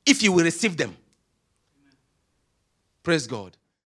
if 0.05 0.21
you 0.21 0.31
will 0.31 0.43
receive 0.43 0.77
them. 0.77 0.95
Praise 3.03 3.25
God. 3.25 3.57